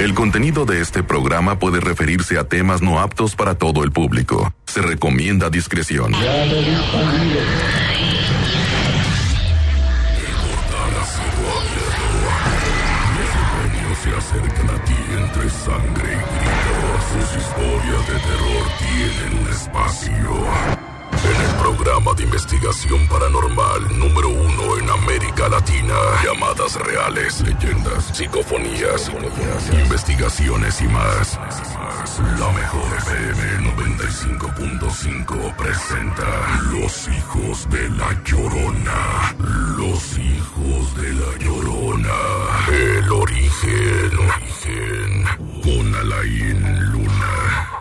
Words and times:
El 0.00 0.14
contenido 0.14 0.64
de 0.64 0.80
este 0.80 1.02
programa 1.02 1.58
puede 1.58 1.78
referirse 1.78 2.38
a 2.38 2.44
temas 2.44 2.80
no 2.80 3.00
aptos 3.00 3.36
para 3.36 3.56
todo 3.56 3.84
el 3.84 3.92
público. 3.92 4.50
Se 4.66 4.80
recomienda 4.80 5.50
discreción. 5.50 6.14
se 14.02 14.08
acercan 14.16 14.70
a 14.70 14.84
ti 14.84 14.94
entre 15.18 15.50
sangre 15.50 16.12
y 16.12 16.16
gritos. 16.16 17.04
Sus 17.12 17.36
historias 17.36 18.06
de 18.08 18.14
terror 18.14 18.64
tienen 18.78 19.42
un 19.42 19.48
espacio. 19.50 20.89
El 21.42 21.56
programa 21.56 22.12
de 22.14 22.24
investigación 22.24 23.06
paranormal 23.08 23.98
número 23.98 24.28
uno 24.28 24.78
en 24.78 24.90
América 24.90 25.48
Latina. 25.48 25.94
Llamadas 26.24 26.74
reales, 26.76 27.40
leyendas, 27.40 28.04
psicofonías, 28.12 29.10
investigaciones 29.72 30.80
y 30.80 30.88
más. 30.88 31.38
La 32.38 32.52
mejor 32.52 32.96
FM 32.98 33.72
95.5 33.74 35.56
presenta 35.56 36.60
Los 36.72 37.08
hijos 37.08 37.70
de 37.70 37.88
la 37.90 38.22
Llorona. 38.24 39.34
Los 39.76 40.18
hijos 40.18 40.96
de 40.96 41.12
la 41.14 41.38
Llorona. 41.38 42.16
El 42.68 43.10
origen. 43.12 44.18
Origen. 44.18 45.24
Con 45.62 45.94
Alain 45.94 46.90
Luna. 46.92 47.80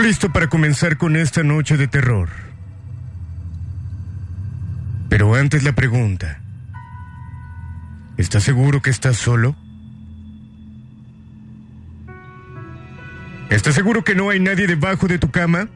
Listo 0.00 0.32
para 0.32 0.48
comenzar 0.48 0.98
con 0.98 1.16
esta 1.16 1.42
noche 1.42 1.76
de 1.76 1.86
terror. 1.86 2.28
Pero 5.08 5.34
antes 5.34 5.62
la 5.62 5.72
pregunta. 5.72 6.40
¿Estás 8.16 8.42
seguro 8.42 8.82
que 8.82 8.90
estás 8.90 9.16
solo? 9.16 9.54
¿Estás 13.48 13.74
seguro 13.74 14.02
que 14.02 14.14
no 14.14 14.28
hay 14.28 14.40
nadie 14.40 14.66
debajo 14.66 15.06
de 15.06 15.18
tu 15.18 15.30
cama? 15.30 15.68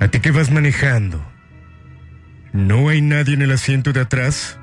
¿A 0.00 0.08
ti 0.08 0.20
que 0.20 0.32
vas 0.32 0.50
manejando? 0.50 1.24
¿No 2.52 2.88
hay 2.88 3.00
nadie 3.00 3.34
en 3.34 3.42
el 3.42 3.52
asiento 3.52 3.92
de 3.92 4.00
atrás? 4.00 4.58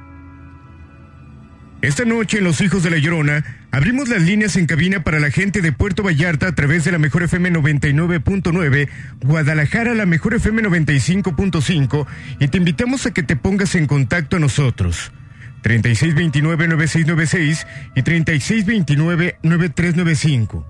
Esta 1.82 2.06
noche 2.06 2.40
en 2.40 2.44
Los 2.44 2.62
Hijos 2.62 2.84
de 2.84 2.92
la 2.92 2.98
Llorona 2.98 3.61
abrimos 3.72 4.10
las 4.10 4.22
líneas 4.22 4.58
en 4.58 4.68
cabina 4.68 5.04
para 5.04 5.20
la 5.20 5.32
gente 5.32 5.62
de 5.62 5.72
Puerto 5.72 6.04
Vallarta 6.04 6.48
a 6.48 6.56
través 6.56 6.84
de 6.84 6.92
la 6.92 7.00
Mejor 7.00 7.24
FM 7.24 7.54
99.9, 7.54 8.90
Guadalajara 9.22 9.94
la 9.94 10.06
Mejor 10.06 10.34
FM 10.36 10.64
95.5 10.64 12.06
y 12.40 12.48
te 12.48 12.58
invitamos 12.58 13.06
a 13.06 13.12
que 13.12 13.24
te 13.24 13.36
pongas 13.36 13.76
en 13.76 13.88
contacto 13.88 14.38
a 14.38 14.40
nosotros. 14.40 15.12
3629-9696 15.64 17.68
y 17.96 18.02
3629-9395. 18.02 20.66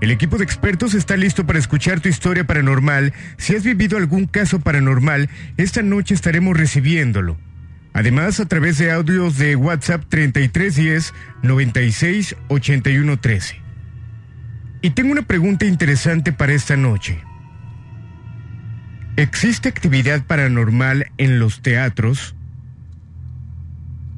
El 0.00 0.12
equipo 0.12 0.38
de 0.38 0.44
expertos 0.44 0.94
está 0.94 1.16
listo 1.16 1.44
para 1.44 1.58
escuchar 1.58 1.98
tu 2.00 2.08
historia 2.08 2.44
paranormal. 2.44 3.12
Si 3.36 3.56
has 3.56 3.64
vivido 3.64 3.98
algún 3.98 4.26
caso 4.26 4.60
paranormal, 4.60 5.28
esta 5.56 5.82
noche 5.82 6.14
estaremos 6.14 6.56
recibiéndolo. 6.56 7.36
Además, 7.92 8.38
a 8.40 8.46
través 8.46 8.78
de 8.78 8.92
audios 8.92 9.38
de 9.38 9.56
WhatsApp 9.56 10.04
3310 10.08 11.14
96 11.42 12.36
Y 14.82 14.90
tengo 14.90 15.12
una 15.12 15.22
pregunta 15.22 15.64
interesante 15.64 16.32
para 16.32 16.52
esta 16.52 16.76
noche. 16.76 17.20
¿Existe 19.16 19.68
actividad 19.68 20.24
paranormal 20.24 21.10
en 21.16 21.40
los 21.40 21.60
teatros? 21.60 22.36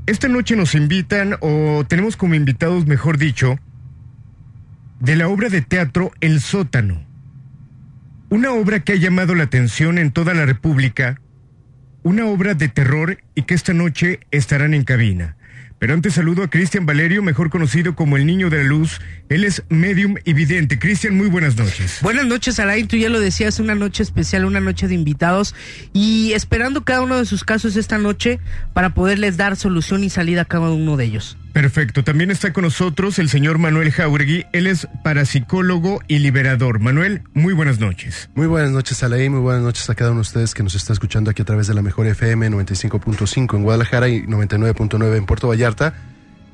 Esta 0.06 0.28
noche 0.28 0.56
nos 0.56 0.74
invitan, 0.74 1.36
o 1.40 1.84
tenemos 1.88 2.16
como 2.16 2.34
invitados, 2.34 2.86
mejor 2.86 3.16
dicho, 3.16 3.58
de 4.98 5.16
la 5.16 5.28
obra 5.28 5.48
de 5.48 5.62
teatro 5.62 6.10
El 6.20 6.40
sótano. 6.40 7.02
Una 8.28 8.52
obra 8.52 8.80
que 8.80 8.92
ha 8.92 8.96
llamado 8.96 9.34
la 9.34 9.44
atención 9.44 9.98
en 9.98 10.10
toda 10.10 10.34
la 10.34 10.44
República 10.46 11.20
una 12.02 12.26
obra 12.26 12.54
de 12.54 12.68
terror 12.68 13.18
y 13.34 13.42
que 13.42 13.54
esta 13.54 13.72
noche 13.72 14.20
estarán 14.30 14.74
en 14.74 14.84
cabina. 14.84 15.36
Pero 15.80 15.94
antes 15.94 16.12
saludo 16.12 16.42
a 16.42 16.50
Cristian 16.50 16.84
Valerio, 16.84 17.22
mejor 17.22 17.48
conocido 17.48 17.96
como 17.96 18.18
el 18.18 18.26
Niño 18.26 18.50
de 18.50 18.58
la 18.58 18.64
Luz. 18.64 19.00
Él 19.30 19.44
es 19.44 19.62
medium 19.70 20.16
y 20.26 20.34
vidente. 20.34 20.78
Cristian, 20.78 21.16
muy 21.16 21.28
buenas 21.28 21.56
noches. 21.56 22.00
Buenas 22.02 22.26
noches, 22.26 22.60
Alain. 22.60 22.86
Tú 22.86 22.98
ya 22.98 23.08
lo 23.08 23.18
decías, 23.18 23.58
una 23.60 23.74
noche 23.74 24.02
especial, 24.02 24.44
una 24.44 24.60
noche 24.60 24.88
de 24.88 24.94
invitados 24.94 25.54
y 25.94 26.32
esperando 26.34 26.84
cada 26.84 27.00
uno 27.00 27.16
de 27.16 27.24
sus 27.24 27.44
casos 27.44 27.76
esta 27.76 27.96
noche 27.96 28.40
para 28.74 28.92
poderles 28.92 29.38
dar 29.38 29.56
solución 29.56 30.04
y 30.04 30.10
salida 30.10 30.42
a 30.42 30.44
cada 30.44 30.68
uno 30.68 30.98
de 30.98 31.06
ellos. 31.06 31.38
Perfecto. 31.52 32.04
También 32.04 32.30
está 32.30 32.52
con 32.52 32.62
nosotros 32.62 33.18
el 33.18 33.28
señor 33.28 33.58
Manuel 33.58 33.90
Jauregui. 33.90 34.46
Él 34.52 34.68
es 34.68 34.86
parapsicólogo 35.02 36.00
y 36.06 36.20
liberador. 36.20 36.78
Manuel, 36.78 37.22
muy 37.34 37.54
buenas 37.54 37.80
noches. 37.80 38.30
Muy 38.36 38.46
buenas 38.46 38.70
noches, 38.70 39.02
Alain. 39.02 39.32
Muy 39.32 39.40
buenas 39.40 39.62
noches 39.62 39.90
a 39.90 39.96
cada 39.96 40.10
uno 40.12 40.18
de 40.18 40.22
ustedes 40.22 40.54
que 40.54 40.62
nos 40.62 40.76
está 40.76 40.92
escuchando 40.92 41.30
aquí 41.30 41.42
a 41.42 41.44
través 41.44 41.66
de 41.66 41.74
la 41.74 41.82
mejor 41.82 42.06
FM 42.06 42.50
95.5 42.50 43.56
en 43.56 43.62
Guadalajara 43.64 44.08
y 44.08 44.22
99.9 44.22 45.16
en 45.16 45.26
Puerto 45.26 45.48
Vallarta. 45.48 45.94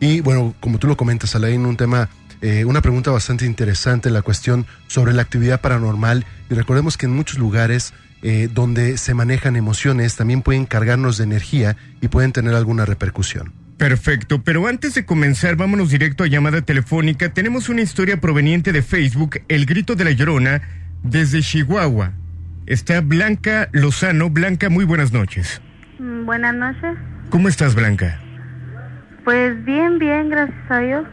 Y 0.01 0.21
bueno, 0.23 0.55
como 0.61 0.79
tú 0.79 0.87
lo 0.87 0.97
comentas, 0.97 1.35
Alain, 1.35 1.67
un 1.67 1.77
tema, 1.77 2.09
eh, 2.41 2.65
una 2.65 2.81
pregunta 2.81 3.11
bastante 3.11 3.45
interesante, 3.45 4.09
la 4.09 4.23
cuestión 4.23 4.67
sobre 4.87 5.13
la 5.13 5.23
actividad 5.23 5.61
paranormal. 5.61 6.25
Y 6.49 6.55
recordemos 6.55 6.97
que 6.97 7.05
en 7.05 7.13
muchos 7.13 7.39
lugares 7.39 7.93
eh, 8.23 8.49
donde 8.53 8.97
se 8.97 9.13
manejan 9.13 9.57
emociones 9.57 10.17
también 10.17 10.41
pueden 10.41 10.65
cargarnos 10.65 11.19
de 11.19 11.25
energía 11.25 11.77
y 12.01 12.09
pueden 12.09 12.33
tener 12.33 12.55
alguna 12.55 12.87
repercusión. 12.87 13.66
Perfecto, 13.79 14.43
pero 14.43 14.67
antes 14.67 14.95
de 14.95 15.05
comenzar, 15.05 15.57
vámonos 15.57 15.91
directo 15.91 16.25
a 16.25 16.29
llamada 16.29 16.63
telefónica. 16.63 17.35
Tenemos 17.35 17.69
una 17.69 17.83
historia 17.83 18.19
proveniente 18.21 18.73
de 18.73 18.83
Facebook, 18.83 19.43
El 19.49 19.67
Grito 19.67 19.95
de 19.95 20.05
la 20.05 20.13
Llorona, 20.13 20.63
desde 21.03 21.43
Chihuahua. 21.43 22.13
Está 22.67 23.03
Blanca 23.03 23.69
Lozano. 23.73 24.31
Blanca, 24.31 24.71
muy 24.71 24.87
buenas 24.87 25.13
noches. 25.13 25.61
Mm, 25.99 26.25
buenas 26.25 26.55
noches. 26.55 26.97
¿Cómo 27.29 27.49
estás, 27.49 27.75
Blanca? 27.75 28.19
Pues 29.25 29.63
bien, 29.65 29.99
bien, 29.99 30.31
gracias 30.31 30.71
a 30.71 30.79
Dios. 30.79 31.07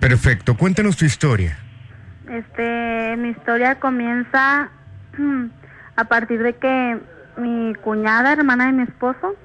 Perfecto, 0.00 0.56
cuéntanos 0.56 0.96
tu 0.96 1.04
historia. 1.04 1.58
Este, 2.30 3.16
mi 3.18 3.28
historia 3.28 3.74
comienza 3.74 4.70
a 5.96 6.04
partir 6.04 6.42
de 6.42 6.54
que 6.54 6.98
mi 7.36 7.74
cuñada, 7.74 8.32
hermana 8.32 8.66
de 8.66 8.72
mi 8.72 8.82
esposo, 8.84 9.36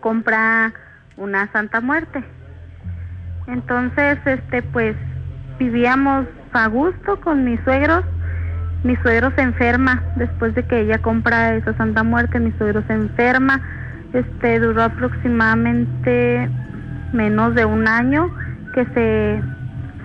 compra 0.00 0.74
una 1.18 1.50
Santa 1.52 1.80
Muerte. 1.80 2.24
Entonces, 3.46 4.18
este, 4.24 4.62
pues 4.62 4.96
vivíamos 5.58 6.26
a 6.52 6.66
gusto 6.68 7.20
con 7.20 7.44
mis 7.44 7.60
suegros. 7.60 8.04
Mi 8.84 8.96
suegro 8.96 9.32
se 9.34 9.42
enferma 9.42 10.02
después 10.16 10.54
de 10.54 10.64
que 10.64 10.80
ella 10.80 10.98
compra 10.98 11.54
esa 11.54 11.74
Santa 11.74 12.02
Muerte. 12.04 12.38
Mi 12.38 12.52
suegro 12.52 12.82
se 12.86 12.92
enferma. 12.92 13.60
Este 14.12 14.60
duró 14.60 14.84
aproximadamente 14.84 16.48
menos 17.12 17.54
de 17.54 17.64
un 17.64 17.88
año 17.88 18.30
que 18.74 18.84
se, 18.86 19.42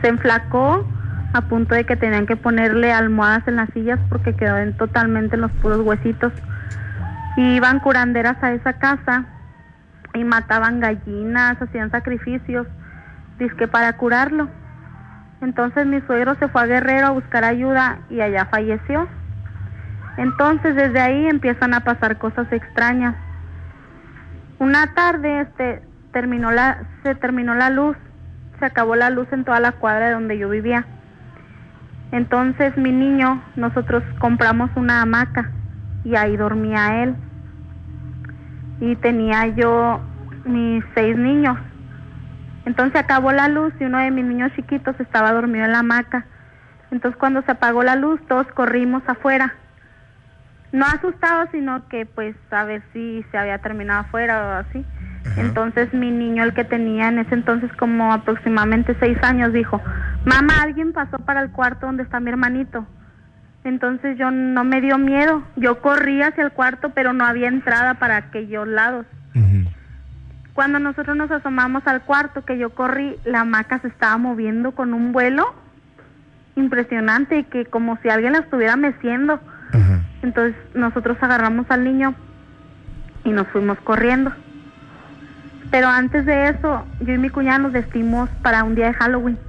se 0.02 0.08
enflacó 0.08 0.88
a 1.34 1.42
punto 1.42 1.76
de 1.76 1.86
que 1.86 1.96
tenían 1.96 2.26
que 2.26 2.36
ponerle 2.36 2.92
almohadas 2.92 3.48
en 3.48 3.56
las 3.58 3.70
sillas 3.74 4.00
porque 4.10 4.36
quedó 4.36 4.58
en 4.58 4.76
totalmente 4.78 5.36
en 5.36 5.42
los 5.42 5.52
puros 5.52 5.80
huesitos. 5.82 6.34
Y 7.38 7.56
iban 7.56 7.80
curanderas 7.80 8.42
a 8.44 8.54
esa 8.54 8.74
casa 8.74 9.26
y 10.14 10.24
mataban 10.24 10.80
gallinas, 10.80 11.62
hacían 11.62 11.92
sacrificios, 11.92 12.68
disque 13.40 13.68
para 13.68 13.94
curarlo. 13.98 14.50
Entonces 15.42 15.86
mi 15.86 16.00
suegro 16.02 16.36
se 16.36 16.48
fue 16.48 16.62
a 16.62 16.66
Guerrero 16.66 17.08
a 17.08 17.12
buscar 17.12 17.44
ayuda 17.44 18.00
y 18.10 18.22
allá 18.22 18.46
falleció. 18.46 19.08
Entonces 20.18 20.76
desde 20.76 21.00
ahí 21.00 21.28
empiezan 21.28 21.74
a 21.74 21.82
pasar 21.82 22.18
cosas 22.18 22.52
extrañas. 22.52 23.16
Una 24.60 24.94
tarde 24.94 25.42
este 25.42 25.82
terminó 26.12 26.52
la 26.52 26.84
se 27.02 27.16
terminó 27.16 27.56
la 27.56 27.70
luz, 27.70 27.98
se 28.60 28.66
acabó 28.66 28.96
la 28.96 29.10
luz 29.10 29.28
en 29.32 29.44
toda 29.44 29.60
la 29.60 29.74
cuadra 29.74 30.08
de 30.08 30.14
donde 30.14 30.38
yo 30.38 30.50
vivía. 30.50 30.86
Entonces 32.12 32.78
mi 32.78 32.92
niño, 32.92 33.42
nosotros 33.56 34.04
compramos 34.20 34.70
una 34.76 35.02
hamaca 35.02 35.50
y 36.06 36.16
ahí 36.16 36.38
dormía 36.38 37.04
él 37.04 37.16
y 38.84 38.98
tenía 38.98 39.48
yo 39.48 40.02
mis 40.44 40.84
seis 40.94 41.16
niños. 41.18 41.58
Entonces 42.66 43.00
acabó 43.00 43.32
la 43.32 43.48
luz 43.48 43.74
y 43.80 43.86
uno 43.86 43.98
de 44.00 44.12
mis 44.12 44.26
niños 44.26 44.52
chiquitos 44.56 45.00
estaba 45.00 45.32
dormido 45.32 45.64
en 45.64 45.72
la 45.72 45.80
hamaca. 45.80 46.26
Entonces 46.92 47.18
cuando 47.18 47.42
se 47.44 47.52
apagó 47.52 47.82
la 47.84 47.96
luz 47.96 48.20
todos 48.28 48.46
corrimos 48.48 49.02
afuera. 49.08 49.56
No 50.74 50.86
asustados, 50.86 51.48
sino 51.54 51.88
que 51.88 52.06
pues 52.06 52.36
a 52.52 52.66
ver 52.66 52.84
si 52.92 53.24
se 53.32 53.38
había 53.38 53.60
terminado 53.60 54.02
afuera 54.02 54.42
o 54.42 54.68
así. 54.68 54.86
Entonces 55.38 55.94
mi 55.94 56.12
niño, 56.12 56.44
el 56.44 56.54
que 56.54 56.66
tenía 56.66 57.08
en 57.08 57.20
ese 57.20 57.36
entonces 57.36 57.72
como 57.78 58.12
aproximadamente 58.12 58.98
seis 59.00 59.18
años, 59.24 59.54
dijo, 59.54 59.82
mamá, 60.26 60.62
alguien 60.62 60.92
pasó 60.92 61.20
para 61.20 61.42
el 61.42 61.52
cuarto 61.52 61.86
donde 61.86 62.04
está 62.04 62.20
mi 62.20 62.32
hermanito. 62.32 62.86
Entonces 63.64 64.18
yo 64.18 64.32
no 64.32 64.64
me 64.64 64.82
dio 64.82 64.98
miedo. 64.98 65.44
Yo 65.56 65.82
corrí 65.82 66.22
hacia 66.22 66.44
el 66.44 66.52
cuarto, 66.52 66.90
pero 66.90 67.14
no 67.14 67.26
había 67.26 67.48
entrada 67.48 67.96
para 67.96 68.18
aquellos 68.18 68.68
lados. 68.68 69.06
Cuando 70.54 70.78
nosotros 70.78 71.18
nos 71.18 71.32
asomamos 71.32 71.82
al 71.88 72.04
cuarto 72.04 72.46
que 72.46 72.60
yo 72.60 72.76
corrí, 72.76 73.18
la 73.26 73.42
hamaca 73.42 73.80
se 73.80 73.88
estaba 73.88 74.18
moviendo 74.18 74.74
con 74.74 74.94
un 74.94 75.12
vuelo 75.12 75.56
impresionante 76.56 77.40
y 77.40 77.44
que 77.46 77.66
como 77.66 77.98
si 78.04 78.10
alguien 78.10 78.34
la 78.34 78.40
estuviera 78.40 78.76
meciendo. 78.76 79.40
Entonces 80.22 80.56
nosotros 80.76 81.18
agarramos 81.22 81.66
al 81.70 81.84
niño 81.84 82.14
y 83.24 83.32
nos 83.32 83.48
fuimos 83.48 83.80
corriendo. 83.80 84.32
Pero 85.72 85.88
antes 85.88 86.26
de 86.26 86.50
eso, 86.50 86.86
yo 87.00 87.14
y 87.14 87.18
mi 87.18 87.30
cuñada 87.30 87.58
nos 87.58 87.72
vestimos 87.72 88.30
para 88.44 88.64
un 88.64 88.76
día 88.76 88.88
de 88.88 88.94
Halloween. 88.94 89.40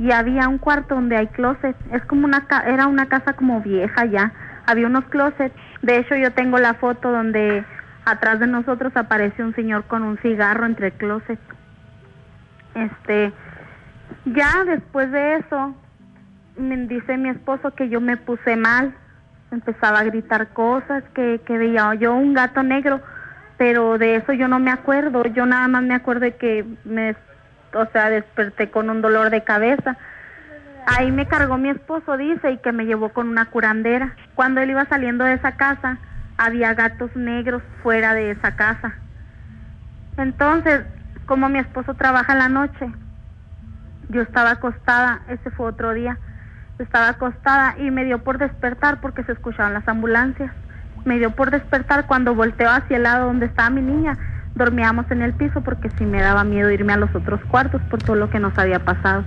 Y 0.00 0.10
había 0.12 0.48
un 0.48 0.58
cuarto 0.58 0.94
donde 0.96 1.16
hay 1.16 1.26
closet. 1.28 1.76
Es 1.92 2.02
como 2.06 2.24
una 2.24 2.46
ca- 2.46 2.64
era 2.66 2.86
una 2.86 3.06
casa 3.06 3.34
como 3.34 3.60
vieja 3.60 4.06
ya. 4.06 4.32
Había 4.66 4.86
unos 4.86 5.04
closets. 5.04 5.54
De 5.82 5.98
hecho, 5.98 6.16
yo 6.16 6.32
tengo 6.32 6.58
la 6.58 6.74
foto 6.74 7.12
donde 7.12 7.64
atrás 8.06 8.40
de 8.40 8.46
nosotros 8.46 8.92
aparece 8.96 9.44
un 9.44 9.54
señor 9.54 9.84
con 9.84 10.02
un 10.02 10.16
cigarro 10.18 10.64
entre 10.64 10.86
el 10.88 10.92
closet. 10.94 11.38
Este, 12.74 13.32
ya 14.24 14.64
después 14.64 15.12
de 15.12 15.36
eso, 15.36 15.74
me 16.56 16.76
dice 16.86 17.16
mi 17.18 17.28
esposo 17.28 17.74
que 17.74 17.88
yo 17.90 18.00
me 18.00 18.16
puse 18.16 18.56
mal, 18.56 18.94
empezaba 19.50 19.98
a 20.00 20.04
gritar 20.04 20.48
cosas, 20.48 21.04
que, 21.14 21.40
que 21.44 21.58
veía 21.58 21.94
yo 21.94 22.14
un 22.14 22.32
gato 22.34 22.62
negro, 22.62 23.00
pero 23.58 23.98
de 23.98 24.16
eso 24.16 24.32
yo 24.32 24.48
no 24.48 24.58
me 24.58 24.70
acuerdo, 24.70 25.24
yo 25.26 25.44
nada 25.44 25.68
más 25.68 25.82
me 25.82 25.94
acuerdo 25.94 26.20
de 26.22 26.36
que 26.36 26.64
me, 26.84 27.14
o 27.74 27.86
sea, 27.92 28.10
desperté 28.10 28.70
con 28.70 28.90
un 28.90 29.02
dolor 29.02 29.30
de 29.30 29.44
cabeza. 29.44 29.96
Ahí 30.86 31.12
me 31.12 31.26
cargó 31.26 31.58
mi 31.58 31.70
esposo, 31.70 32.16
dice, 32.16 32.50
y 32.52 32.58
que 32.58 32.72
me 32.72 32.86
llevó 32.86 33.10
con 33.10 33.28
una 33.28 33.46
curandera. 33.46 34.14
Cuando 34.34 34.60
él 34.60 34.70
iba 34.70 34.84
saliendo 34.86 35.24
de 35.24 35.34
esa 35.34 35.52
casa, 35.52 35.98
había 36.36 36.74
gatos 36.74 37.14
negros 37.14 37.62
fuera 37.82 38.14
de 38.14 38.30
esa 38.30 38.56
casa. 38.56 38.94
Entonces, 40.16 40.82
como 41.26 41.48
mi 41.48 41.58
esposo 41.58 41.94
trabaja 41.94 42.32
en 42.32 42.38
la 42.38 42.48
noche, 42.48 42.90
yo 44.08 44.22
estaba 44.22 44.52
acostada, 44.52 45.20
ese 45.28 45.50
fue 45.50 45.66
otro 45.66 45.92
día, 45.92 46.18
estaba 46.78 47.08
acostada 47.08 47.76
y 47.78 47.90
me 47.90 48.04
dio 48.04 48.24
por 48.24 48.38
despertar 48.38 49.00
porque 49.00 49.22
se 49.24 49.32
escuchaban 49.32 49.74
las 49.74 49.86
ambulancias. 49.86 50.50
Me 51.04 51.18
dio 51.18 51.30
por 51.30 51.50
despertar 51.50 52.06
cuando 52.06 52.34
volteo 52.34 52.70
hacia 52.70 52.96
el 52.96 53.04
lado 53.04 53.26
donde 53.26 53.46
estaba 53.46 53.70
mi 53.70 53.82
niña. 53.82 54.18
Dormíamos 54.54 55.06
en 55.10 55.22
el 55.22 55.32
piso 55.34 55.62
porque 55.62 55.90
sí 55.96 56.04
me 56.04 56.20
daba 56.20 56.44
miedo 56.44 56.70
irme 56.70 56.92
a 56.92 56.96
los 56.96 57.14
otros 57.14 57.40
cuartos 57.50 57.80
por 57.88 58.02
todo 58.02 58.16
lo 58.16 58.28
que 58.30 58.40
nos 58.40 58.56
había 58.58 58.84
pasado. 58.84 59.24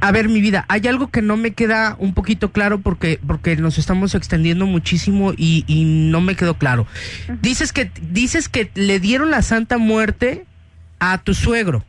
A 0.00 0.12
ver, 0.12 0.28
mi 0.28 0.40
vida, 0.40 0.64
hay 0.68 0.86
algo 0.88 1.08
que 1.08 1.22
no 1.22 1.36
me 1.36 1.52
queda 1.52 1.96
un 1.98 2.12
poquito 2.14 2.52
claro 2.52 2.78
porque, 2.80 3.18
porque 3.26 3.56
nos 3.56 3.78
estamos 3.78 4.14
extendiendo 4.14 4.66
muchísimo 4.66 5.32
y, 5.36 5.64
y 5.66 5.84
no 6.10 6.20
me 6.20 6.36
quedó 6.36 6.54
claro. 6.58 6.86
Dices 7.40 7.72
que, 7.72 7.90
dices 8.10 8.48
que 8.48 8.70
le 8.74 9.00
dieron 9.00 9.30
la 9.30 9.42
Santa 9.42 9.78
Muerte 9.78 10.44
a 11.00 11.18
tu 11.18 11.34
suegro, 11.34 11.84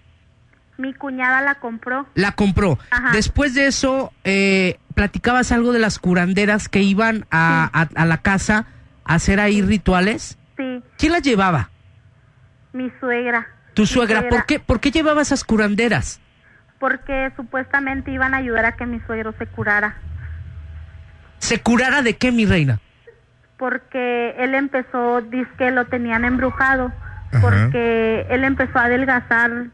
Mi 0.77 0.93
cuñada 0.93 1.41
la 1.41 1.55
compró. 1.55 2.07
la 2.15 2.31
compró. 2.33 2.79
Ajá. 2.91 3.11
Después 3.11 3.53
de 3.53 3.67
eso, 3.67 4.11
eh, 4.23 4.77
platicabas 4.93 5.51
algo 5.51 5.71
de 5.73 5.79
las 5.79 5.99
curanderas 5.99 6.69
que 6.69 6.81
iban 6.81 7.25
a, 7.31 7.69
a- 7.73 7.89
a 8.01 8.05
la 8.05 8.17
casa 8.17 8.65
a 9.05 9.15
hacer 9.15 9.39
ahí 9.39 9.61
rituales. 9.61 10.37
Sí, 10.57 10.81
¿Quién 10.97 11.11
las 11.11 11.21
llevaba? 11.21 11.69
Mi 12.75 12.91
suegra. 12.99 13.47
Tu 13.73 13.83
Mi 13.83 13.87
suegra. 13.87 14.27
¿Por 14.29 14.45
qué, 14.45 14.59
¿Por 14.59 14.79
qué 14.79 14.91
llevaba 14.91 15.21
esas 15.21 15.43
curanderas? 15.43 16.19
Porque 16.79 17.31
supuestamente 17.35 18.11
iban 18.11 18.33
a 18.33 18.37
ayudar 18.37 18.65
a 18.65 18.75
que 18.75 18.85
mi 18.85 18.99
suegro 19.01 19.33
se 19.39 19.47
curara. 19.47 19.95
¿Se 21.39 21.59
curara 21.61 22.01
de 22.01 22.15
qué, 22.17 22.31
mi 22.31 22.45
reina? 22.45 22.79
porque 23.57 24.35
él 24.37 24.53
empezó, 24.53 25.21
dice 25.21 25.49
que 25.57 25.71
lo 25.71 25.85
tenían 25.85 26.25
embrujado, 26.25 26.91
Ajá. 27.31 27.39
porque 27.41 28.25
él 28.29 28.43
empezó 28.43 28.77
a 28.79 28.83
adelgazar 28.83 29.67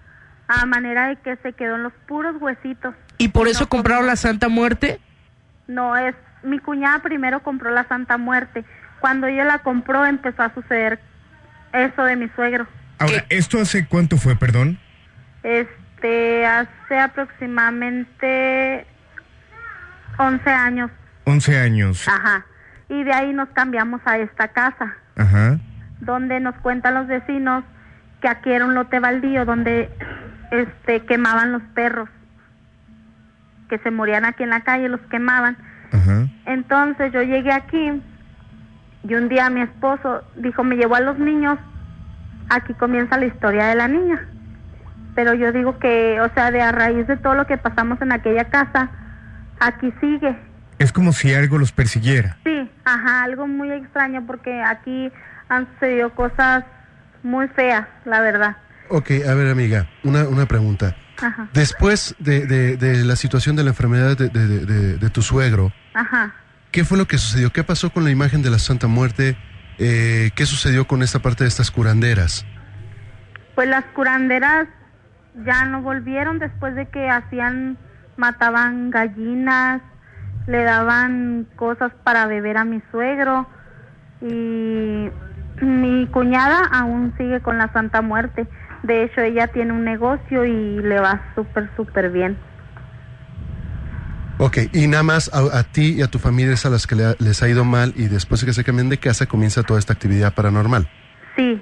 a 0.47 0.65
manera 0.67 1.07
de 1.07 1.15
que 1.15 1.35
se 1.37 1.53
quedó 1.53 1.77
en 1.77 1.83
los 1.83 1.93
puros 2.07 2.35
huesitos. 2.39 2.93
¿Y 3.17 3.29
por 3.29 3.45
No, 3.45 3.51
eso 3.51 3.67
compraron 3.69 4.05
la 4.05 4.17
Santa 4.17 4.49
Muerte? 4.49 4.99
No 5.67 5.97
es, 5.97 6.13
mi 6.43 6.59
cuñada 6.59 6.99
primero 6.99 7.39
compró 7.41 7.71
la 7.71 7.87
Santa 7.87 8.19
Muerte. 8.19 8.63
Cuando 8.99 9.25
ella 9.25 9.45
la 9.45 9.59
compró 9.59 10.05
empezó 10.05 10.43
a 10.43 10.53
suceder 10.53 10.99
eso 11.73 12.03
de 12.03 12.15
mi 12.17 12.29
suegro. 12.29 12.67
Ahora, 13.01 13.25
¿esto 13.29 13.59
hace 13.59 13.85
cuánto 13.87 14.17
fue, 14.17 14.35
perdón? 14.35 14.77
Este, 15.43 16.45
hace 16.45 16.99
aproximadamente 16.99 18.85
11 20.17 20.49
años, 20.49 20.91
11 21.25 21.57
años. 21.57 22.07
ajá. 22.07 22.45
Y 22.89 23.03
de 23.03 23.13
ahí 23.13 23.33
nos 23.33 23.49
cambiamos 23.49 24.01
a 24.05 24.17
esta 24.17 24.49
casa. 24.49 24.93
Ajá. 25.17 25.57
donde 25.99 26.39
nos 26.39 26.55
cuentan 26.55 26.93
los 26.95 27.05
vecinos 27.07 27.63
que 28.21 28.27
aquí 28.27 28.51
era 28.51 28.65
un 28.65 28.73
lote 28.75 28.99
baldío 28.99 29.45
donde 29.45 29.89
este 30.51 31.05
quemaban 31.05 31.51
los 31.51 31.61
perros 31.75 32.09
que 33.69 33.77
se 33.79 33.91
morían 33.91 34.25
aquí 34.25 34.41
en 34.43 34.49
la 34.51 34.61
calle 34.61 34.89
los 34.89 35.01
quemaban 35.11 35.57
Ajá. 35.91 36.27
entonces 36.45 37.11
yo 37.13 37.21
llegué 37.21 37.51
aquí 37.51 38.01
y 39.07 39.13
un 39.13 39.29
día 39.29 39.49
mi 39.51 39.61
esposo 39.61 40.23
dijo 40.37 40.63
me 40.63 40.75
llevó 40.75 40.95
a 40.95 41.01
los 41.01 41.19
niños 41.19 41.59
aquí 42.49 42.73
comienza 42.73 43.17
la 43.17 43.25
historia 43.25 43.65
de 43.67 43.75
la 43.75 43.87
niña 43.87 44.19
pero 45.15 45.33
yo 45.33 45.51
digo 45.51 45.77
que 45.79 46.19
o 46.21 46.29
sea 46.33 46.51
de 46.51 46.61
a 46.61 46.71
raíz 46.71 47.05
de 47.07 47.17
todo 47.17 47.35
lo 47.35 47.45
que 47.45 47.57
pasamos 47.57 48.01
en 48.01 48.11
aquella 48.13 48.45
casa 48.49 48.89
aquí 49.59 49.93
sigue 49.99 50.35
Es 50.79 50.91
como 50.91 51.11
si 51.13 51.33
algo 51.33 51.57
los 51.59 51.71
persiguiera. 51.71 52.37
Sí, 52.43 52.69
ajá, 52.85 53.23
algo 53.23 53.45
muy 53.47 53.71
extraño 53.71 54.25
porque 54.25 54.61
aquí 54.63 55.11
han 55.49 55.67
sucedido 55.73 56.09
cosas 56.15 56.63
muy 57.23 57.47
feas, 57.49 57.85
la 58.05 58.19
verdad. 58.21 58.57
Ok, 58.89 59.11
a 59.29 59.33
ver 59.35 59.51
amiga, 59.51 59.85
una, 60.03 60.23
una 60.27 60.47
pregunta. 60.47 60.95
Ajá, 61.21 61.47
Después 61.53 62.15
de, 62.17 62.47
de- 62.47 62.77
de 62.77 63.05
la 63.05 63.15
situación 63.15 63.55
de 63.55 63.63
la 63.63 63.69
enfermedad 63.69 64.17
de, 64.17 64.29
de- 64.29 64.47
de- 64.47 64.65
de- 64.65 64.97
de 64.97 65.09
tu 65.11 65.21
suegro, 65.21 65.71
ajá. 65.93 66.33
¿qué 66.71 66.83
fue 66.83 66.97
lo 66.97 67.05
que 67.05 67.19
sucedió? 67.19 67.51
¿Qué 67.51 67.63
pasó 67.63 67.91
con 67.91 68.03
la 68.03 68.09
imagen 68.09 68.41
de 68.41 68.49
la 68.49 68.57
Santa 68.57 68.87
Muerte? 68.87 69.37
Eh, 69.77 70.31
¿Qué 70.35 70.45
sucedió 70.45 70.85
con 70.85 71.01
esta 71.01 71.19
parte 71.19 71.43
de 71.43 71.49
estas 71.49 71.71
curanderas? 71.71 72.45
Pues 73.55 73.67
las 73.67 73.85
curanderas 73.95 74.67
ya 75.45 75.65
no 75.65 75.81
volvieron 75.81 76.39
después 76.39 76.75
de 76.75 76.87
que 76.87 77.09
hacían, 77.09 77.77
mataban 78.17 78.91
gallinas, 78.91 79.81
le 80.47 80.63
daban 80.63 81.47
cosas 81.55 81.91
para 82.03 82.25
beber 82.27 82.57
a 82.57 82.65
mi 82.65 82.81
suegro 82.91 83.47
y 84.21 85.09
mi 85.61 86.07
cuñada 86.07 86.65
aún 86.71 87.13
sigue 87.17 87.41
con 87.41 87.57
la 87.57 87.71
Santa 87.71 88.01
Muerte. 88.01 88.47
De 88.83 89.03
hecho, 89.03 89.21
ella 89.21 89.47
tiene 89.47 89.73
un 89.73 89.83
negocio 89.83 90.45
y 90.45 90.79
le 90.79 90.99
va 90.99 91.21
súper, 91.35 91.69
súper 91.75 92.09
bien. 92.09 92.37
Ok, 94.43 94.57
y 94.73 94.87
nada 94.87 95.03
más 95.03 95.29
a, 95.33 95.59
a 95.59 95.63
ti 95.63 95.93
y 95.97 96.01
a 96.01 96.07
tu 96.07 96.17
familia 96.17 96.53
es 96.55 96.65
a 96.65 96.71
las 96.71 96.87
que 96.87 96.95
le 96.95 97.15
les 97.19 97.43
ha 97.43 97.47
ido 97.47 97.63
mal 97.63 97.93
y 97.95 98.07
después 98.07 98.41
de 98.41 98.47
que 98.47 98.53
se 98.53 98.63
cambien 98.63 98.89
de 98.89 98.97
casa 98.97 99.27
comienza 99.27 99.61
toda 99.61 99.79
esta 99.79 99.93
actividad 99.93 100.33
paranormal. 100.33 100.89
Sí, 101.35 101.61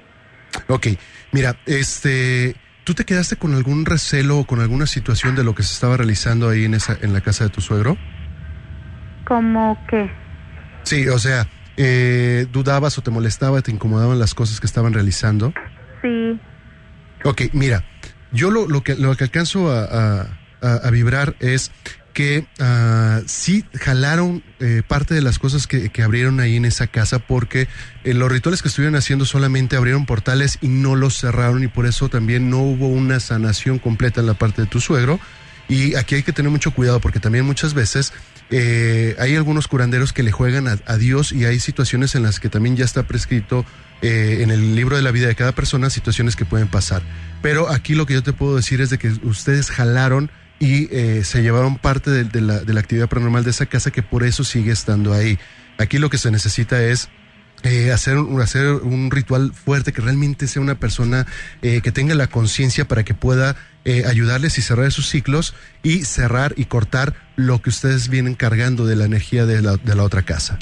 Ok, 0.67 0.87
mira, 1.33 1.57
este, 1.65 2.55
¿tú 2.85 2.93
te 2.93 3.03
quedaste 3.05 3.35
con 3.35 3.53
algún 3.53 3.85
recelo 3.85 4.39
o 4.39 4.45
con 4.47 4.61
alguna 4.61 4.87
situación 4.87 5.35
de 5.35 5.43
lo 5.43 5.53
que 5.53 5.61
se 5.63 5.73
estaba 5.73 5.97
realizando 5.97 6.47
ahí 6.49 6.63
en 6.65 6.73
esa, 6.73 6.97
en 7.01 7.11
la 7.13 7.19
casa 7.21 7.43
de 7.43 7.49
tu 7.49 7.59
suegro? 7.61 7.97
como 9.27 9.77
que... 9.89 10.09
Sí, 10.83 11.07
o 11.07 11.19
sea, 11.19 11.45
eh, 11.77 12.47
dudabas 12.51 12.97
o 12.97 13.01
te 13.03 13.11
molestaba, 13.11 13.61
te 13.61 13.71
incomodaban 13.71 14.17
las 14.17 14.33
cosas 14.33 14.59
que 14.59 14.65
estaban 14.67 14.93
realizando. 14.93 15.53
Sí, 16.01 16.39
Ok, 17.25 17.41
mira, 17.53 17.83
yo 18.31 18.49
lo, 18.49 18.67
lo 18.67 18.81
que, 18.81 18.95
lo 18.95 19.13
que 19.15 19.25
alcanzo 19.25 19.69
a, 19.71 19.83
a- 19.83 20.27
a- 20.61 20.87
a 20.87 20.89
vibrar 20.91 21.35
es 21.39 21.71
que 22.19 22.45
ah, 22.59 23.21
sí 23.27 23.63
jalaron 23.75 24.43
eh, 24.59 24.83
parte 24.85 25.13
de 25.13 25.21
las 25.21 25.39
cosas 25.39 25.67
que, 25.67 25.89
abrieron 26.03 26.41
ahí 26.41 26.57
en 26.57 26.65
esa 26.65 26.87
casa 26.87 27.19
porque 27.19 27.69
eh, 28.03 28.13
los 28.13 28.29
rituales 28.29 28.61
que 28.61 28.67
estuvieron 28.67 28.97
haciendo 28.97 29.23
solamente 29.23 29.77
abrieron 29.77 30.05
portales 30.05 30.57
y 30.59 30.67
no 30.67 30.97
los 30.97 31.17
cerraron 31.17 31.63
y 31.63 31.69
por 31.69 31.85
eso 31.85 32.09
también 32.09 32.49
no 32.49 32.57
hubo 32.57 32.89
una 32.89 33.21
sanación 33.21 33.79
completa 33.79 34.19
en 34.19 34.27
la 34.27 34.33
parte 34.33 34.63
de 34.63 34.67
tu 34.67 34.81
suegro. 34.81 35.17
Y 35.69 35.95
aquí 35.95 36.15
hay 36.15 36.23
que 36.23 36.33
tener 36.33 36.51
mucho 36.51 36.71
cuidado 36.71 36.99
porque 36.99 37.21
también 37.21 37.45
muchas 37.45 37.73
veces 37.73 38.11
eh, 38.49 39.15
hay 39.17 39.37
algunos 39.37 39.69
curanderos 39.69 40.11
que 40.11 40.21
le 40.21 40.33
juegan 40.33 40.67
a, 40.67 40.77
a 40.87 40.97
Dios 40.97 41.31
y 41.31 41.45
hay 41.45 41.61
situaciones 41.61 42.15
en 42.15 42.23
las 42.23 42.41
que 42.41 42.49
también 42.49 42.75
ya 42.75 42.83
está 42.83 43.03
prescrito 43.03 43.65
eh, 44.01 44.39
en 44.41 44.49
el 44.49 44.75
libro 44.75 44.97
de 44.97 45.01
la 45.01 45.11
vida 45.11 45.27
de 45.27 45.35
cada 45.35 45.53
persona 45.53 45.89
situaciones 45.89 46.35
que 46.35 46.43
pueden 46.43 46.67
pasar. 46.67 47.01
Pero 47.41 47.69
aquí 47.69 47.95
lo 47.95 48.05
que 48.05 48.13
yo 48.13 48.23
te 48.23 48.33
puedo 48.33 48.57
decir 48.57 48.81
es 48.81 48.89
de 48.89 48.97
que 48.97 49.09
ustedes 49.23 49.71
jalaron 49.71 50.31
y 50.59 50.93
eh, 50.95 51.23
se 51.23 51.41
llevaron 51.41 51.77
parte 51.77 52.11
de, 52.11 52.23
de 52.25 52.41
la, 52.41 52.59
de 52.59 52.73
la 52.73 52.79
actividad 52.81 53.07
paranormal 53.07 53.43
de 53.43 53.51
esa 53.51 53.65
casa 53.65 53.91
que 53.91 54.03
por 54.03 54.23
eso 54.23 54.43
sigue 54.43 54.71
estando 54.71 55.13
ahí. 55.13 55.39
Aquí 55.77 55.97
lo 55.97 56.09
que 56.09 56.17
se 56.17 56.31
necesita 56.31 56.83
es 56.83 57.09
eh, 57.63 57.91
hacer, 57.91 58.17
un- 58.17 58.41
hacer 58.41 58.67
un 58.67 59.11
ritual 59.11 59.51
fuerte, 59.53 59.91
que 59.93 60.01
realmente 60.01 60.47
sea 60.47 60.61
una 60.61 60.75
persona 60.75 61.25
eh, 61.61 61.81
que 61.81 61.91
tenga 61.91 62.15
la 62.15 62.27
conciencia 62.27 62.87
para 62.87 63.03
que 63.03 63.13
pueda 63.13 63.55
eh, 63.85 64.03
ayudarles 64.05 64.57
y 64.57 64.61
cerrar 64.61 64.91
sus 64.91 65.07
ciclos 65.09 65.53
y 65.83 66.03
cerrar 66.05 66.53
y 66.57 66.65
cortar 66.65 67.15
lo 67.37 67.61
que 67.61 67.69
ustedes 67.69 68.09
vienen 68.09 68.35
cargando 68.35 68.85
de 68.85 68.95
la 68.97 69.05
energía 69.05 69.45
de 69.45 69.61
la, 69.61 69.77
de 69.77 69.95
la 69.95 70.03
otra 70.03 70.23
casa. 70.23 70.57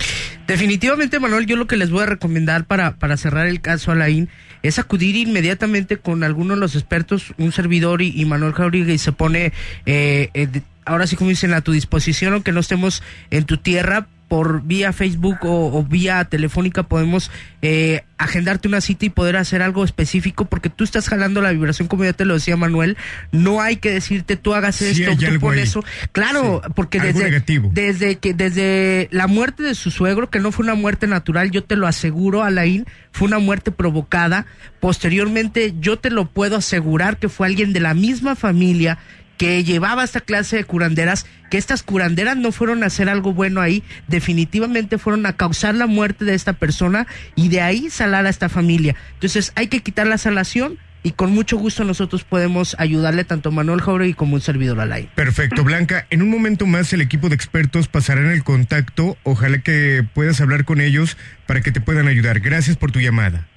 Definitivamente, 0.48 1.20
Manuel, 1.20 1.46
yo 1.46 1.56
lo 1.56 1.68
que 1.68 1.78
les 1.78 1.90
voy 1.90 2.04
a 2.04 2.06
recomendar 2.06 2.66
para, 2.66 2.96
para 2.96 3.18
cerrar 3.18 3.48
el 3.48 3.60
caso 3.62 3.92
Alain 3.92 4.30
es 4.64 4.80
acudir 4.80 5.16
inmediatamente 5.16 5.98
con 5.98 6.24
alguno 6.24 6.54
de 6.54 6.60
los 6.60 6.76
expertos, 6.76 7.34
un 7.38 7.52
servidor 7.52 8.02
y, 8.02 8.10
y 8.20 8.26
Manuel 8.26 8.54
Jauregui 8.54 8.94
y 8.94 8.98
se 8.98 9.12
pone, 9.12 9.52
eh, 9.86 10.30
eh, 10.34 10.48
ahora 10.86 11.06
sí 11.08 11.16
como 11.16 11.30
dicen, 11.32 11.54
a 11.54 11.62
tu 11.62 11.72
disposición, 11.74 12.34
aunque 12.34 12.52
no 12.52 12.60
estemos 12.60 13.04
en 13.32 13.44
tu 13.46 13.58
tierra, 13.58 14.08
por 14.28 14.64
vía 14.64 14.94
Facebook 14.94 15.38
o, 15.44 15.78
o 15.78 15.84
vía 15.84 16.24
telefónica 16.26 16.84
podemos 16.84 17.32
eh, 17.62 18.04
agendarte 18.18 18.68
una 18.68 18.82
cita 18.82 19.06
y 19.06 19.10
poder 19.10 19.38
hacer 19.38 19.62
algo 19.62 19.84
específico 19.84 20.46
porque 20.46 20.70
tú 20.70 20.84
estás 20.84 21.08
jalando 21.08 21.42
la 21.42 21.52
vibración 21.52 21.88
como 21.88 22.04
ya 22.04 22.14
te 22.14 22.26
lo 22.26 22.34
decía 22.34 22.58
Manuel. 22.58 22.98
No 23.32 23.62
hay 23.62 23.78
que 23.78 23.92
decirte 23.92 24.36
tú 24.36 24.54
hagas 24.54 24.82
esto 24.82 25.12
tú 25.18 25.40
pon 25.40 25.58
eso 25.58 25.84
claro 26.12 26.62
Sí, 26.64 26.72
porque 26.76 27.00
desde 27.00 27.44
desde 27.72 28.16
que 28.18 28.34
desde 28.34 29.08
la 29.12 29.28
muerte 29.28 29.64
de 29.64 29.76
su 29.76 29.92
suegro 29.92 30.30
que 30.30 30.40
no 30.40 30.52
fue 30.52 30.64
una 30.64 30.76
muerte 30.76 31.08
natural 31.08 31.52
yo 31.52 31.64
te 31.64 31.76
lo 31.76 31.88
aseguro 31.88 32.44
Alain 32.44 32.86
fue 33.12 33.28
una 33.28 33.40
muerte 33.40 33.72
provocada. 33.72 34.46
Posteriormente 34.80 35.74
yo 35.80 35.98
te 35.98 36.10
lo 36.10 36.26
puedo 36.28 36.58
asegurar 36.58 37.18
que 37.18 37.30
fue 37.30 37.48
alguien 37.48 37.74
de 37.74 37.80
la 37.80 37.94
misma 37.94 38.36
familia 38.36 39.00
que 39.38 39.64
llevaba 39.64 40.04
esta 40.04 40.22
clase 40.22 40.58
de 40.58 40.64
curanderas, 40.64 41.26
que 41.50 41.58
estas 41.58 41.84
curanderas 41.84 42.38
no 42.38 42.52
fueron 42.52 42.84
a 42.84 42.88
hacer 42.88 43.10
algo 43.10 43.34
bueno 43.34 43.62
ahí, 43.62 43.84
definitivamente 44.08 44.98
fueron 44.98 45.26
a 45.26 45.34
causar 45.34 45.76
la 45.76 45.88
muerte 45.88 46.26
de 46.26 46.34
esta 46.34 46.54
persona 46.54 47.08
y 47.36 47.50
de 47.50 47.62
ahí 47.62 47.90
salar 47.90 48.26
a 48.26 48.30
esta 48.30 48.50
familia. 48.50 48.96
Entonces 49.14 49.52
hay 49.56 49.68
que 49.68 49.82
quitar 49.82 50.08
la 50.08 50.18
salación 50.18 50.78
y 51.04 51.12
con 51.12 51.32
mucho 51.32 51.58
gusto 51.58 51.84
nosotros 51.84 52.24
podemos 52.24 52.76
ayudarle 52.80 53.24
tanto 53.24 53.52
Manuel 53.52 53.82
Jauregui 53.82 54.14
como 54.14 54.36
un 54.36 54.42
servidor 54.42 54.80
al 54.80 54.92
aire. 54.92 55.10
Perfecto, 55.16 55.64
Blanca. 55.64 56.06
En 56.10 56.22
un 56.22 56.30
momento 56.30 56.66
más 56.66 56.92
el 56.92 57.02
equipo 57.02 57.30
de 57.30 57.36
expertos 57.36 57.88
pasarán 57.88 58.26
el 58.26 58.44
contacto. 58.44 59.18
Ojalá 59.24 59.60
que 59.60 60.06
puedas 60.14 60.42
hablar 60.42 60.66
con 60.66 60.82
ellos 60.82 61.16
para 61.46 61.62
que 61.62 61.72
te 61.72 61.80
puedan 61.80 62.08
ayudar. 62.08 62.40
Gracias 62.40 62.76
por 62.76 62.92
tu 62.92 63.00
llamada. 63.00 63.48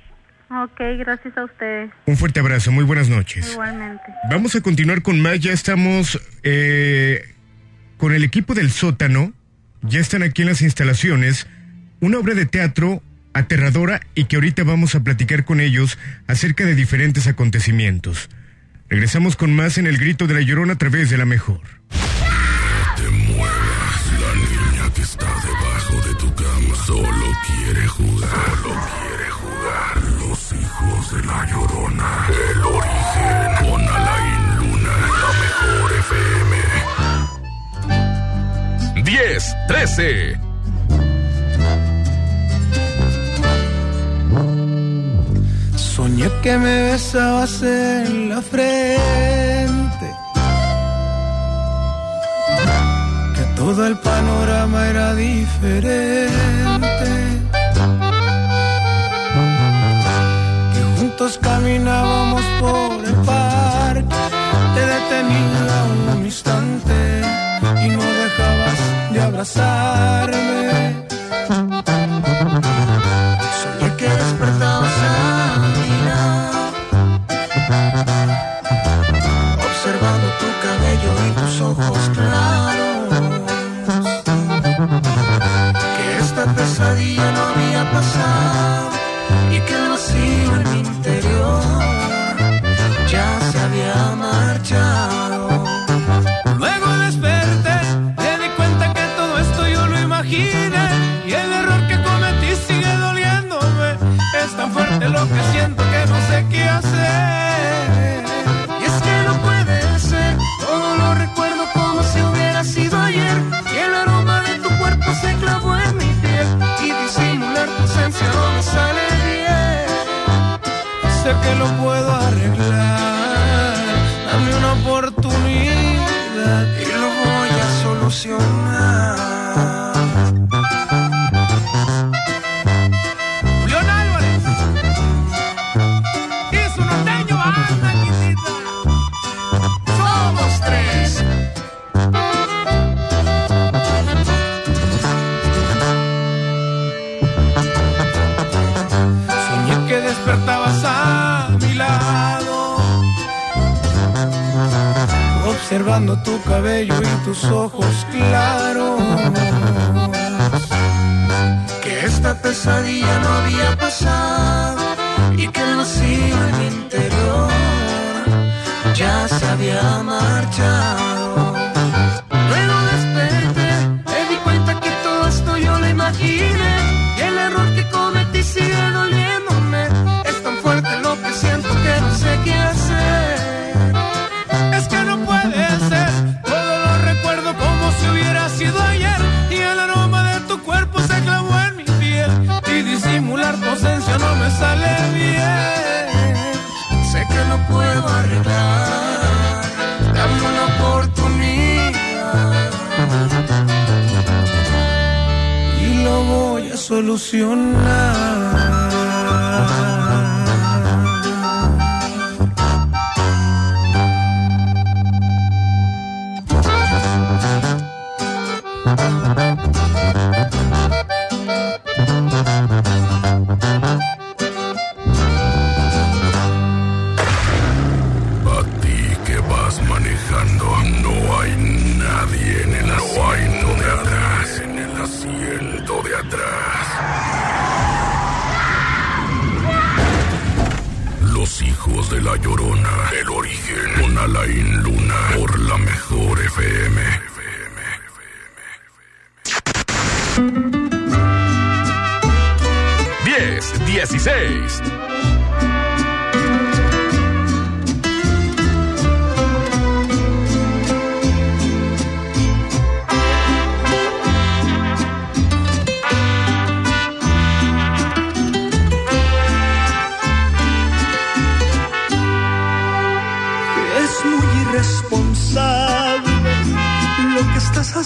Ok, 0.51 0.81
gracias 0.99 1.37
a 1.37 1.45
ustedes. 1.45 1.91
Un 2.07 2.17
fuerte 2.17 2.41
abrazo. 2.41 2.73
Muy 2.73 2.83
buenas 2.83 3.09
noches. 3.09 3.53
Igualmente. 3.53 4.03
Vamos 4.29 4.57
a 4.57 4.61
continuar 4.61 5.01
con 5.01 5.21
más. 5.21 5.39
Ya 5.39 5.53
estamos 5.53 6.21
eh, 6.43 7.23
con 7.97 8.13
el 8.13 8.25
equipo 8.25 8.55
del 8.55 8.71
sótano. 8.71 9.33
Ya 9.83 10.01
están 10.01 10.25
aquí 10.25 10.43
en 10.43 10.49
las 10.49 10.61
instalaciones. 10.61 11.47
Una 12.01 12.19
obra 12.19 12.35
de 12.35 12.47
teatro 12.47 13.01
aterradora 13.33 14.01
y 14.17 14.25
que 14.25 14.37
ahorita 14.37 14.65
vamos 14.65 14.97
a 14.97 15.05
platicar 15.05 15.45
con 15.45 15.61
ellos 15.61 15.99
acerca 16.27 16.65
de 16.65 16.75
diferentes 16.75 17.29
acontecimientos. 17.29 18.29
Regresamos 18.89 19.37
con 19.37 19.55
más 19.55 19.79
en 19.79 19.87
el 19.87 19.99
grito 19.99 20.27
de 20.27 20.35
la 20.35 20.41
llorona 20.41 20.73
a 20.73 20.79
través 20.79 21.11
de 21.11 21.19
la 21.19 21.27
mejor. 21.27 21.61
10, 39.11 39.57
13. 39.67 40.39
Soñé 45.75 46.29
que 46.43 46.57
me 46.57 46.93
besabas 46.93 47.61
en 47.63 48.29
la 48.29 48.41
frente. 48.41 50.09
Que 53.35 53.45
todo 53.57 53.85
el 53.89 53.99
panorama 53.99 54.87
era 54.87 55.15
diferente. 55.17 57.13
Que 60.73 60.83
juntos 61.01 61.37
caminábamos 61.43 62.45
por 62.61 63.05
el 63.05 63.17
parque. 63.27 64.21
Te 64.77 64.83
detenía 64.95 65.85
un 66.15 66.25
instante 66.25 67.23
y 67.85 67.89
no 67.89 68.05
dejabas 68.05 68.60
de 69.21 69.27
abrazarme. 69.27 70.97
Soñé 73.61 73.97
que 73.97 74.09
despertabas 74.09 74.99
a 75.09 75.59
mi 75.75 75.91
observando 79.69 80.27
tu 80.41 80.49
cabello 80.65 81.13
y 81.27 81.31
tus 81.41 81.61
ojos 81.61 82.03
claros. 82.15 82.90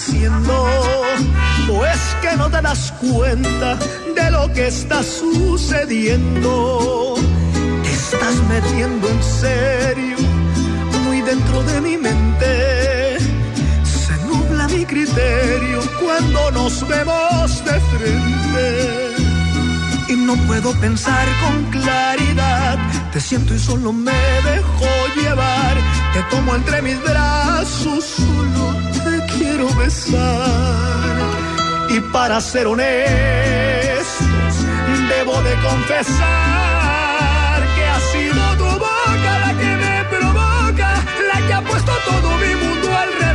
Haciendo. 0.05 0.65
O 1.71 1.85
es 1.85 2.15
que 2.21 2.35
no 2.37 2.49
te 2.49 2.61
das 2.61 2.93
cuenta 2.93 3.77
de 4.15 4.31
lo 4.31 4.51
que 4.53 4.67
está 4.67 5.01
sucediendo. 5.03 6.45
Te 7.83 7.91
estás 7.91 8.35
metiendo 8.49 9.09
en 9.09 9.23
serio, 9.23 10.17
muy 11.05 11.21
dentro 11.21 11.63
de 11.63 11.81
mi 11.81 11.97
mente. 11.97 13.17
Se 13.83 14.15
nubla 14.27 14.67
mi 14.67 14.85
criterio 14.85 15.79
cuando 16.03 16.51
nos 16.51 16.87
vemos 16.87 17.65
de 17.65 17.79
frente 17.79 19.15
y 20.07 20.15
no 20.17 20.35
puedo 20.47 20.71
pensar 20.79 21.27
con 21.41 21.63
claridad. 21.71 22.77
Te 23.11 23.19
siento 23.19 23.55
y 23.55 23.59
solo 23.59 23.91
me 23.91 24.11
dejo 24.11 24.87
llevar. 25.19 25.75
Te 26.13 26.21
tomo 26.29 26.55
entre 26.55 26.81
mis 26.81 27.01
brazos, 27.01 28.05
solo 28.05 28.75
te 29.03 29.24
quiero 29.37 29.67
besar. 29.75 31.15
Y 31.89 31.99
para 32.11 32.41
ser 32.41 32.67
honestos, 32.67 33.05
debo 35.09 35.41
de 35.41 35.55
confesar 35.67 36.25
que 37.75 37.85
ha 37.85 37.99
sido 38.11 38.57
tu 38.57 38.65
boca 38.79 39.39
la 39.45 39.53
que 39.59 39.75
me 39.83 40.03
provoca, 40.09 40.89
la 41.33 41.47
que 41.47 41.53
ha 41.53 41.61
puesto 41.61 41.91
todo 42.09 42.37
mi 42.37 42.55
mundo 42.55 42.97
al 42.97 43.13
revés, 43.13 43.34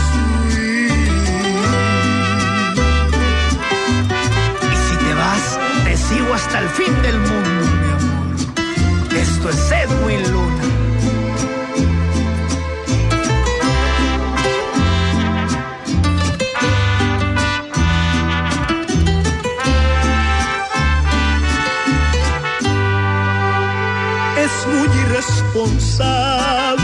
sigo 6.11 6.33
hasta 6.33 6.59
el 6.59 6.67
fin 6.69 7.01
del 7.01 7.17
mundo, 7.19 7.65
mi 7.81 7.89
amor. 7.97 8.35
Esto 9.15 9.49
es 9.49 9.71
Edwin 9.71 10.31
Luna. 10.31 10.63
Es 24.37 24.67
muy 24.67 24.89
irresponsable 25.03 26.83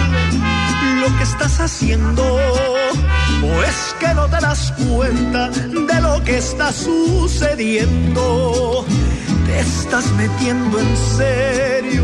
lo 1.01 1.07
que 1.17 1.23
estás 1.23 1.59
haciendo. 1.59 2.23
O 3.43 3.63
es 3.63 3.95
que 3.99 4.13
no 4.13 4.27
te 4.27 4.39
das 4.39 4.71
cuenta 4.73 5.49
de 5.49 6.01
lo 6.01 6.23
que 6.23 6.37
está 6.37 6.71
sucediendo. 6.71 8.85
Estás 9.57 10.11
metiendo 10.13 10.79
en 10.79 10.97
serio, 10.97 12.03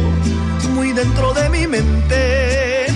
muy 0.74 0.92
dentro 0.92 1.34
de 1.34 1.50
mi 1.50 1.68
mente. 1.68 2.88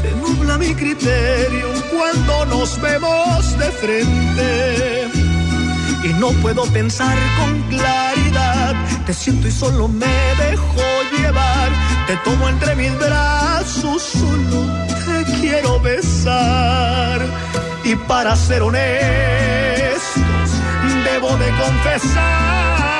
Se 0.00 0.10
nubla 0.16 0.58
mi 0.58 0.74
criterio 0.74 1.68
cuando 1.90 2.46
nos 2.46 2.80
vemos 2.80 3.58
de 3.58 3.70
frente 3.72 5.08
y 6.04 6.08
no 6.14 6.30
puedo 6.42 6.64
pensar 6.66 7.16
con 7.38 7.62
claridad. 7.68 8.74
Te 9.06 9.14
siento 9.14 9.48
y 9.48 9.50
solo 9.50 9.88
me 9.88 10.06
dejo 10.38 10.82
llevar. 11.16 11.70
Te 12.06 12.16
tomo 12.18 12.48
entre 12.48 12.76
mis 12.76 12.96
brazos, 12.98 14.02
solo 14.02 14.66
te 15.06 15.40
quiero 15.40 15.80
besar. 15.80 17.20
Y 17.84 17.94
para 17.96 18.36
ser 18.36 18.62
honestos, 18.62 18.90
debo 21.04 21.36
de 21.38 21.48
confesar 21.62 22.99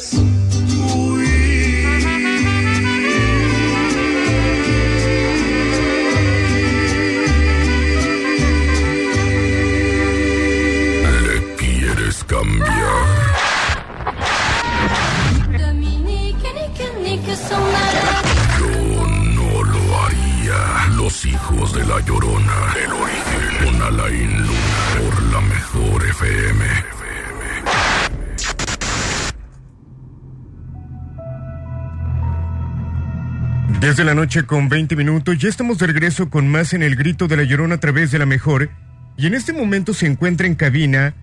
Desde 33.81 34.03
la 34.03 34.13
noche 34.13 34.43
con 34.43 34.69
20 34.69 34.95
minutos, 34.95 35.39
ya 35.39 35.49
estamos 35.49 35.79
de 35.79 35.87
regreso 35.87 36.29
con 36.29 36.47
más 36.47 36.73
en 36.73 36.83
el 36.83 36.95
grito 36.95 37.27
de 37.27 37.35
la 37.35 37.41
llorona 37.41 37.75
a 37.75 37.79
través 37.79 38.11
de 38.11 38.19
la 38.19 38.27
mejor. 38.27 38.69
Y 39.17 39.25
en 39.25 39.33
este 39.33 39.53
momento 39.53 39.95
se 39.95 40.05
encuentra 40.05 40.45
en 40.45 40.53
cabina 40.53 41.15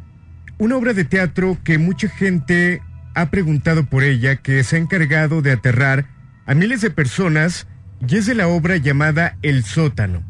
una 0.59 0.75
obra 0.75 0.92
de 0.92 1.05
teatro 1.05 1.57
que 1.62 1.79
mucha 1.79 2.09
gente 2.09 2.83
ha 3.14 3.31
preguntado 3.31 3.87
por 3.87 4.03
ella, 4.03 4.35
que 4.42 4.64
se 4.64 4.75
ha 4.75 4.81
encargado 4.81 5.40
de 5.40 5.53
aterrar 5.53 6.07
a 6.47 6.55
miles 6.55 6.81
de 6.81 6.90
personas 6.90 7.68
y 8.05 8.16
es 8.16 8.27
de 8.27 8.35
la 8.35 8.49
obra 8.49 8.77
llamada 8.77 9.37
El 9.42 9.62
sótano. 9.62 10.25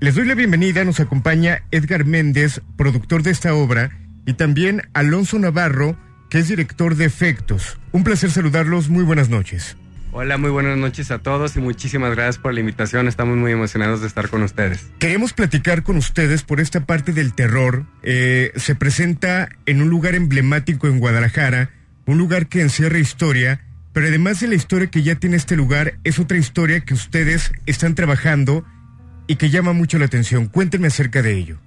Les 0.00 0.16
doy 0.16 0.26
la 0.26 0.34
bienvenida, 0.34 0.82
nos 0.82 0.98
acompaña 0.98 1.62
Edgar 1.70 2.06
Méndez, 2.06 2.60
productor 2.76 3.22
de 3.22 3.30
esta 3.30 3.54
obra, 3.54 3.96
y 4.26 4.32
también 4.32 4.82
Alonso 4.94 5.38
Navarro, 5.38 5.96
que 6.28 6.40
es 6.40 6.48
director 6.48 6.96
de 6.96 7.04
efectos. 7.04 7.78
Un 7.92 8.02
placer 8.02 8.32
saludarlos, 8.32 8.88
muy 8.88 9.04
buenas 9.04 9.28
noches. 9.28 9.76
Hola, 10.16 10.38
muy 10.38 10.50
buenas 10.50 10.78
noches 10.78 11.10
a 11.10 11.18
todos 11.18 11.56
y 11.56 11.60
muchísimas 11.60 12.14
gracias 12.14 12.38
por 12.38 12.54
la 12.54 12.60
invitación. 12.60 13.08
Estamos 13.08 13.36
muy 13.36 13.50
emocionados 13.50 14.00
de 14.00 14.06
estar 14.06 14.28
con 14.28 14.44
ustedes. 14.44 14.88
Queremos 15.00 15.32
platicar 15.32 15.82
con 15.82 15.96
ustedes 15.96 16.44
por 16.44 16.60
esta 16.60 16.86
parte 16.86 17.12
del 17.12 17.34
terror. 17.34 17.84
Eh, 18.04 18.52
se 18.54 18.76
presenta 18.76 19.48
en 19.66 19.82
un 19.82 19.90
lugar 19.90 20.14
emblemático 20.14 20.86
en 20.86 21.00
Guadalajara, 21.00 21.70
un 22.06 22.16
lugar 22.16 22.46
que 22.46 22.60
encierra 22.60 23.00
historia, 23.00 23.62
pero 23.92 24.06
además 24.06 24.38
de 24.38 24.46
la 24.46 24.54
historia 24.54 24.86
que 24.86 25.02
ya 25.02 25.16
tiene 25.16 25.34
este 25.34 25.56
lugar, 25.56 25.94
es 26.04 26.20
otra 26.20 26.38
historia 26.38 26.78
que 26.78 26.94
ustedes 26.94 27.50
están 27.66 27.96
trabajando 27.96 28.64
y 29.26 29.34
que 29.34 29.50
llama 29.50 29.72
mucho 29.72 29.98
la 29.98 30.04
atención. 30.04 30.46
Cuéntenme 30.46 30.86
acerca 30.86 31.22
de 31.22 31.32
ello. 31.36 31.58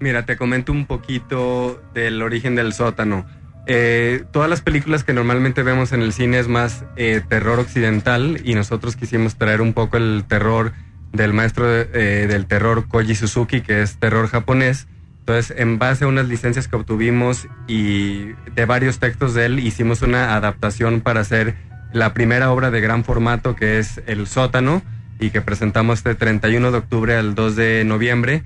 Mira, 0.00 0.26
te 0.26 0.36
comento 0.36 0.70
un 0.70 0.84
poquito 0.84 1.82
del 1.94 2.20
origen 2.20 2.56
del 2.56 2.74
sótano. 2.74 3.24
Eh, 3.66 4.24
todas 4.32 4.48
las 4.48 4.62
películas 4.62 5.04
que 5.04 5.12
normalmente 5.12 5.62
vemos 5.62 5.92
en 5.92 6.02
el 6.02 6.12
cine 6.12 6.38
es 6.38 6.48
más 6.48 6.84
eh, 6.96 7.20
terror 7.28 7.58
occidental 7.58 8.40
y 8.44 8.54
nosotros 8.54 8.96
quisimos 8.96 9.36
traer 9.36 9.60
un 9.60 9.74
poco 9.74 9.96
el 9.96 10.24
terror 10.26 10.72
del 11.12 11.32
maestro 11.32 11.66
eh, 11.68 12.26
del 12.28 12.46
terror 12.46 12.86
Koji 12.88 13.14
Suzuki, 13.14 13.60
que 13.60 13.82
es 13.82 13.96
terror 13.96 14.28
japonés. 14.28 14.88
Entonces, 15.20 15.54
en 15.58 15.78
base 15.78 16.04
a 16.04 16.08
unas 16.08 16.26
licencias 16.26 16.66
que 16.66 16.76
obtuvimos 16.76 17.46
y 17.68 18.32
de 18.54 18.64
varios 18.66 18.98
textos 18.98 19.34
de 19.34 19.46
él, 19.46 19.60
hicimos 19.60 20.02
una 20.02 20.34
adaptación 20.34 21.00
para 21.00 21.20
hacer 21.20 21.54
la 21.92 22.14
primera 22.14 22.50
obra 22.50 22.70
de 22.70 22.80
gran 22.80 23.04
formato 23.04 23.54
que 23.54 23.78
es 23.78 24.00
El 24.06 24.26
sótano 24.26 24.82
y 25.18 25.30
que 25.30 25.42
presentamos 25.42 25.98
este 25.98 26.14
31 26.14 26.70
de 26.70 26.78
octubre 26.78 27.16
al 27.16 27.34
2 27.34 27.56
de 27.56 27.84
noviembre 27.84 28.42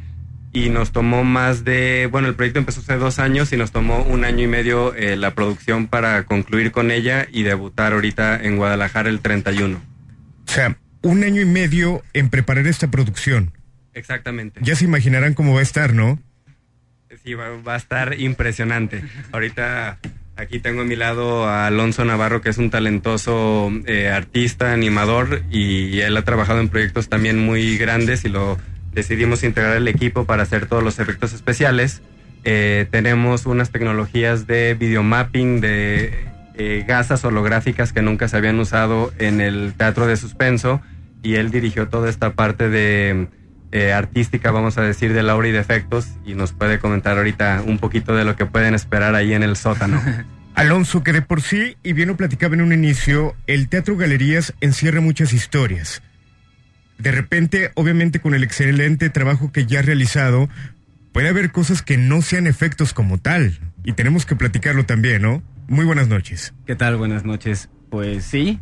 y 0.55 0.71
nos 0.71 0.93
tomó 0.93 1.25
más 1.25 1.65
de, 1.65 2.09
bueno, 2.11 2.29
el 2.29 2.37
proyecto 2.37 2.61
empezó 2.61 2.81
hace 2.81 2.97
dos 2.97 3.19
años 3.19 3.53
y 3.53 3.57
nos 3.57 3.73
tomó 3.73 4.03
un 4.05 4.25
año 4.25 4.45
y 4.45 4.47
medio 4.47 4.95
eh, 4.95 5.17
la 5.17 5.35
producción 5.35 5.89
para 5.89 6.23
concluir 6.23 6.71
con 6.71 6.93
ella 6.93 7.27
y 7.31 7.43
debutar 7.43 7.93
ahorita 7.93 8.41
en 8.41 8.57
Guadalajara 8.57 9.11
el 9.11 9.19
31. 9.19 9.77
O 9.77 10.51
sea, 10.51 10.79
un 11.03 11.25
año 11.25 11.43
y 11.43 11.45
medio 11.45 12.05
en 12.13 12.31
preparar 12.31 12.69
esta 12.69 12.89
producción. 12.89 13.51
Exactamente. 13.95 14.61
Ya 14.63 14.77
se 14.77 14.85
imaginarán 14.85 15.35
cómo 15.35 15.55
va 15.55 15.61
a 15.61 15.65
estar, 15.65 15.93
¿no? 15.93 16.21
Sí, 17.25 17.35
va, 17.35 17.49
va 17.61 17.75
a 17.75 17.79
estar 17.79 18.21
impresionante. 18.21 19.03
Ahorita 19.33 19.99
aquí 20.37 20.61
tengo 20.61 20.83
a 20.83 20.85
mi 20.85 20.95
lado 20.95 21.49
a 21.49 21.67
Alonso 21.67 22.05
Navarro, 22.05 22.43
que 22.43 22.51
es 22.51 22.59
un 22.59 22.71
talentoso 22.71 23.73
eh, 23.87 24.09
artista, 24.09 24.73
animador, 24.73 25.43
y 25.51 25.99
él 25.99 26.17
ha 26.17 26.23
trabajado 26.23 26.61
en 26.61 26.69
proyectos 26.69 27.09
también 27.09 27.41
muy 27.41 27.77
grandes 27.77 28.25
y 28.25 28.29
lo 28.29 28.57
decidimos 28.95 29.43
integrar 29.45 29.77
el 29.77 29.89
equipo 29.89 30.25
para 30.25 30.45
hacer 30.45 30.67
todos 30.67 30.83
los 30.83 30.99
efectos 30.99 31.33
especiales. 31.33 32.03
Eh, 32.45 32.87
tenemos 32.91 33.47
unas 33.47 33.71
tecnologías 33.71 34.47
de 34.47 34.75
videomapping, 34.75 35.61
de 35.61 36.27
eh, 36.55 36.85
gasas 36.87 37.25
holográficas 37.25 37.93
que 37.93 38.03
nunca 38.03 38.29
se 38.29 38.37
habían 38.37 38.59
usado 38.61 39.13
en 39.19 39.41
el 39.41 39.75
teatro 39.77 40.07
de 40.07 40.17
suspenso 40.17 40.81
y 41.23 41.35
él 41.37 41.51
dirigió 41.51 41.89
toda 41.89 42.09
esta 42.09 42.35
parte 42.35 42.69
de 42.69 43.29
eh, 43.73 43.93
artística, 43.93 44.53
vamos 44.53 44.79
a 44.79 44.83
decir, 44.83 45.15
de 45.15 45.23
la 45.23 45.35
obra 45.35 45.49
y 45.49 45.53
de 45.53 45.59
efectos 45.59 46.11
y 46.25 46.35
nos 46.35 46.53
puede 46.53 46.79
comentar 46.79 47.17
ahorita 47.17 47.63
un 47.67 47.79
poquito 47.79 48.15
de 48.15 48.25
lo 48.25 48.37
que 48.37 48.47
pueden 48.47 48.75
esperar 48.75 49.15
ahí 49.15 49.33
en 49.33 49.43
el 49.43 49.57
sótano. 49.57 50.01
Alonso, 50.55 51.03
que 51.03 51.13
de 51.13 51.23
por 51.23 51.43
sí, 51.43 51.77
y 51.83 51.95
bien 51.95 52.09
lo 52.09 52.17
platicaba 52.17 52.55
en 52.55 52.61
un 52.61 52.73
inicio, 52.73 53.35
el 53.49 53.69
Teatro 53.69 53.97
Galerías 53.97 54.55
encierra 54.61 55.01
muchas 55.01 55.33
historias. 55.33 56.01
De 56.99 57.11
repente, 57.11 57.71
obviamente 57.75 58.21
con 58.21 58.35
el 58.35 58.45
excelente 58.45 59.11
trabajo 59.11 59.53
que 59.53 59.67
ya 59.67 59.81
ha 59.81 59.83
realizado, 59.83 60.49
puede 61.13 61.29
haber 61.29 61.53
cosas 61.53 61.83
que 61.83 61.97
no 61.97 62.23
sean 62.23 62.47
efectos 62.47 62.93
como 62.93 63.19
tal. 63.19 63.59
Y 63.85 63.93
tenemos 63.93 64.27
que 64.27 64.37
platicarlo 64.37 64.87
también, 64.87 65.23
¿no? 65.23 65.43
Muy 65.69 65.85
buenas 65.85 66.09
noches. 66.09 66.55
¿Qué 66.67 66.75
tal? 66.77 66.97
Buenas 66.97 67.25
noches. 67.25 67.69
Pues 67.91 68.25
sí, 68.25 68.59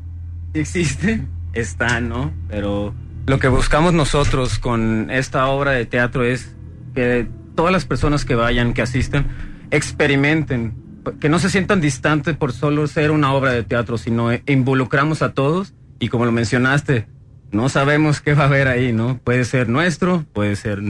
existe, 0.54 1.22
está, 1.52 2.00
¿no? 2.00 2.32
Pero 2.48 2.94
lo 3.26 3.38
que 3.38 3.48
buscamos 3.48 3.94
nosotros 3.94 4.58
con 4.58 5.10
esta 5.10 5.46
obra 5.46 5.72
de 5.72 5.86
teatro 5.86 6.24
es 6.24 6.54
que 6.94 7.28
todas 7.54 7.72
las 7.72 7.84
personas 7.84 8.24
que 8.24 8.34
vayan, 8.34 8.74
que 8.74 8.82
asistan, 8.82 9.26
experimenten, 9.70 10.74
que 11.20 11.28
no 11.28 11.38
se 11.38 11.50
sientan 11.50 11.80
distantes 11.80 12.36
por 12.36 12.52
solo 12.52 12.86
ser 12.86 13.10
una 13.10 13.32
obra 13.32 13.52
de 13.52 13.62
teatro, 13.62 13.98
sino 13.98 14.30
involucramos 14.46 15.22
a 15.22 15.32
todos 15.32 15.74
y 15.98 16.08
como 16.08 16.24
lo 16.24 16.32
mencionaste, 16.32 17.06
no 17.52 17.68
sabemos 17.68 18.20
qué 18.20 18.34
va 18.34 18.44
a 18.44 18.46
haber 18.46 18.66
ahí, 18.66 18.92
¿no? 18.92 19.18
Puede 19.18 19.44
ser 19.44 19.68
nuestro, 19.68 20.24
puede 20.32 20.56
ser 20.56 20.80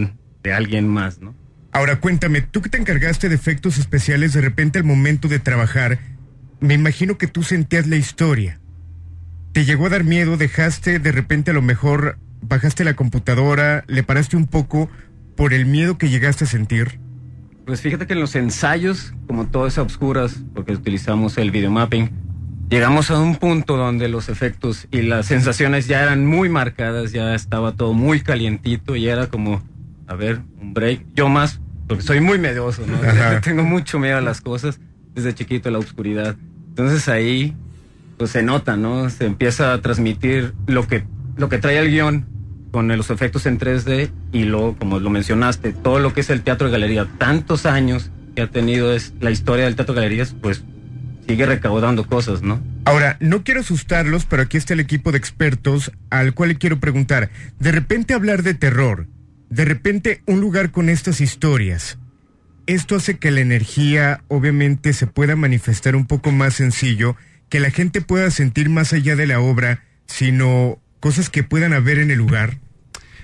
de 0.43 0.53
alguien 0.53 0.89
más, 0.89 1.21
¿no? 1.21 1.35
Ahora 1.73 2.01
cuéntame, 2.01 2.41
tú 2.43 2.63
que 2.63 2.69
te 2.69 2.79
encargaste 2.79 3.29
de 3.29 3.35
efectos 3.35 3.79
especiales 3.79 4.33
de 4.33 4.41
repente 4.41 4.79
al 4.79 4.85
momento 4.85 5.29
de 5.29 5.39
trabajar, 5.39 5.99
me 6.61 6.75
imagino 6.75 7.19
que 7.19 7.27
tú 7.27 7.43
sentías 7.43 7.87
la 7.87 7.97
historia. 7.97 8.61
¿Te 9.53 9.65
llegó 9.65 9.87
a 9.87 9.91
dar 9.91 10.05
miedo? 10.05 10.37
¿Dejaste 10.37 10.99
de 10.99 11.13
repente 11.13 11.51
a 11.51 11.55
lo 11.55 11.63
mejor, 11.63 12.19
bajaste 12.41 12.85
la 12.85 12.95
computadora, 12.95 13.85
le 13.87 14.03
paraste 14.03 14.37
un 14.37 14.47
poco 14.47 14.89
por 15.37 15.53
el 15.55 15.67
miedo 15.67 15.99
que 15.99 16.09
llegaste 16.09 16.45
a 16.45 16.47
sentir? 16.47 17.01
Pues 17.67 17.81
fíjate 17.81 18.07
que 18.07 18.13
en 18.13 18.21
los 18.21 18.35
ensayos, 18.35 19.15
como 19.27 19.47
todo 19.47 19.67
es 19.67 19.79
a 19.79 19.83
obscuras, 19.83 20.43
porque 20.55 20.73
utilizamos 20.73 21.39
el 21.39 21.51
videomapping, 21.51 22.11
llegamos 22.73 23.11
a 23.11 23.21
un 23.21 23.37
punto 23.37 23.77
donde 23.77 24.09
los 24.09 24.31
efectos 24.31 24.89
y 24.91 25.03
las 25.03 25.27
sensaciones 25.27 25.89
ya 25.89 26.03
eran 26.03 26.25
muy 26.25 26.49
marcadas, 26.49 27.13
ya 27.13 27.35
estaba 27.35 27.73
todo 27.73 27.93
muy 27.93 28.23
calientito 28.23 28.97
y 28.97 29.09
era 29.09 29.27
como, 29.27 29.63
a 30.07 30.15
ver, 30.15 30.41
un 30.59 30.73
break. 30.73 31.05
Yo 31.15 31.29
más, 31.29 31.61
porque 31.87 32.03
soy 32.03 32.23
muy 32.23 32.39
medioso, 32.39 32.83
¿no? 32.87 32.97
Tengo 33.43 33.63
mucho 33.63 33.99
miedo 33.99 34.17
a 34.17 34.23
las 34.23 34.41
cosas, 34.41 34.81
desde 35.15 35.35
chiquito 35.35 35.71
la 35.71 35.81
oscuridad. 35.81 36.35
Entonces 36.69 37.11
ahí, 37.11 37.55
pues 38.17 38.31
se 38.31 38.43
nota, 38.43 38.79
¿no? 38.79 39.11
Se 39.11 39.27
empieza 39.27 39.75
a 39.75 39.83
transmitir 39.83 40.55
lo 40.67 40.89
que, 40.89 41.05
lo 41.37 41.51
que 41.51 41.59
trae 41.59 41.77
el 41.79 41.91
guion 41.91 42.25
con 42.71 42.89
los 42.89 43.11
efectos 43.11 43.45
en 43.45 43.59
3D 43.59 44.11
y 44.33 44.45
luego, 44.45 44.77
como 44.79 44.99
lo 44.99 45.11
mencionaste, 45.11 45.75
todo 45.75 45.99
lo 45.99 46.15
que 46.15 46.23
es 46.23 46.31
el 46.31 46.41
teatro 46.41 46.69
de 46.69 46.73
galería, 46.73 47.07
tantos 47.19 47.67
años 47.67 48.11
que 48.35 48.41
ha 48.41 48.47
tenido 48.47 48.95
es 48.95 49.13
la 49.21 49.31
historia 49.31 49.67
del 49.67 49.77
teatro 49.77 49.95
de 49.95 50.01
galerías, 50.01 50.35
pues 50.41 50.65
sigue 51.27 51.47
recaudando 51.47 52.07
cosas, 52.07 52.43
¿no? 52.43 52.61
Ahora, 52.85 53.17
no 53.21 53.45
quiero 53.45 53.61
asustarlos, 53.61 54.25
pero 54.25 54.43
aquí 54.43 54.57
está 54.57 54.75
el 54.75 54.81
equipo 54.81 55.13
de 55.13 55.19
expertos 55.19 55.93
al 56.11 56.35
cual 56.35 56.51
le 56.51 56.57
quiero 56.57 56.81
preguntar. 56.81 57.31
De 57.59 57.73
repente 57.73 58.15
hablar 58.15 58.43
de 58.43 58.55
terror, 58.55 59.07
de 59.49 59.65
repente 59.65 60.23
un 60.27 60.41
lugar 60.41 60.71
con 60.71 60.89
estas 60.89 61.21
historias. 61.21 61.99
Esto 62.67 62.97
hace 62.97 63.19
que 63.19 63.31
la 63.31 63.41
energía 63.41 64.23
obviamente 64.29 64.93
se 64.93 65.07
pueda 65.07 65.37
manifestar 65.37 65.97
un 65.97 66.07
poco 66.07 66.31
más 66.31 66.55
sencillo, 66.55 67.17
que 67.49 67.61
la 67.61 67.71
gente 67.71 68.01
pueda 68.01 68.31
sentir 68.31 68.71
más 68.71 68.93
allá 68.93 69.17
de 69.17 69.27
la 69.27 69.41
obra, 69.41 69.85
sino 70.07 70.79
cosas 71.01 71.29
que 71.29 71.43
puedan 71.43 71.73
haber 71.73 71.99
en 71.99 72.11
el 72.11 72.19
lugar. 72.19 72.59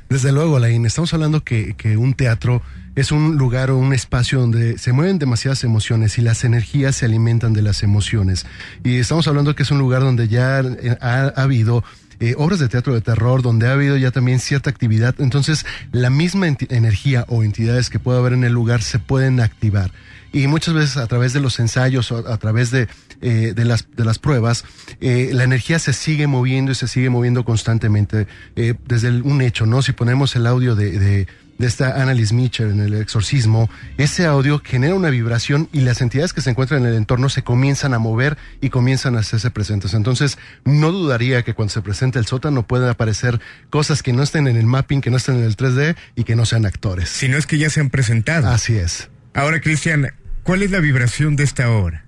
Desde 0.08 0.32
luego, 0.32 0.56
Alain, 0.56 0.84
estamos 0.86 1.14
hablando 1.14 1.44
que, 1.44 1.74
que 1.76 1.96
un 1.96 2.14
teatro 2.14 2.62
es 3.00 3.12
un 3.12 3.36
lugar 3.36 3.70
o 3.70 3.78
un 3.78 3.92
espacio 3.92 4.40
donde 4.40 4.78
se 4.78 4.92
mueven 4.92 5.18
demasiadas 5.18 5.62
emociones 5.64 6.18
y 6.18 6.22
las 6.22 6.44
energías 6.44 6.96
se 6.96 7.04
alimentan 7.04 7.52
de 7.52 7.62
las 7.62 7.82
emociones. 7.82 8.46
Y 8.84 8.96
estamos 8.96 9.28
hablando 9.28 9.54
que 9.54 9.62
es 9.62 9.70
un 9.70 9.78
lugar 9.78 10.02
donde 10.02 10.28
ya 10.28 10.60
eh, 10.60 10.96
ha, 11.00 11.32
ha 11.34 11.42
habido 11.42 11.84
eh, 12.20 12.34
obras 12.36 12.58
de 12.58 12.68
teatro 12.68 12.94
de 12.94 13.00
terror, 13.00 13.42
donde 13.42 13.68
ha 13.68 13.72
habido 13.72 13.96
ya 13.96 14.10
también 14.10 14.40
cierta 14.40 14.70
actividad. 14.70 15.14
Entonces, 15.18 15.64
la 15.92 16.10
misma 16.10 16.48
energía 16.48 17.24
o 17.28 17.44
entidades 17.44 17.90
que 17.90 18.00
pueda 18.00 18.18
haber 18.18 18.32
en 18.32 18.42
el 18.42 18.52
lugar 18.52 18.82
se 18.82 18.98
pueden 18.98 19.38
activar. 19.38 19.92
Y 20.32 20.48
muchas 20.48 20.74
veces 20.74 20.96
a 20.96 21.06
través 21.06 21.32
de 21.32 21.40
los 21.40 21.60
ensayos 21.60 22.10
o 22.10 22.28
a 22.28 22.36
través 22.36 22.72
de, 22.72 22.88
eh, 23.22 23.52
de, 23.54 23.64
las, 23.64 23.86
de 23.96 24.04
las 24.04 24.18
pruebas, 24.18 24.64
la 25.00 25.44
energía 25.44 25.78
se 25.78 25.92
sigue 25.92 26.26
moviendo 26.26 26.72
y 26.72 26.74
se 26.74 26.88
sigue 26.88 27.08
moviendo 27.08 27.44
constantemente. 27.44 28.26
Desde 28.54 29.22
un 29.22 29.40
hecho, 29.40 29.64
¿no? 29.64 29.80
Si 29.80 29.92
ponemos 29.92 30.36
el 30.36 30.46
audio 30.46 30.74
de, 30.74 31.26
de 31.58 31.66
esta 31.66 32.00
Annalise 32.00 32.34
Mitchell 32.34 32.70
en 32.70 32.80
el 32.80 32.94
exorcismo, 32.94 33.68
ese 33.96 34.24
audio 34.26 34.62
genera 34.64 34.94
una 34.94 35.10
vibración 35.10 35.68
y 35.72 35.80
las 35.80 36.00
entidades 36.00 36.32
que 36.32 36.40
se 36.40 36.50
encuentran 36.50 36.82
en 36.82 36.88
el 36.88 36.94
entorno 36.94 37.28
se 37.28 37.42
comienzan 37.42 37.94
a 37.94 37.98
mover 37.98 38.38
y 38.60 38.70
comienzan 38.70 39.16
a 39.16 39.20
hacerse 39.20 39.50
presentes. 39.50 39.92
Entonces, 39.94 40.38
no 40.64 40.92
dudaría 40.92 41.42
que 41.42 41.54
cuando 41.54 41.72
se 41.74 41.82
presente 41.82 42.18
el 42.18 42.26
sótano 42.26 42.66
puedan 42.66 42.88
aparecer 42.88 43.40
cosas 43.70 44.02
que 44.02 44.12
no 44.12 44.22
estén 44.22 44.46
en 44.46 44.56
el 44.56 44.66
mapping, 44.66 45.00
que 45.00 45.10
no 45.10 45.16
estén 45.16 45.36
en 45.36 45.44
el 45.44 45.56
3D 45.56 45.96
y 46.14 46.24
que 46.24 46.36
no 46.36 46.46
sean 46.46 46.64
actores. 46.64 47.08
Si 47.08 47.28
no 47.28 47.36
es 47.36 47.46
que 47.46 47.58
ya 47.58 47.70
se 47.70 47.80
han 47.80 47.90
presentado. 47.90 48.48
Así 48.48 48.76
es. 48.76 49.08
Ahora, 49.34 49.60
Cristian, 49.60 50.08
¿cuál 50.44 50.62
es 50.62 50.70
la 50.70 50.78
vibración 50.80 51.34
de 51.36 51.44
esta 51.44 51.70
obra? 51.70 52.04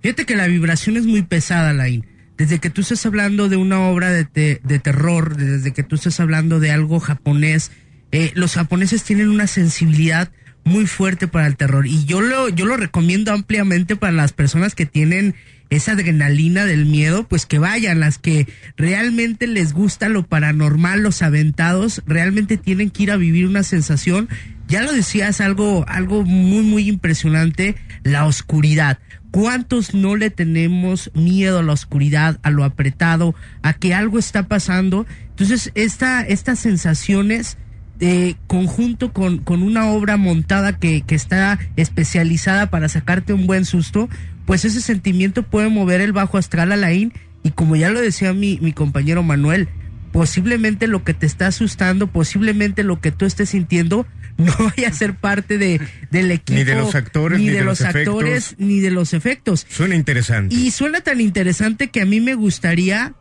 Fíjate 0.00 0.24
que 0.26 0.36
la 0.36 0.46
vibración 0.46 0.96
es 0.96 1.06
muy 1.06 1.22
pesada, 1.22 1.72
Lain. 1.72 2.06
Desde 2.38 2.58
que 2.60 2.70
tú 2.70 2.80
estás 2.80 3.04
hablando 3.06 3.48
de 3.48 3.56
una 3.56 3.80
obra 3.88 4.10
de, 4.10 4.24
te- 4.24 4.60
de 4.64 4.78
terror, 4.78 5.36
desde 5.36 5.72
que 5.72 5.82
tú 5.82 5.96
estás 5.96 6.18
hablando 6.18 6.58
de 6.60 6.70
algo 6.72 6.98
japonés, 6.98 7.70
eh, 8.12 8.30
los 8.34 8.54
japoneses 8.54 9.02
tienen 9.02 9.28
una 9.28 9.46
sensibilidad 9.46 10.30
muy 10.64 10.86
fuerte 10.86 11.26
para 11.28 11.46
el 11.46 11.56
terror. 11.56 11.86
Y 11.86 12.04
yo 12.04 12.20
lo, 12.20 12.48
yo 12.48 12.66
lo 12.66 12.76
recomiendo 12.76 13.32
ampliamente 13.32 13.96
para 13.96 14.12
las 14.12 14.32
personas 14.32 14.74
que 14.74 14.86
tienen 14.86 15.34
esa 15.70 15.92
adrenalina 15.92 16.66
del 16.66 16.84
miedo, 16.84 17.26
pues 17.26 17.46
que 17.46 17.58
vayan, 17.58 18.00
las 18.00 18.18
que 18.18 18.46
realmente 18.76 19.46
les 19.46 19.72
gusta 19.72 20.10
lo 20.10 20.26
paranormal, 20.26 21.00
los 21.00 21.22
aventados, 21.22 22.02
realmente 22.06 22.58
tienen 22.58 22.90
que 22.90 23.04
ir 23.04 23.10
a 23.10 23.16
vivir 23.16 23.46
una 23.46 23.62
sensación. 23.62 24.28
Ya 24.68 24.82
lo 24.82 24.92
decías, 24.92 25.40
algo, 25.40 25.86
algo 25.88 26.24
muy, 26.24 26.62
muy 26.62 26.88
impresionante, 26.88 27.76
la 28.02 28.26
oscuridad. 28.26 28.98
¿Cuántos 29.30 29.94
no 29.94 30.14
le 30.14 30.28
tenemos 30.28 31.10
miedo 31.14 31.60
a 31.60 31.62
la 31.62 31.72
oscuridad, 31.72 32.38
a 32.42 32.50
lo 32.50 32.64
apretado, 32.64 33.34
a 33.62 33.72
que 33.72 33.94
algo 33.94 34.18
está 34.18 34.48
pasando? 34.48 35.06
Entonces, 35.30 35.72
esta, 35.74 36.20
estas 36.20 36.58
sensaciones 36.58 37.56
de 37.98 38.36
conjunto 38.46 39.12
con, 39.12 39.38
con 39.38 39.62
una 39.62 39.90
obra 39.90 40.16
montada 40.16 40.78
que, 40.78 41.02
que 41.02 41.14
está 41.14 41.58
especializada 41.76 42.70
para 42.70 42.88
sacarte 42.88 43.32
un 43.32 43.46
buen 43.46 43.64
susto, 43.64 44.08
pues 44.46 44.64
ese 44.64 44.80
sentimiento 44.80 45.42
puede 45.42 45.68
mover 45.68 46.00
el 46.00 46.12
bajo 46.12 46.38
astral 46.38 46.72
a 46.72 46.76
la 46.76 46.92
in 46.92 47.12
y 47.42 47.50
como 47.50 47.76
ya 47.76 47.90
lo 47.90 48.00
decía 48.00 48.32
mi, 48.32 48.58
mi 48.60 48.72
compañero 48.72 49.22
Manuel, 49.22 49.68
posiblemente 50.12 50.86
lo 50.86 51.04
que 51.04 51.14
te 51.14 51.26
está 51.26 51.48
asustando, 51.48 52.06
posiblemente 52.06 52.84
lo 52.84 53.00
que 53.00 53.10
tú 53.10 53.24
estés 53.24 53.50
sintiendo, 53.50 54.06
no 54.36 54.52
vaya 54.58 54.88
a 54.88 54.92
ser 54.92 55.14
parte 55.14 55.58
de, 55.58 55.80
del 56.10 56.30
equipo. 56.30 56.58
Ni 56.58 56.64
de 56.64 56.74
los 56.74 56.94
actores, 56.94 57.38
ni 57.38 57.46
ni 57.46 57.50
de, 57.50 57.58
de 57.58 57.64
los, 57.64 57.80
los 57.80 57.88
actores, 57.88 58.46
efectos. 58.46 58.66
ni 58.66 58.80
de 58.80 58.90
los 58.90 59.14
efectos. 59.14 59.66
Suena 59.68 59.94
interesante. 59.94 60.54
Y 60.54 60.70
suena 60.70 61.00
tan 61.00 61.20
interesante 61.20 61.90
que 61.90 62.00
a 62.00 62.04
mí 62.06 62.20
me 62.20 62.34
gustaría 62.34 63.14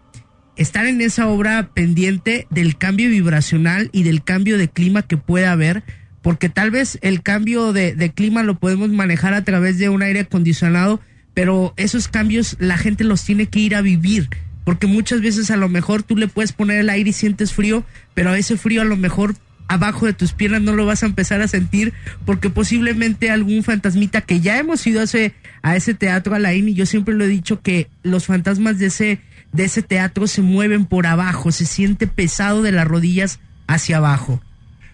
estar 0.56 0.86
en 0.86 1.02
esa 1.02 1.28
obra 1.28 1.70
pendiente 1.74 2.48
del 2.50 2.78
cambio 2.78 3.10
vibracional 3.10 3.90
y 3.92 4.04
del 4.04 4.24
cambio 4.24 4.58
de 4.58 4.70
clima 4.70 5.02
que 5.02 5.18
puede 5.18 5.46
haber, 5.46 5.84
porque 6.22 6.50
tal 6.50 6.72
vez 6.72 7.00
el 7.02 7.22
cambio 7.22 7.74
de, 7.74 7.96
de 7.96 8.12
clima 8.12 8.44
lo 8.44 8.60
podemos 8.60 8.90
manejar 8.90 9.34
a 9.34 9.44
través 9.44 9.78
de 9.78 9.90
un 9.90 10.04
aire 10.04 10.22
acondicionado, 10.22 11.00
pero 11.34 11.74
esos 11.78 12.08
cambios 12.08 12.58
la 12.60 12.78
gente 12.78 13.04
los 13.04 13.24
tiene 13.24 13.48
que 13.48 13.60
ir 13.60 13.76
a 13.76 13.82
vivir. 13.82 14.30
Porque 14.64 14.86
muchas 14.86 15.22
veces 15.22 15.50
a 15.50 15.58
lo 15.58 15.70
mejor 15.70 16.04
tú 16.04 16.16
le 16.16 16.28
puedes 16.28 16.54
poner 16.54 16.80
el 16.80 16.90
aire 16.90 17.10
y 17.10 17.14
sientes 17.14 17.52
frío, 17.54 17.84
pero 18.14 18.36
ese 18.36 18.58
frío 18.58 18.82
a 18.82 18.86
lo 18.86 18.96
mejor 18.96 19.34
abajo 19.72 20.06
de 20.06 20.14
tus 20.14 20.34
piernas 20.34 20.62
no 20.62 20.74
lo 20.74 20.86
vas 20.86 21.02
a 21.02 21.06
empezar 21.06 21.42
a 21.42 21.48
sentir 21.48 21.94
porque 22.26 22.50
posiblemente 22.50 23.32
algún 23.32 23.64
fantasmita 23.64 24.20
que 24.20 24.42
ya 24.42 24.58
hemos 24.58 24.86
ido 24.86 25.00
a 25.00 25.04
ese, 25.06 25.34
a 25.62 25.78
ese 25.78 25.94
teatro 25.94 26.36
Alain 26.36 26.68
y 26.68 26.74
yo 26.74 26.86
siempre 26.86 27.16
lo 27.16 27.24
he 27.24 27.30
dicho 27.30 27.62
que 27.62 27.88
los 28.04 28.26
fantasmas 28.26 28.80
de 28.80 28.88
ese, 28.88 29.22
de 29.52 29.66
ese 29.66 29.82
teatro 29.82 30.28
se 30.28 30.42
mueven 30.42 30.86
por 30.86 31.08
abajo, 31.08 31.52
se 31.52 31.66
siente 31.66 32.08
pesado 32.08 32.62
de 32.62 32.72
las 32.72 32.88
rodillas 32.88 33.40
hacia 33.68 33.98
abajo. 33.98 34.42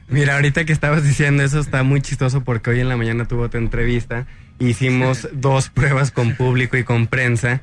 Mira, 0.10 0.36
ahorita 0.36 0.66
que 0.66 0.74
estabas 0.74 1.04
diciendo 1.04 1.44
eso 1.44 1.60
está 1.60 1.84
muy 1.84 2.02
chistoso 2.02 2.42
porque 2.42 2.70
hoy 2.70 2.80
en 2.80 2.90
la 2.90 2.98
mañana 2.98 3.26
tuvo 3.26 3.44
otra 3.44 3.60
entrevista. 3.60 4.26
Hicimos 4.60 5.28
dos 5.34 5.70
pruebas 5.70 6.12
con 6.12 6.36
público 6.36 6.78
y 6.78 6.84
con 6.84 7.08
prensa. 7.08 7.62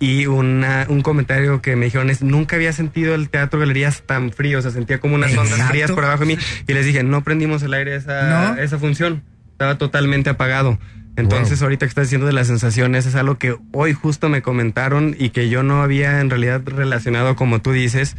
Y 0.00 0.26
una, 0.26 0.86
un 0.88 1.02
comentario 1.02 1.62
que 1.62 1.76
me 1.76 1.84
dijeron 1.84 2.10
es, 2.10 2.22
nunca 2.22 2.56
había 2.56 2.72
sentido 2.72 3.14
el 3.14 3.28
teatro 3.28 3.60
galerías 3.60 4.02
tan 4.02 4.32
frío, 4.32 4.58
o 4.58 4.62
sea, 4.62 4.72
sentía 4.72 4.98
como 4.98 5.14
unas 5.14 5.36
ondas 5.36 5.68
frías 5.68 5.92
por 5.92 6.04
abajo 6.04 6.24
de 6.24 6.34
mí. 6.34 6.38
Y 6.66 6.72
les 6.72 6.86
dije, 6.86 7.04
no 7.04 7.22
prendimos 7.22 7.62
el 7.62 7.72
aire 7.72 7.94
esa, 7.94 8.54
¿No? 8.54 8.60
esa 8.60 8.78
función, 8.78 9.22
estaba 9.52 9.78
totalmente 9.78 10.28
apagado. 10.28 10.80
Entonces, 11.16 11.62
ahorita 11.62 11.86
que 11.86 11.90
estás 11.90 12.06
diciendo 12.06 12.26
de 12.26 12.32
las 12.32 12.46
sensaciones, 12.46 13.06
es 13.06 13.14
algo 13.14 13.36
que 13.36 13.56
hoy 13.72 13.92
justo 13.92 14.28
me 14.28 14.42
comentaron 14.42 15.14
y 15.18 15.30
que 15.30 15.48
yo 15.48 15.62
no 15.62 15.82
había 15.82 16.20
en 16.20 16.30
realidad 16.30 16.62
relacionado 16.64 17.36
como 17.36 17.60
tú 17.60 17.72
dices. 17.72 18.16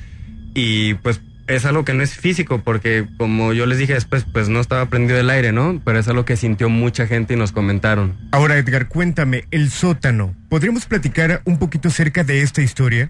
Y 0.54 0.94
pues 0.96 1.22
es 1.48 1.66
algo 1.66 1.84
que 1.84 1.94
no 1.94 2.04
es 2.04 2.16
físico, 2.16 2.62
porque 2.64 3.06
como 3.18 3.54
yo 3.54 3.66
les 3.66 3.78
dije 3.78 3.94
después, 3.94 4.26
pues 4.32 4.48
no 4.50 4.60
estaba 4.60 4.86
prendido 4.88 5.20
el 5.20 5.30
aire, 5.30 5.52
¿no? 5.52 5.82
Pero 5.84 6.00
es 6.00 6.08
algo 6.08 6.24
que 6.26 6.38
sintió 6.38 6.70
mucha 6.70 7.08
gente 7.08 7.34
y 7.34 7.38
nos 7.38 7.52
comentaron. 7.52 8.18
Ahora, 8.32 8.58
Edgar, 8.58 8.88
cuéntame, 8.88 9.46
el 9.52 9.70
sótano. 9.70 10.36
¿Podríamos 10.50 10.86
platicar 10.86 11.42
un 11.46 11.58
poquito 11.58 11.90
acerca 11.90 12.24
de 12.24 12.42
esta 12.42 12.62
historia? 12.62 13.10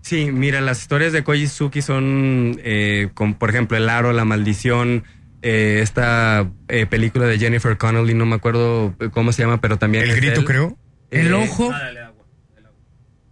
Sí, 0.00 0.30
mira, 0.32 0.60
las 0.60 0.80
historias 0.82 1.12
de 1.12 1.24
Koji 1.24 1.46
Suki 1.46 1.80
son, 1.80 2.60
eh, 2.62 3.08
con, 3.14 3.34
por 3.34 3.50
ejemplo, 3.50 3.76
El 3.76 3.88
Aro, 3.88 4.12
La 4.12 4.24
Maldición, 4.24 5.04
eh, 5.44 5.80
esta 5.82 6.50
eh, 6.68 6.86
película 6.86 7.26
de 7.26 7.38
Jennifer 7.38 7.76
Connelly, 7.76 8.14
no 8.14 8.24
me 8.24 8.34
acuerdo 8.34 8.94
cómo 9.12 9.30
se 9.32 9.42
llama, 9.42 9.60
pero 9.60 9.76
también... 9.76 10.04
El 10.04 10.16
grito, 10.16 10.40
él. 10.40 10.46
creo. 10.46 10.78
El 11.10 11.28
Eh, 11.28 11.34
ojo, 11.34 11.70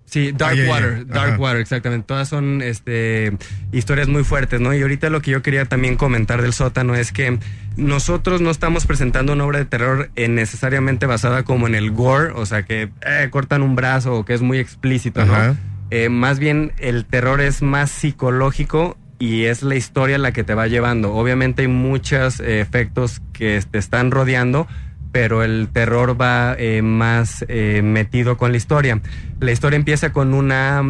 Sí, 0.05 0.31
Dark 0.33 0.53
Ah, 0.53 0.55
ya, 0.57 0.65
ya. 0.65 0.71
Water, 0.71 1.07
Dark 1.07 1.31
Ajá. 1.31 1.39
Water, 1.39 1.61
exactamente. 1.63 2.07
Todas 2.07 2.29
son 2.29 2.61
este, 2.61 3.33
historias 3.73 4.09
muy 4.09 4.25
fuertes, 4.25 4.61
¿no? 4.61 4.75
Y 4.75 4.83
ahorita 4.83 5.09
lo 5.09 5.23
que 5.23 5.31
yo 5.31 5.41
quería 5.41 5.65
también 5.65 5.97
comentar 5.97 6.43
del 6.43 6.53
sótano 6.53 6.95
es 6.95 7.13
que 7.13 7.39
nosotros 7.79 8.43
no 8.43 8.51
estamos 8.51 8.85
presentando 8.85 9.33
una 9.33 9.47
obra 9.47 9.61
de 9.61 9.65
terror 9.65 10.11
eh, 10.15 10.29
necesariamente 10.29 11.07
basada 11.07 11.45
como 11.45 11.67
en 11.67 11.75
el 11.75 11.93
gore, 11.93 12.33
o 12.35 12.45
sea, 12.45 12.65
que 12.65 12.91
eh, 13.01 13.29
cortan 13.31 13.63
un 13.63 13.75
brazo 13.75 14.13
o 14.15 14.25
que 14.27 14.35
es 14.35 14.43
muy 14.43 14.59
explícito, 14.59 15.25
¿no? 15.25 15.57
Eh, 15.89 16.11
más 16.11 16.39
bien 16.39 16.73
el 16.77 17.07
terror 17.07 17.41
es 17.41 17.63
más 17.63 17.91
psicológico 17.91 18.99
y 19.23 19.45
es 19.45 19.63
la 19.63 19.77
historia 19.77 20.19
la 20.19 20.33
que 20.33 20.43
te 20.43 20.53
va 20.53 20.67
llevando. 20.67 21.15
Obviamente 21.15 21.63
hay 21.63 21.69
muchos 21.69 22.41
eh, 22.41 22.61
efectos 22.61 23.23
que 23.33 23.63
te 23.71 23.79
están 23.79 24.11
rodeando, 24.11 24.67
pero 25.13 25.45
el 25.45 25.69
terror 25.73 26.21
va 26.21 26.57
eh, 26.59 26.83
más 26.83 27.45
eh, 27.47 27.83
metido 27.85 28.37
con 28.37 28.51
la 28.51 28.57
historia. 28.57 29.01
La 29.39 29.53
historia 29.53 29.77
empieza 29.77 30.13
con 30.13 30.35
una 30.35 30.83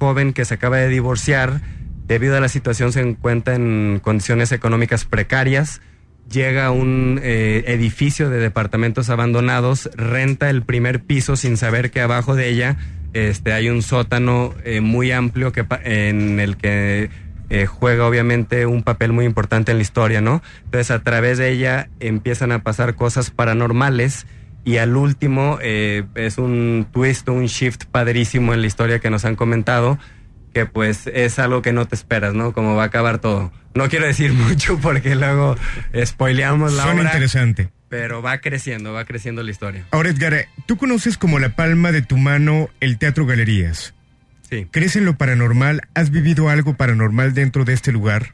joven 0.00 0.32
que 0.32 0.44
se 0.44 0.54
acaba 0.54 0.78
de 0.78 0.88
divorciar, 0.88 1.60
debido 2.08 2.36
a 2.36 2.40
la 2.40 2.48
situación 2.48 2.92
se 2.92 3.00
encuentra 3.00 3.54
en 3.54 4.00
condiciones 4.02 4.50
económicas 4.50 5.04
precarias, 5.04 5.80
llega 6.28 6.66
a 6.66 6.70
un 6.72 7.20
edificio 7.22 8.28
de 8.28 8.38
departamentos 8.38 9.08
abandonados, 9.08 9.88
renta 9.94 10.50
el 10.50 10.62
primer 10.62 11.04
piso 11.04 11.36
sin 11.36 11.56
saber 11.56 11.92
que 11.92 12.00
abajo 12.00 12.34
de 12.34 12.48
ella 12.48 12.76
este, 13.12 13.52
hay 13.52 13.68
un 13.68 13.82
sótano 13.82 14.54
eh, 14.64 14.80
muy 14.80 15.12
amplio 15.12 15.52
que, 15.52 15.64
en 15.84 16.40
el 16.40 16.56
que 16.56 17.10
eh, 17.50 17.66
juega 17.66 18.06
obviamente 18.06 18.66
un 18.66 18.82
papel 18.82 19.12
muy 19.12 19.24
importante 19.24 19.72
en 19.72 19.78
la 19.78 19.82
historia, 19.82 20.20
¿no? 20.20 20.42
Entonces 20.64 20.92
a 20.92 21.00
través 21.00 21.38
de 21.38 21.50
ella 21.50 21.88
empiezan 21.98 22.52
a 22.52 22.62
pasar 22.62 22.94
cosas 22.94 23.30
paranormales 23.30 24.26
y 24.64 24.76
al 24.76 24.96
último 24.96 25.58
eh, 25.60 26.04
es 26.14 26.38
un 26.38 26.86
twist, 26.92 27.28
un 27.28 27.46
shift 27.46 27.86
padrísimo 27.86 28.54
en 28.54 28.60
la 28.60 28.68
historia 28.68 29.00
que 29.00 29.10
nos 29.10 29.24
han 29.24 29.34
comentado, 29.34 29.98
que 30.54 30.66
pues 30.66 31.08
es 31.08 31.40
algo 31.40 31.62
que 31.62 31.72
no 31.72 31.88
te 31.88 31.96
esperas, 31.96 32.34
¿no? 32.34 32.52
Como 32.52 32.76
va 32.76 32.84
a 32.84 32.86
acabar 32.86 33.18
todo. 33.18 33.50
No 33.74 33.88
quiero 33.88 34.06
decir 34.06 34.32
mucho 34.34 34.78
porque 34.78 35.16
luego 35.16 35.56
spoileamos 36.04 36.74
la 36.74 36.84
Suena 36.84 37.00
obra, 37.00 37.10
interesante. 37.10 37.70
Pero 37.90 38.22
va 38.22 38.38
creciendo, 38.38 38.92
va 38.92 39.04
creciendo 39.04 39.42
la 39.42 39.50
historia. 39.50 39.84
Ahora, 39.90 40.08
Edgar, 40.08 40.46
tú 40.64 40.78
conoces 40.78 41.18
como 41.18 41.38
la 41.40 41.50
palma 41.50 41.90
de 41.92 42.00
tu 42.00 42.16
mano 42.16 42.70
el 42.78 42.96
Teatro 42.96 43.26
Galerías. 43.26 43.94
Sí. 44.48 44.66
¿Crees 44.70 44.96
en 44.96 45.04
lo 45.04 45.18
paranormal? 45.18 45.82
¿Has 45.92 46.10
vivido 46.10 46.48
algo 46.48 46.74
paranormal 46.74 47.34
dentro 47.34 47.64
de 47.64 47.72
este 47.72 47.90
lugar? 47.90 48.32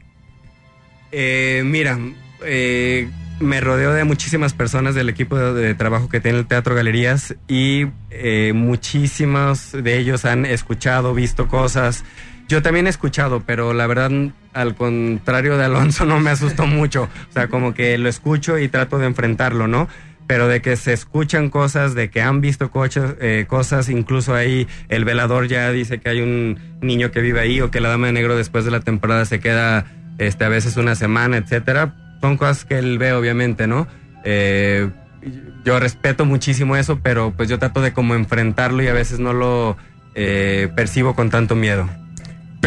Eh, 1.11 1.63
mira, 1.65 1.97
eh, 2.45 3.09
me 3.39 3.59
rodeo 3.59 3.93
de 3.93 4.03
muchísimas 4.03 4.53
personas 4.53 4.93
del 4.93 5.09
equipo 5.09 5.37
de, 5.37 5.53
de 5.53 5.73
trabajo 5.73 6.07
que 6.07 6.19
tiene 6.19 6.37
el 6.37 6.45
Teatro 6.45 6.75
Galerías 6.75 7.35
y 7.47 7.87
eh, 8.11 8.51
muchísimos 8.53 9.71
de 9.71 9.97
ellos 9.97 10.25
han 10.25 10.45
escuchado, 10.45 11.15
visto 11.15 11.47
cosas. 11.47 12.03
Yo 12.47 12.61
también 12.61 12.85
he 12.85 12.91
escuchado, 12.91 13.43
pero 13.45 13.73
la 13.73 13.87
verdad, 13.87 14.11
al 14.57 14.75
contrario 14.75 15.57
de 15.57 15.65
Alonso, 15.65 16.05
no 16.05 16.19
me 16.19 16.31
asustó 16.31 16.65
mucho. 16.65 17.09
O 17.29 17.33
sea, 17.33 17.47
como 17.47 17.73
que 17.73 17.97
lo 17.97 18.09
escucho 18.09 18.57
y 18.57 18.67
trato 18.67 18.97
de 18.97 19.05
enfrentarlo, 19.05 19.67
¿no? 19.67 19.87
Pero 20.25 20.47
de 20.47 20.61
que 20.61 20.75
se 20.75 20.93
escuchan 20.93 21.49
cosas, 21.49 21.93
de 21.93 22.09
que 22.09 22.21
han 22.21 22.41
visto 22.41 22.71
coches, 22.71 23.15
eh, 23.21 23.45
cosas, 23.47 23.87
incluso 23.87 24.35
ahí 24.35 24.67
el 24.89 25.05
velador 25.05 25.47
ya 25.47 25.71
dice 25.71 25.99
que 25.99 26.09
hay 26.09 26.21
un 26.21 26.59
niño 26.81 27.11
que 27.11 27.21
vive 27.21 27.39
ahí 27.39 27.61
o 27.61 27.71
que 27.71 27.79
la 27.79 27.89
dama 27.89 28.07
de 28.07 28.13
negro 28.13 28.35
después 28.35 28.65
de 28.65 28.71
la 28.71 28.81
temporada 28.81 29.23
se 29.25 29.39
queda 29.39 29.85
este, 30.17 30.43
a 30.43 30.49
veces 30.49 30.75
una 30.75 30.95
semana, 30.95 31.37
etcétera. 31.37 31.95
Son 32.19 32.35
cosas 32.35 32.65
que 32.65 32.79
él 32.79 32.97
ve, 32.97 33.13
obviamente, 33.13 33.67
¿no? 33.67 33.87
Eh, 34.25 34.89
yo 35.63 35.79
respeto 35.79 36.25
muchísimo 36.25 36.75
eso, 36.75 36.99
pero 37.01 37.31
pues 37.31 37.47
yo 37.47 37.59
trato 37.59 37.81
de 37.81 37.93
como 37.93 38.15
enfrentarlo 38.15 38.81
y 38.81 38.87
a 38.87 38.93
veces 38.93 39.19
no 39.19 39.33
lo 39.33 39.77
eh, 40.15 40.69
percibo 40.75 41.13
con 41.13 41.29
tanto 41.29 41.55
miedo. 41.55 41.87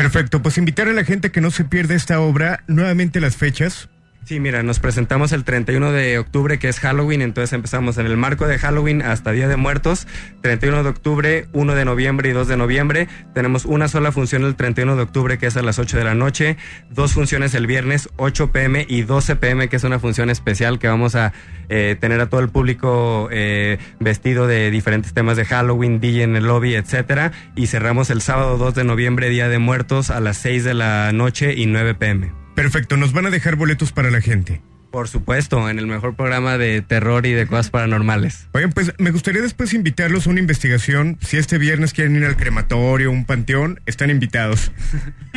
Perfecto, 0.01 0.41
pues 0.41 0.57
invitar 0.57 0.89
a 0.89 0.95
la 0.95 1.05
gente 1.05 1.31
que 1.31 1.43
no 1.43 1.51
se 1.51 1.63
pierda 1.63 1.95
esta 1.95 2.21
obra, 2.21 2.65
nuevamente 2.67 3.21
las 3.21 3.37
fechas. 3.37 3.91
Sí, 4.25 4.39
mira, 4.39 4.63
nos 4.63 4.79
presentamos 4.79 5.33
el 5.33 5.45
31 5.45 5.93
de 5.93 6.19
octubre, 6.19 6.59
que 6.59 6.69
es 6.69 6.79
Halloween, 6.79 7.21
entonces 7.21 7.53
empezamos 7.53 7.99
en 7.99 8.07
el 8.07 8.17
marco 8.17 8.47
de 8.47 8.59
Halloween 8.59 9.03
hasta 9.03 9.33
Día 9.33 9.49
de 9.49 9.57
Muertos, 9.57 10.07
31 10.43 10.85
de 10.85 10.89
octubre, 10.89 11.47
1 11.53 11.75
de 11.75 11.85
noviembre 11.85 12.29
y 12.29 12.33
2 12.33 12.47
de 12.47 12.57
noviembre. 12.57 13.09
Tenemos 13.35 13.65
una 13.65 13.89
sola 13.89 14.13
función 14.13 14.45
el 14.45 14.55
31 14.55 14.95
de 14.95 15.03
octubre, 15.03 15.39
que 15.39 15.47
es 15.47 15.57
a 15.57 15.63
las 15.63 15.79
8 15.79 15.99
de 15.99 16.05
la 16.05 16.15
noche, 16.15 16.59
dos 16.91 17.15
funciones 17.15 17.55
el 17.55 17.67
viernes, 17.67 18.09
8 18.19 18.53
pm 18.53 18.87
y 18.89 19.03
12 19.03 19.37
pm, 19.37 19.69
que 19.69 19.77
es 19.77 19.85
una 19.85 19.99
función 19.99 20.31
especial 20.31 20.79
que 20.79 20.87
vamos 20.87 21.17
a 21.17 21.33
eh, 21.69 21.97
tener 21.99 22.21
a 22.21 22.29
todo 22.29 22.41
el 22.41 22.51
público 22.51 23.29
eh, 23.33 23.79
vestido 23.99 24.47
de 24.47 24.71
diferentes 24.71 25.13
temas 25.13 25.39
de 25.39 25.45
Halloween, 25.45 25.99
DJ 25.99 26.23
en 26.23 26.37
el 26.37 26.45
lobby, 26.45 26.75
etcétera. 26.75 27.33
Y 27.57 27.67
cerramos 27.67 28.11
el 28.11 28.21
sábado 28.21 28.59
2 28.59 28.75
de 28.75 28.85
noviembre, 28.85 29.29
Día 29.29 29.49
de 29.49 29.59
Muertos, 29.59 30.11
a 30.11 30.21
las 30.21 30.37
6 30.37 30.63
de 30.63 30.75
la 30.75 31.11
noche 31.13 31.55
y 31.55 31.67
9 31.67 31.95
pm. 31.95 32.40
Perfecto, 32.61 32.99
nos 32.99 33.15
van 33.15 33.25
a 33.25 33.31
dejar 33.31 33.57
boletos 33.57 33.91
para 33.91 34.11
la 34.11 34.21
gente. 34.21 34.61
Por 34.91 35.09
supuesto, 35.09 35.71
en 35.71 35.79
el 35.79 35.87
mejor 35.87 36.15
programa 36.15 36.59
de 36.59 36.83
terror 36.83 37.25
y 37.25 37.33
de 37.33 37.47
cosas 37.47 37.71
paranormales. 37.71 38.49
Oigan, 38.53 38.73
pues 38.73 38.93
me 38.99 39.13
gustaría 39.13 39.41
después 39.41 39.73
invitarlos 39.73 40.27
a 40.27 40.31
una 40.31 40.41
investigación. 40.41 41.17
Si 41.23 41.39
este 41.39 41.57
viernes 41.57 41.95
quieren 41.95 42.17
ir 42.17 42.25
al 42.27 42.37
crematorio, 42.37 43.11
un 43.11 43.25
panteón, 43.25 43.81
están 43.87 44.11
invitados. 44.11 44.73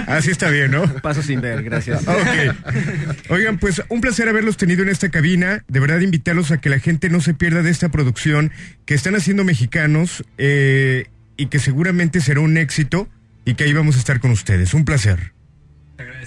Así 0.06 0.32
está 0.32 0.50
bien, 0.50 0.72
¿no? 0.72 0.84
Paso 1.02 1.22
sin 1.22 1.40
ver, 1.40 1.64
gracias. 1.64 2.06
Ok. 2.06 3.30
Oigan, 3.30 3.58
pues 3.58 3.82
un 3.88 4.02
placer 4.02 4.28
haberlos 4.28 4.58
tenido 4.58 4.84
en 4.84 4.90
esta 4.90 5.08
cabina. 5.08 5.64
De 5.70 5.80
verdad, 5.80 6.02
invitarlos 6.02 6.52
a 6.52 6.60
que 6.60 6.68
la 6.68 6.80
gente 6.80 7.10
no 7.10 7.22
se 7.22 7.34
pierda 7.34 7.62
de 7.62 7.72
esta 7.72 7.88
producción 7.88 8.52
que 8.86 8.96
están 8.96 9.16
haciendo 9.16 9.46
mexicanos 9.46 10.26
eh, 10.38 11.08
y 11.38 11.46
que 11.46 11.60
seguramente 11.60 12.20
será 12.20 12.42
un 12.42 12.58
éxito 12.58 13.08
y 13.46 13.54
que 13.54 13.64
ahí 13.64 13.72
vamos 13.72 13.96
a 13.96 14.00
estar 14.00 14.20
con 14.20 14.32
ustedes. 14.32 14.74
Un 14.74 14.84
placer. 14.84 15.32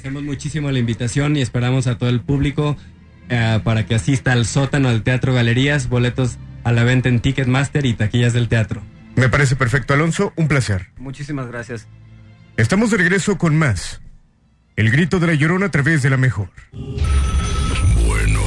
Agradecemos 0.07 0.23
muchísimo 0.23 0.71
la 0.71 0.79
invitación 0.79 1.37
y 1.37 1.43
esperamos 1.43 1.89
a 1.89 1.99
todo 1.99 2.09
el 2.09 2.21
público 2.21 2.77
eh, 3.29 3.59
para 3.65 3.87
que 3.87 3.97
asista 3.97 4.31
al 4.31 4.47
sótano 4.47 4.91
del 4.91 5.03
Teatro 5.03 5.35
Galerías, 5.35 5.89
boletos 5.89 6.39
a 6.63 6.71
la 6.71 6.85
venta 6.85 7.09
en 7.09 7.19
Ticketmaster 7.19 7.85
y 7.85 7.95
taquillas 7.95 8.33
del 8.33 8.47
teatro. 8.47 8.83
Me 9.17 9.29
parece 9.29 9.57
perfecto, 9.57 9.95
Alonso. 9.95 10.33
Un 10.37 10.47
placer. 10.47 10.91
Muchísimas 10.97 11.49
gracias. 11.49 11.89
Estamos 12.57 12.93
de 12.93 12.99
regreso 12.99 13.37
con 13.37 13.59
más. 13.59 14.01
El 14.77 14.93
grito 14.93 15.19
de 15.19 15.27
la 15.27 15.35
llorona 15.35 15.67
a 15.67 15.71
través 15.73 16.03
de 16.03 16.11
la 16.11 16.19
mejor. 16.19 16.51
Bueno, 16.71 18.41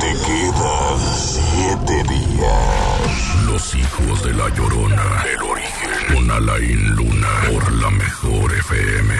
te 0.00 0.06
quedan 0.06 0.98
siete 1.18 2.02
días. 2.14 3.44
Los 3.46 3.74
hijos 3.74 4.24
de 4.24 4.32
la 4.32 4.48
llorona. 4.54 5.24
El 5.34 5.42
origen. 5.42 5.76
Con 6.14 6.30
Alain 6.30 6.94
Luna. 6.94 7.28
Por 7.50 7.72
la 7.72 7.90
mejor 7.90 8.54
FM. 8.54 9.14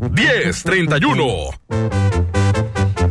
1031. 0.00 1.50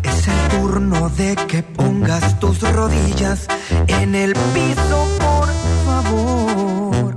Es 0.03 0.27
el 0.27 0.49
turno 0.49 1.09
de 1.09 1.35
que 1.47 1.61
pongas 1.61 2.39
tus 2.39 2.61
rodillas 2.61 3.47
en 3.87 4.15
el 4.15 4.33
piso, 4.33 5.07
por 5.19 5.49
favor. 5.85 7.15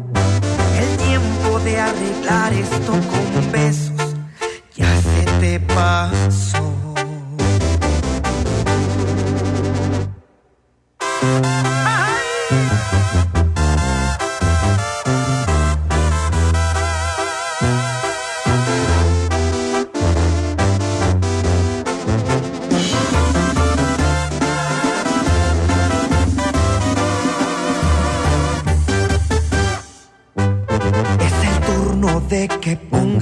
El 0.79 0.97
tiempo 0.99 1.61
de 1.61 1.81
arreglar 1.81 2.53
esto 2.53 2.93
con 2.93 3.53
besos 3.53 4.15
ya 4.75 4.95
se 5.01 5.25
te 5.41 5.61
pasó. 5.61 6.72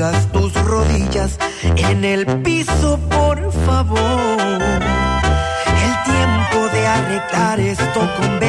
pongas 0.01 0.33
tus 0.33 0.55
rodillas 0.65 1.39
en 1.63 2.05
el 2.05 2.27
piso, 2.43 2.99
por 3.11 3.53
favor. 3.67 4.01
El 5.85 5.95
tiempo 6.05 6.69
de 6.73 6.87
arreglar 6.87 7.61
esto 7.61 8.01
con 8.19 8.41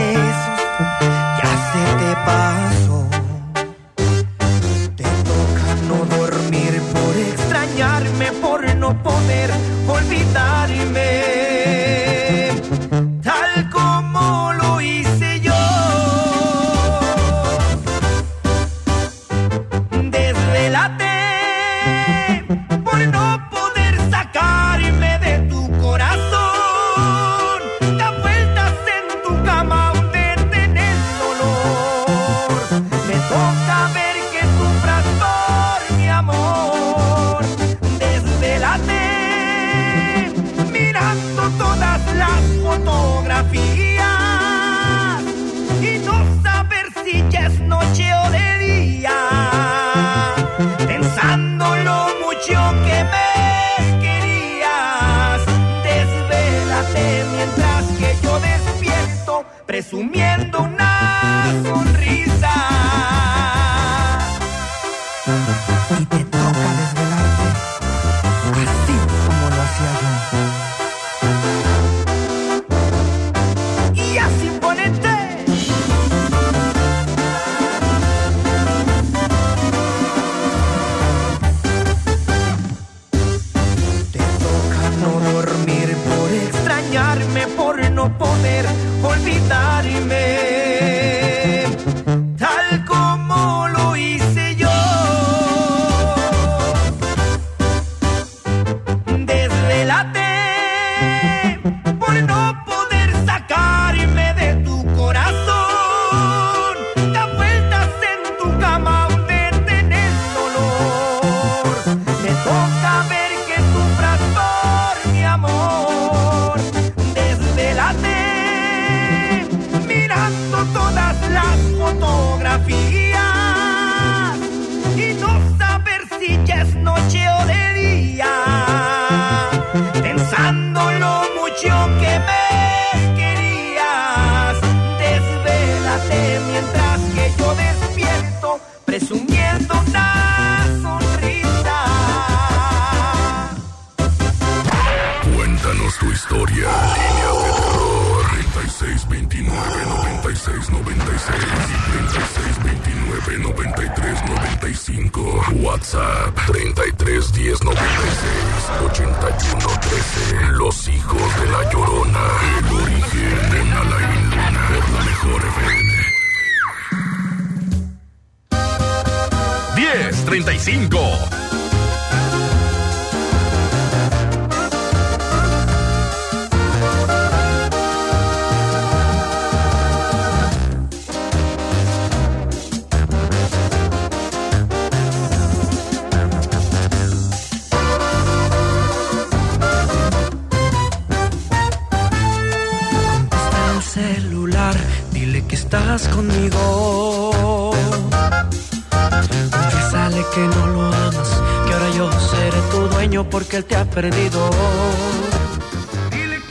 que 203.51 203.57
él 203.57 203.65
te 203.65 203.75
ha 203.75 203.83
perdido. 203.83 204.49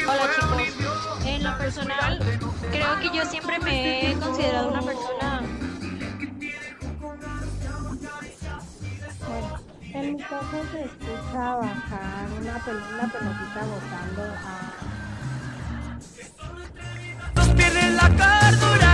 Hola 0.07 0.31
chicos, 0.35 1.25
en 1.25 1.43
lo 1.43 1.57
personal 1.57 2.19
creo 2.71 3.01
que 3.01 3.17
yo 3.17 3.25
siempre 3.25 3.59
me 3.61 4.11
he 4.11 4.15
considerado 4.19 4.69
una 4.69 4.83
persona... 4.83 5.41
En 9.95 10.15
mi 10.15 10.23
caso 10.23 10.65
se 10.73 10.85
escucha 10.85 11.55
bajar 11.57 12.29
una, 12.39 12.65
pel 12.65 12.77
una 12.77 13.13
pelotita 13.13 13.65
botando 13.65 14.23
a... 14.23 14.61
Nos 17.35 17.49
la 17.95 18.09
cordura. 18.09 18.90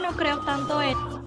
no 0.00 0.12
creo 0.14 0.38
tanto 0.40 0.80
en 0.82 1.17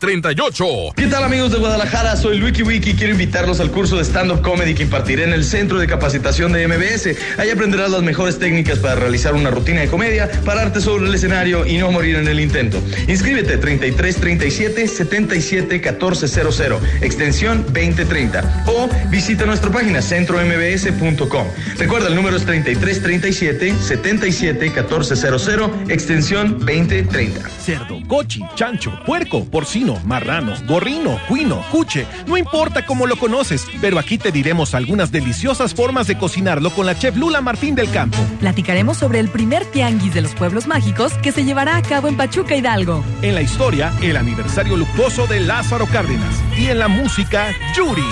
38 0.00 0.94
tal 1.10 1.24
amigos 1.24 1.50
de 1.50 1.58
Guadalajara? 1.58 2.16
Soy 2.16 2.38
Luiki 2.38 2.62
Wiki 2.62 2.90
y 2.90 2.94
quiero 2.94 3.12
invitarlos 3.12 3.58
al 3.58 3.72
curso 3.72 3.96
de 3.96 4.04
stand-up 4.04 4.42
comedy 4.42 4.74
que 4.74 4.84
impartiré 4.84 5.24
en 5.24 5.32
el 5.32 5.44
Centro 5.44 5.78
de 5.80 5.88
Capacitación 5.88 6.52
de 6.52 6.68
MBS. 6.68 7.16
Ahí 7.36 7.50
aprenderás 7.50 7.90
las 7.90 8.02
mejores 8.02 8.38
técnicas 8.38 8.78
para 8.78 8.94
realizar 8.94 9.34
una 9.34 9.50
rutina 9.50 9.80
de 9.80 9.88
comedia, 9.88 10.30
pararte 10.44 10.80
sobre 10.80 11.06
el 11.06 11.14
escenario 11.14 11.66
y 11.66 11.78
no 11.78 11.90
morir 11.90 12.14
en 12.14 12.28
el 12.28 12.38
intento. 12.38 12.80
Inscríbete 13.08 13.58
33 13.58 14.16
37 14.16 14.86
77 14.86 15.80
1400, 15.80 16.62
extensión 17.00 17.64
2030 17.64 18.64
o 18.68 18.88
visita 19.10 19.46
nuestra 19.46 19.70
página 19.70 20.00
centrombs.com. 20.00 21.46
Recuerda, 21.76 22.06
el 22.06 22.14
número 22.14 22.36
es 22.36 22.44
33 22.44 23.02
37 23.02 23.74
77 23.80 24.64
1400, 24.64 25.70
extensión 25.88 26.58
2030. 26.60 27.50
Cerdo, 27.60 27.98
cochi, 28.06 28.42
chancho, 28.54 28.92
puerco, 29.04 29.44
porcino, 29.44 29.98
marrano, 30.04 30.54
gorrino, 30.68 30.99
cuino, 31.28 31.64
cuche, 31.70 32.06
no 32.26 32.36
importa 32.36 32.84
cómo 32.84 33.06
lo 33.06 33.16
conoces, 33.16 33.66
pero 33.80 33.98
aquí 33.98 34.18
te 34.18 34.30
diremos 34.30 34.74
algunas 34.74 35.10
deliciosas 35.10 35.74
formas 35.74 36.06
de 36.06 36.18
cocinarlo 36.18 36.70
con 36.70 36.86
la 36.86 36.98
chef 36.98 37.16
Lula 37.16 37.40
Martín 37.40 37.74
del 37.74 37.90
Campo. 37.90 38.18
Platicaremos 38.38 38.98
sobre 38.98 39.20
el 39.20 39.28
primer 39.28 39.64
tianguis 39.66 40.14
de 40.14 40.20
los 40.20 40.34
pueblos 40.34 40.66
mágicos 40.66 41.12
que 41.14 41.32
se 41.32 41.44
llevará 41.44 41.76
a 41.76 41.82
cabo 41.82 42.08
en 42.08 42.16
Pachuca 42.16 42.54
Hidalgo. 42.54 43.02
En 43.22 43.34
la 43.34 43.42
historia, 43.42 43.92
el 44.02 44.16
aniversario 44.16 44.76
luctuoso 44.76 45.26
de 45.26 45.40
Lázaro 45.40 45.86
Cárdenas. 45.86 46.34
Y 46.56 46.66
en 46.66 46.78
la 46.78 46.88
música, 46.88 47.48
Yuri. 47.74 48.02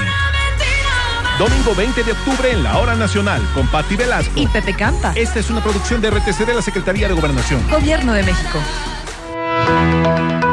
Domingo 1.39 1.75
20 1.77 2.03
de 2.03 2.13
octubre 2.13 2.51
en 2.51 2.65
la 2.65 2.79
Hora 2.79 2.97
Nacional 2.97 3.41
con 3.55 3.69
Patti 3.69 3.95
Velasco. 3.95 4.33
Y 4.35 4.49
Pepe 4.49 4.75
Canta. 4.75 5.13
Esta 5.15 5.39
es 5.39 5.51
una 5.51 5.63
producción 5.63 6.01
de 6.01 6.11
RTC 6.11 6.47
de 6.47 6.55
la 6.55 6.63
Secretaría 6.63 7.07
de 7.07 7.15
Gobernación. 7.15 7.61
Gobierno 7.71 8.13
de 8.13 8.25
México. 8.25 8.59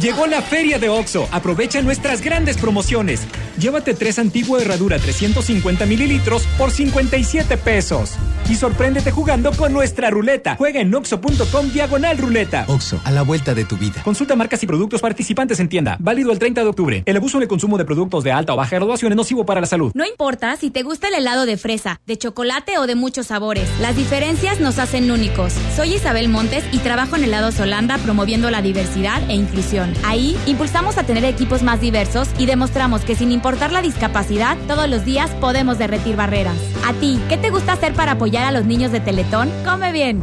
Llegó 0.00 0.28
la 0.28 0.42
feria 0.42 0.78
de 0.78 0.88
OXO. 0.88 1.28
Aprovecha 1.32 1.82
nuestras 1.82 2.22
grandes 2.22 2.56
promociones. 2.56 3.26
Llévate 3.58 3.94
tres 3.94 4.20
antigua 4.20 4.60
herradura 4.60 4.96
350 4.96 5.86
mililitros 5.86 6.46
por 6.56 6.70
57 6.70 7.56
pesos. 7.56 8.14
Y 8.48 8.54
sorpréndete 8.54 9.10
jugando 9.10 9.50
con 9.50 9.72
nuestra 9.72 10.08
ruleta. 10.10 10.54
Juega 10.54 10.80
en 10.80 10.94
oxo.com 10.94 11.72
diagonal 11.72 12.16
ruleta. 12.16 12.64
OXO, 12.68 13.00
a 13.02 13.10
la 13.10 13.22
vuelta 13.22 13.54
de 13.54 13.64
tu 13.64 13.76
vida. 13.76 14.00
Consulta 14.04 14.36
marcas 14.36 14.62
y 14.62 14.68
productos 14.68 15.00
participantes 15.00 15.58
en 15.58 15.68
tienda. 15.68 15.96
Válido 15.98 16.30
el 16.30 16.38
30 16.38 16.62
de 16.62 16.68
octubre. 16.68 17.02
El 17.04 17.16
abuso 17.16 17.38
en 17.38 17.42
el 17.42 17.48
consumo 17.48 17.76
de 17.76 17.84
productos 17.84 18.22
de 18.22 18.30
alta 18.30 18.54
o 18.54 18.56
baja 18.56 18.76
graduación 18.76 19.10
es 19.10 19.16
nocivo 19.16 19.44
para 19.44 19.60
la 19.60 19.66
salud. 19.66 19.90
No 19.94 20.06
importa 20.06 20.56
si 20.56 20.70
te 20.70 20.84
gusta 20.84 21.08
el 21.08 21.14
helado 21.14 21.44
de 21.44 21.56
fresa, 21.56 22.00
de 22.06 22.16
chocolate 22.16 22.78
o 22.78 22.86
de 22.86 22.94
muchos 22.94 23.26
sabores. 23.26 23.68
Las 23.80 23.96
diferencias 23.96 24.60
nos 24.60 24.78
hacen 24.78 25.10
únicos. 25.10 25.54
Soy 25.74 25.94
Isabel 25.94 26.28
Montes 26.28 26.62
y 26.70 26.78
trabajo 26.78 27.16
en 27.16 27.24
Helados 27.24 27.58
Holanda 27.58 27.98
promoviendo 27.98 28.48
la 28.50 28.62
diversidad 28.62 29.28
e 29.28 29.34
inclusión. 29.34 29.87
Ahí 30.04 30.36
impulsamos 30.46 30.98
a 30.98 31.04
tener 31.04 31.24
equipos 31.24 31.62
más 31.62 31.80
diversos 31.80 32.28
y 32.38 32.46
demostramos 32.46 33.02
que 33.02 33.14
sin 33.14 33.32
importar 33.32 33.72
la 33.72 33.82
discapacidad, 33.82 34.56
todos 34.66 34.88
los 34.88 35.04
días 35.04 35.30
podemos 35.40 35.78
derretir 35.78 36.16
barreras. 36.16 36.56
A 36.86 36.92
ti, 36.94 37.20
¿qué 37.28 37.36
te 37.36 37.50
gusta 37.50 37.72
hacer 37.72 37.94
para 37.94 38.12
apoyar 38.12 38.44
a 38.44 38.52
los 38.52 38.64
niños 38.64 38.92
de 38.92 39.00
Teletón? 39.00 39.50
Come 39.64 39.92
bien. 39.92 40.22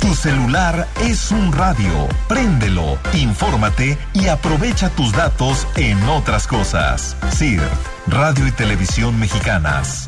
Tu 0.00 0.14
celular 0.14 0.86
es 1.00 1.30
un 1.32 1.52
radio. 1.52 2.08
Préndelo, 2.28 2.98
infórmate 3.14 3.98
y 4.14 4.28
aprovecha 4.28 4.90
tus 4.90 5.12
datos 5.12 5.66
en 5.76 6.02
otras 6.08 6.46
cosas. 6.46 7.16
CIRT, 7.32 7.72
Radio 8.06 8.46
y 8.46 8.52
Televisión 8.52 9.18
Mexicanas. 9.18 10.07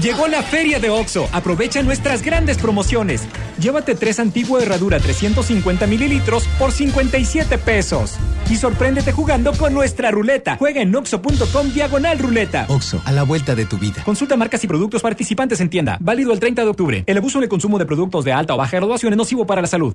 Llegó 0.00 0.28
la 0.28 0.42
feria 0.42 0.78
de 0.78 0.90
OXO. 0.90 1.26
Aprovecha 1.32 1.82
nuestras 1.82 2.22
grandes 2.22 2.58
promociones. 2.58 3.26
Llévate 3.58 3.94
tres 3.94 4.20
antigua 4.20 4.60
herradura 4.60 5.00
350 5.00 5.86
mililitros 5.86 6.46
por 6.58 6.70
57 6.70 7.56
pesos. 7.56 8.16
Y 8.50 8.56
sorpréndete 8.56 9.12
jugando 9.12 9.52
con 9.54 9.72
nuestra 9.72 10.10
ruleta. 10.10 10.56
Juega 10.58 10.82
en 10.82 10.94
oxo.com 10.94 11.72
diagonal 11.72 12.18
ruleta. 12.18 12.66
OXO, 12.68 13.00
a 13.06 13.12
la 13.12 13.22
vuelta 13.22 13.54
de 13.54 13.64
tu 13.64 13.78
vida. 13.78 14.02
Consulta 14.04 14.36
marcas 14.36 14.62
y 14.64 14.66
productos 14.66 15.00
participantes 15.00 15.60
en 15.60 15.70
tienda. 15.70 15.96
Válido 15.98 16.34
el 16.34 16.40
30 16.40 16.62
de 16.62 16.68
octubre. 16.68 17.04
El 17.06 17.16
abuso 17.16 17.38
en 17.38 17.44
el 17.44 17.48
consumo 17.48 17.78
de 17.78 17.86
productos 17.86 18.22
de 18.26 18.34
alta 18.34 18.52
o 18.52 18.58
baja 18.58 18.76
graduación 18.76 19.14
es 19.14 19.16
nocivo 19.16 19.46
para 19.46 19.62
la 19.62 19.66
salud. 19.66 19.94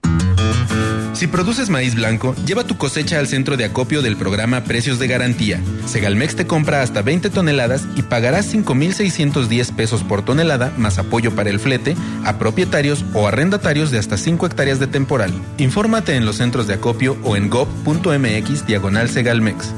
Si 1.22 1.28
produces 1.28 1.70
maíz 1.70 1.94
blanco, 1.94 2.34
lleva 2.48 2.64
tu 2.64 2.80
cosecha 2.80 3.20
al 3.20 3.28
centro 3.28 3.56
de 3.56 3.66
acopio 3.66 4.02
del 4.02 4.18
programa 4.18 4.64
Precios 4.64 4.98
de 4.98 5.06
Garantía. 5.06 5.62
Segalmex 5.86 6.36
te 6.36 6.48
compra 6.48 6.82
hasta 6.82 7.04
20 7.04 7.30
toneladas 7.30 7.86
y 7.96 8.02
pagarás 8.02 8.52
5.610 8.52 9.76
pesos 9.76 10.02
por 10.02 10.26
tonelada 10.26 10.74
más 10.78 10.98
apoyo 10.98 11.36
para 11.36 11.52
el 11.52 11.60
flete 11.60 11.96
a 12.26 12.40
propietarios 12.40 13.06
o 13.14 13.28
arrendatarios 13.28 13.92
de 13.92 14.00
hasta 14.00 14.18
5 14.18 14.48
hectáreas 14.48 14.80
de 14.80 14.88
temporal. 14.88 15.32
Infórmate 15.60 16.16
en 16.16 16.26
los 16.26 16.38
centros 16.38 16.66
de 16.66 16.74
acopio 16.74 17.16
o 17.22 17.36
en 17.36 17.52
gov.mx 17.52 18.66
diagonal 18.66 19.08
Segalmex. 19.08 19.76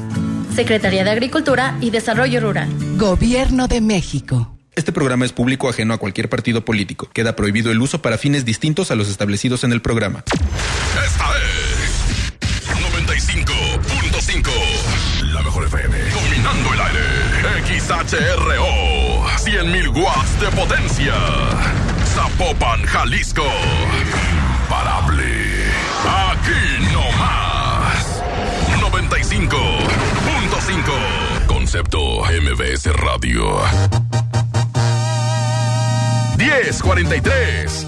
Secretaría 0.56 1.04
de 1.04 1.10
Agricultura 1.10 1.76
y 1.82 1.90
Desarrollo 1.90 2.40
Rural. 2.40 2.70
Gobierno 2.96 3.68
de 3.68 3.82
México. 3.82 4.53
Este 4.76 4.92
programa 4.92 5.24
es 5.24 5.32
público 5.32 5.68
ajeno 5.68 5.94
a 5.94 5.98
cualquier 5.98 6.28
partido 6.28 6.64
político. 6.64 7.08
Queda 7.12 7.36
prohibido 7.36 7.70
el 7.70 7.80
uso 7.80 8.02
para 8.02 8.18
fines 8.18 8.44
distintos 8.44 8.90
a 8.90 8.96
los 8.96 9.08
establecidos 9.08 9.62
en 9.62 9.70
el 9.72 9.80
programa. 9.80 10.24
Esta 11.04 11.30
es 11.38 12.02
95.5. 13.06 14.50
La 15.32 15.42
mejor 15.42 15.66
FM. 15.66 15.96
Dominando 16.10 16.74
el 16.74 16.80
aire. 16.80 17.04
XHRO. 17.78 19.24
100.000 19.44 19.96
watts 19.96 20.40
de 20.40 20.48
potencia. 20.50 21.14
Zapopan, 22.14 22.82
Jalisco. 22.82 23.46
Imparable. 24.62 25.32
Aquí 26.04 26.88
no 26.92 27.12
más. 27.18 28.22
95.5. 28.80 31.46
Concepto 31.46 32.24
MBS 32.24 32.86
Radio. 32.96 33.62
1043. 36.44 37.86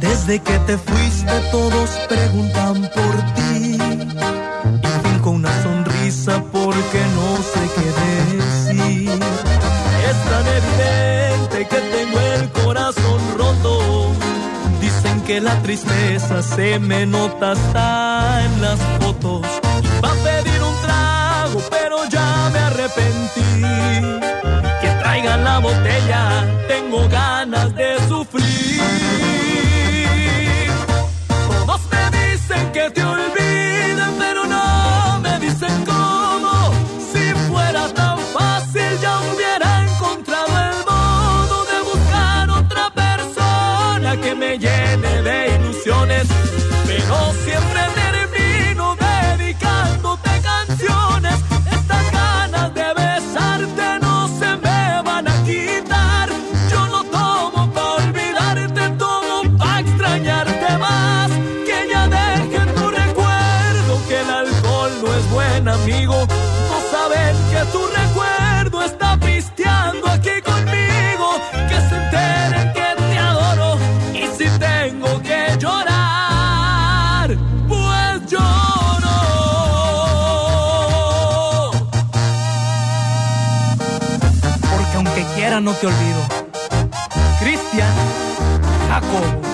Desde 0.00 0.38
que 0.38 0.58
te 0.58 0.76
fuiste 0.76 1.32
todos 1.50 1.90
preguntan 2.08 2.90
por 2.94 3.34
ti 3.34 3.78
y 4.82 5.08
finco 5.08 5.30
una 5.30 5.62
sonrisa 5.62 6.44
porque 6.52 7.00
no 7.16 7.36
sé 7.38 7.60
qué 7.74 8.11
que 15.32 15.40
la 15.40 15.62
tristeza 15.62 16.42
se 16.42 16.78
me 16.78 17.06
nota 17.06 17.52
hasta 17.52 18.44
en 18.44 18.60
las 18.60 18.78
fotos. 19.00 19.40
Va 20.04 20.10
a 20.10 20.18
pedir 20.26 20.60
un 20.62 20.76
trago, 20.82 21.62
pero 21.70 21.96
ya 22.10 22.50
me 22.52 22.58
arrepentí. 22.58 23.50
Que 24.82 24.88
traigan 25.00 25.42
la 25.42 25.58
botella, 25.58 26.22
te 85.82 85.88
olvido. 85.88 86.22
Cristian 87.40 87.92
Jacobo. 88.88 89.51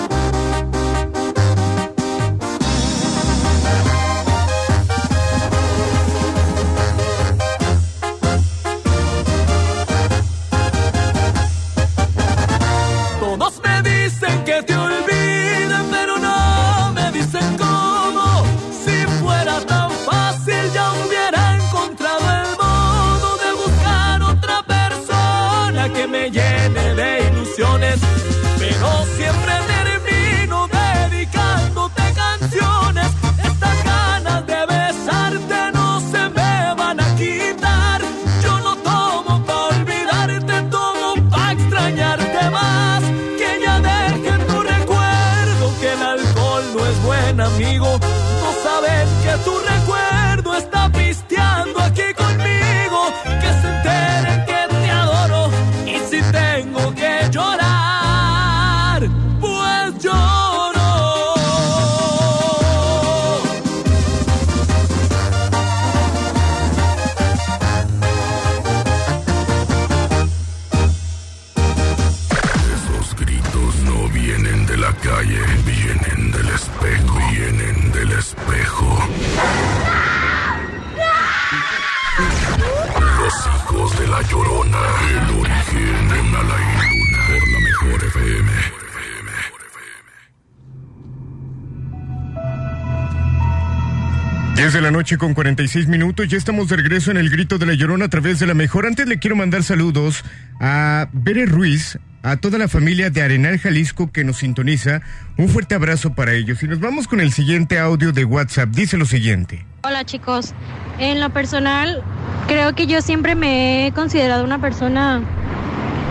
Noche 95.09 95.17
con 95.17 95.33
46 95.33 95.87
minutos, 95.87 96.27
ya 96.27 96.37
estamos 96.37 96.67
de 96.67 96.75
regreso 96.75 97.09
en 97.09 97.17
el 97.17 97.31
grito 97.31 97.57
de 97.57 97.65
la 97.65 97.73
llorona 97.73 98.05
a 98.05 98.09
través 98.09 98.37
de 98.37 98.45
la 98.45 98.53
mejor. 98.53 98.85
Antes 98.85 99.07
le 99.07 99.17
quiero 99.17 99.35
mandar 99.35 99.63
saludos 99.63 100.23
a 100.59 101.07
Bere 101.13 101.47
Ruiz, 101.47 101.97
a 102.21 102.37
toda 102.37 102.59
la 102.59 102.67
familia 102.67 103.09
de 103.09 103.23
Arenal 103.23 103.57
Jalisco 103.57 104.11
que 104.11 104.23
nos 104.23 104.37
sintoniza. 104.37 105.01
Un 105.35 105.49
fuerte 105.49 105.73
abrazo 105.73 106.13
para 106.13 106.33
ellos. 106.33 106.61
Y 106.61 106.67
nos 106.67 106.79
vamos 106.79 107.07
con 107.07 107.21
el 107.21 107.31
siguiente 107.31 107.79
audio 107.79 108.11
de 108.11 108.23
WhatsApp. 108.23 108.69
Dice 108.69 108.97
lo 108.97 109.05
siguiente. 109.05 109.65
Hola 109.81 110.05
chicos, 110.05 110.53
en 110.99 111.19
lo 111.19 111.31
personal 111.31 112.03
creo 112.47 112.75
que 112.75 112.85
yo 112.85 113.01
siempre 113.01 113.33
me 113.33 113.87
he 113.87 113.91
considerado 113.93 114.43
una 114.43 114.61
persona 114.61 115.23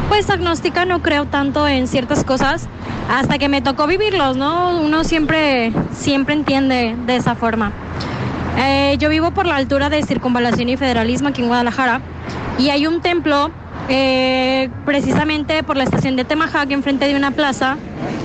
pues 0.08 0.28
agnóstica, 0.28 0.86
no 0.86 1.02
creo 1.02 1.26
tanto 1.26 1.68
en 1.68 1.86
ciertas 1.86 2.24
cosas 2.24 2.68
hasta 3.08 3.38
que 3.38 3.48
me 3.48 3.62
tocó 3.62 3.86
vivirlos, 3.86 4.36
¿no? 4.36 4.80
Uno 4.80 5.04
siempre, 5.04 5.72
siempre 5.94 6.34
entiende 6.34 6.96
de 7.06 7.14
esa 7.14 7.36
forma. 7.36 7.72
Eh, 8.60 8.96
yo 8.98 9.08
vivo 9.08 9.30
por 9.30 9.46
la 9.46 9.54
altura 9.56 9.88
de 9.88 10.02
Circunvalación 10.02 10.68
y 10.68 10.76
Federalismo 10.76 11.28
aquí 11.28 11.42
en 11.42 11.46
Guadalajara 11.48 12.00
y 12.58 12.70
hay 12.70 12.86
un 12.88 13.00
templo 13.00 13.52
eh, 13.88 14.68
precisamente 14.84 15.62
por 15.62 15.76
la 15.76 15.84
estación 15.84 16.16
de 16.16 16.24
Temajac 16.24 16.68
enfrente 16.72 17.06
de 17.06 17.14
una 17.14 17.30
plaza, 17.30 17.76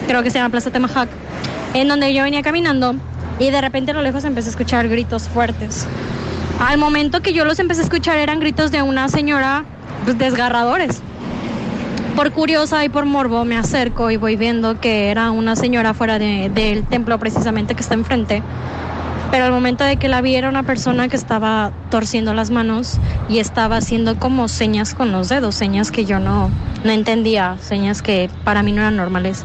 creo 0.07 0.23
que 0.23 0.31
se 0.31 0.39
llama 0.39 0.49
Plaza 0.49 0.71
Temajac, 0.71 1.07
en 1.75 1.87
donde 1.87 2.11
yo 2.15 2.23
venía 2.23 2.41
caminando 2.41 2.95
y 3.37 3.51
de 3.51 3.61
repente 3.61 3.91
a 3.91 3.93
lo 3.93 4.01
lejos 4.01 4.23
empecé 4.23 4.49
a 4.49 4.51
escuchar 4.51 4.87
gritos 4.89 5.29
fuertes. 5.29 5.85
Al 6.59 6.79
momento 6.79 7.21
que 7.21 7.33
yo 7.33 7.45
los 7.45 7.59
empecé 7.59 7.81
a 7.81 7.83
escuchar 7.83 8.17
eran 8.17 8.39
gritos 8.39 8.71
de 8.71 8.81
una 8.81 9.09
señora 9.09 9.65
pues, 10.03 10.17
desgarradores. 10.17 11.01
Por 12.15 12.31
curiosa 12.31 12.83
y 12.85 12.89
por 12.89 13.05
morbo 13.05 13.43
me 13.45 13.57
acerco 13.57 14.11
y 14.11 14.17
voy 14.17 14.35
viendo 14.35 14.79
que 14.79 15.09
era 15.09 15.31
una 15.31 15.55
señora 15.55 15.93
fuera 15.93 16.19
de- 16.19 16.49
del 16.53 16.83
templo 16.85 17.17
precisamente 17.19 17.73
que 17.75 17.81
está 17.81 17.95
enfrente. 17.95 18.43
Pero 19.33 19.45
al 19.45 19.51
momento 19.51 19.83
de 19.83 19.97
que 19.97 20.09
la 20.09 20.21
vi 20.21 20.35
era 20.35 20.47
una 20.47 20.61
persona 20.61 21.07
que 21.07 21.15
estaba 21.15 21.71
torciendo 21.89 22.35
las 22.35 22.51
manos 22.51 22.99
y 23.27 23.39
estaba 23.39 23.77
haciendo 23.77 24.19
como 24.19 24.47
señas 24.47 24.93
con 24.93 25.11
los 25.11 25.27
dedos, 25.27 25.55
señas 25.55 25.89
que 25.89 26.05
yo 26.05 26.19
no, 26.19 26.51
no 26.83 26.91
entendía, 26.91 27.57
señas 27.59 28.03
que 28.03 28.29
para 28.43 28.61
mí 28.61 28.73
no 28.73 28.81
eran 28.81 28.95
normales. 28.95 29.43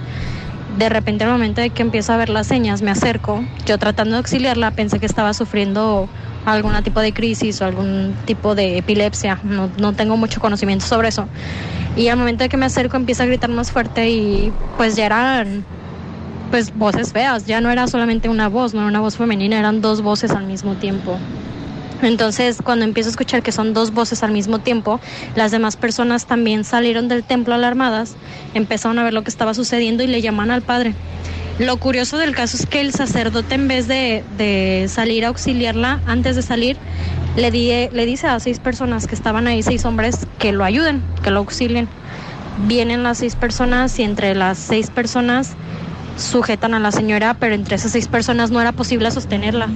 De 0.77 0.91
repente 0.91 1.25
al 1.25 1.31
momento 1.31 1.63
de 1.63 1.71
que 1.71 1.81
empiezo 1.81 2.13
a 2.13 2.19
ver 2.19 2.29
las 2.29 2.47
señas 2.47 2.83
me 2.83 2.91
acerco, 2.91 3.43
yo 3.65 3.79
tratando 3.79 4.11
de 4.13 4.19
auxiliarla 4.19 4.73
pensé 4.73 5.01
que 5.01 5.07
estaba 5.07 5.33
sufriendo 5.33 6.07
algún 6.45 6.75
tipo 6.83 7.01
de 7.01 7.15
crisis 7.15 7.63
o 7.63 7.65
algún 7.65 8.15
tipo 8.27 8.55
de 8.55 8.77
epilepsia, 8.77 9.39
no, 9.43 9.71
no 9.79 9.95
tengo 9.95 10.19
mucho 10.19 10.39
conocimiento 10.39 10.85
sobre 10.85 11.09
eso. 11.09 11.29
Y 11.97 12.09
al 12.09 12.19
momento 12.19 12.45
de 12.45 12.51
que 12.51 12.59
me 12.59 12.67
acerco 12.67 12.99
empieza 12.99 13.23
a 13.23 13.27
gritar 13.27 13.49
más 13.49 13.73
fuerte 13.73 14.11
y 14.11 14.53
pues 14.77 14.97
ya 14.97 15.07
eran 15.07 15.65
pues 16.51 16.75
voces 16.75 17.13
feas, 17.13 17.47
ya 17.47 17.61
no 17.61 17.71
era 17.71 17.87
solamente 17.87 18.29
una 18.29 18.49
voz, 18.49 18.75
no 18.75 18.81
era 18.81 18.89
una 18.89 19.01
voz 19.01 19.17
femenina, 19.17 19.59
eran 19.59 19.81
dos 19.81 20.03
voces 20.03 20.31
al 20.31 20.47
mismo 20.47 20.75
tiempo. 20.75 21.19
Entonces, 22.03 22.59
cuando 22.63 22.85
empiezo 22.85 23.09
a 23.09 23.13
escuchar 23.13 23.43
que 23.43 23.51
son 23.51 23.75
dos 23.75 23.93
voces 23.93 24.23
al 24.23 24.31
mismo 24.31 24.61
tiempo, 24.61 25.01
las 25.35 25.51
demás 25.51 25.77
personas 25.77 26.27
también 26.27 26.63
salieron 26.65 27.09
del 27.09 27.25
templo 27.25 27.55
alarmadas, 27.55 28.15
empezaron 28.55 28.99
a 28.99 29.05
ver 29.05 29.13
lo 29.13 29.23
que 29.23 29.31
estaba 29.31 29.53
sucediendo 29.53 30.05
y 30.05 30.07
le 30.07 30.23
llaman 30.23 30.51
al 30.51 30.63
padre. 30.63 30.95
Lo 31.59 31.77
curioso 31.79 32.17
del 32.17 32.37
caso 32.37 32.57
es 32.57 32.67
que 32.67 32.81
el 32.81 32.93
sacerdote, 32.93 33.57
en 33.57 33.67
vez 33.67 33.89
de, 33.89 34.23
de 34.37 34.87
salir 34.89 35.25
a 35.25 35.29
auxiliarla, 35.29 36.01
antes 36.07 36.37
de 36.37 36.43
salir, 36.43 36.77
le, 37.35 37.51
di- 37.51 37.89
le 37.91 38.07
dice 38.07 38.29
a 38.29 38.39
seis 38.39 38.61
personas 38.61 39.09
que 39.09 39.17
estaban 39.17 39.49
ahí, 39.49 39.65
seis 39.65 39.85
hombres, 39.85 40.19
que 40.39 40.53
lo 40.53 40.63
ayuden, 40.63 41.03
que 41.25 41.33
lo 41.33 41.41
auxilien. 41.41 41.89
Vienen 42.69 43.03
las 43.03 43.19
seis 43.19 43.35
personas 43.35 43.99
y 43.99 44.05
entre 44.05 44.37
las 44.37 44.57
seis 44.57 44.91
personas 44.91 45.55
sujetan 46.19 46.75
a 46.75 46.81
la 46.81 46.93
señora, 46.93 47.35
pero 47.35 47.55
entre 47.55 47.77
esas 47.77 47.93
seis 47.93 48.09
personas 48.09 48.51
no 48.51 48.61
era 48.61 48.73
posible 48.73 49.11
sostenerla. 49.11 49.69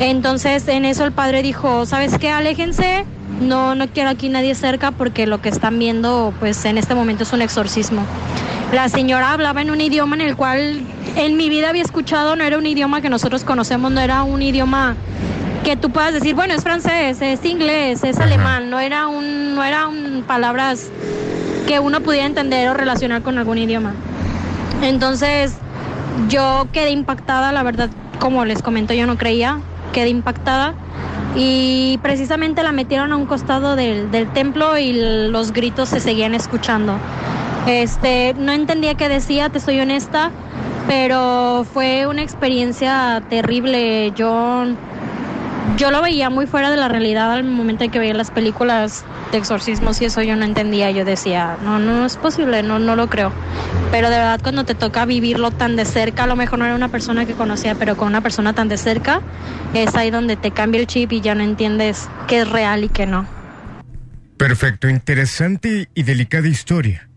Entonces 0.00 0.66
en 0.68 0.84
eso 0.84 1.04
el 1.04 1.12
padre 1.12 1.42
dijo, 1.42 1.86
¿sabes 1.86 2.18
qué? 2.18 2.30
Aléjense, 2.30 3.04
no, 3.40 3.74
no 3.74 3.88
quiero 3.88 4.10
aquí 4.10 4.28
nadie 4.28 4.54
cerca 4.54 4.90
porque 4.90 5.26
lo 5.26 5.40
que 5.40 5.48
están 5.48 5.78
viendo 5.78 6.34
pues 6.38 6.64
en 6.64 6.78
este 6.78 6.94
momento 6.94 7.22
es 7.22 7.32
un 7.32 7.42
exorcismo. 7.42 8.02
La 8.72 8.88
señora 8.88 9.32
hablaba 9.32 9.62
en 9.62 9.70
un 9.70 9.80
idioma 9.80 10.16
en 10.16 10.22
el 10.22 10.36
cual 10.36 10.80
en 11.16 11.36
mi 11.36 11.48
vida 11.48 11.68
había 11.68 11.82
escuchado, 11.82 12.36
no 12.36 12.44
era 12.44 12.58
un 12.58 12.66
idioma 12.66 13.00
que 13.00 13.08
nosotros 13.08 13.44
conocemos, 13.44 13.92
no 13.92 14.00
era 14.00 14.22
un 14.22 14.42
idioma 14.42 14.96
que 15.64 15.76
tú 15.76 15.90
puedas 15.90 16.12
decir, 16.12 16.34
bueno, 16.34 16.54
es 16.54 16.62
francés, 16.62 17.18
es 17.20 17.44
inglés, 17.44 18.04
es 18.04 18.18
alemán, 18.18 18.70
no 18.70 18.80
era 18.80 19.06
un, 19.06 19.54
no 19.54 19.64
eran 19.64 20.24
palabras 20.26 20.88
que 21.66 21.80
uno 21.80 22.00
pudiera 22.00 22.26
entender 22.26 22.68
o 22.68 22.74
relacionar 22.74 23.22
con 23.22 23.38
algún 23.38 23.58
idioma. 23.58 23.94
Entonces, 24.82 25.54
yo 26.28 26.66
quedé 26.72 26.90
impactada, 26.90 27.52
la 27.52 27.62
verdad, 27.62 27.90
como 28.18 28.44
les 28.44 28.62
comento, 28.62 28.94
yo 28.94 29.06
no 29.06 29.16
creía, 29.16 29.60
quedé 29.92 30.08
impactada 30.08 30.74
y 31.34 31.98
precisamente 32.02 32.62
la 32.62 32.72
metieron 32.72 33.12
a 33.12 33.16
un 33.16 33.26
costado 33.26 33.76
del, 33.76 34.10
del 34.10 34.32
templo 34.32 34.78
y 34.78 34.92
los 35.30 35.52
gritos 35.52 35.90
se 35.90 36.00
seguían 36.00 36.34
escuchando. 36.34 36.98
Este, 37.66 38.34
no 38.38 38.52
entendía 38.52 38.94
qué 38.94 39.08
decía, 39.08 39.48
te 39.50 39.60
soy 39.60 39.80
honesta, 39.80 40.30
pero 40.86 41.66
fue 41.72 42.06
una 42.06 42.22
experiencia 42.22 43.22
terrible. 43.28 44.12
Yo, 44.14 44.64
yo 45.76 45.90
lo 45.90 46.00
veía 46.02 46.30
muy 46.30 46.46
fuera 46.46 46.70
de 46.70 46.76
la 46.76 46.88
realidad 46.88 47.32
al 47.32 47.44
momento 47.44 47.84
en 47.84 47.90
que 47.90 47.98
veía 47.98 48.14
las 48.14 48.30
películas 48.30 49.04
de 49.32 49.38
exorcismos 49.38 50.00
y 50.00 50.06
eso 50.06 50.22
yo 50.22 50.36
no 50.36 50.44
entendía. 50.44 50.90
Yo 50.90 51.04
decía, 51.04 51.58
no, 51.62 51.78
no 51.78 52.06
es 52.06 52.16
posible, 52.16 52.62
no, 52.62 52.78
no 52.78 52.96
lo 52.96 53.08
creo. 53.08 53.32
Pero 53.90 54.10
de 54.10 54.16
verdad 54.16 54.40
cuando 54.42 54.64
te 54.64 54.74
toca 54.74 55.04
vivirlo 55.04 55.50
tan 55.50 55.76
de 55.76 55.84
cerca, 55.84 56.24
a 56.24 56.26
lo 56.26 56.36
mejor 56.36 56.58
no 56.58 56.66
era 56.66 56.74
una 56.74 56.88
persona 56.88 57.26
que 57.26 57.34
conocía, 57.34 57.74
pero 57.74 57.96
con 57.96 58.08
una 58.08 58.20
persona 58.20 58.52
tan 58.52 58.68
de 58.68 58.78
cerca, 58.78 59.20
es 59.74 59.94
ahí 59.94 60.10
donde 60.10 60.36
te 60.36 60.50
cambia 60.50 60.80
el 60.80 60.86
chip 60.86 61.12
y 61.12 61.20
ya 61.20 61.34
no 61.34 61.42
entiendes 61.42 62.08
qué 62.26 62.40
es 62.40 62.48
real 62.48 62.84
y 62.84 62.88
qué 62.88 63.06
no. 63.06 63.26
Perfecto, 64.36 64.88
interesante 64.88 65.88
y 65.94 66.02
delicada 66.02 66.48
historia. 66.48 67.08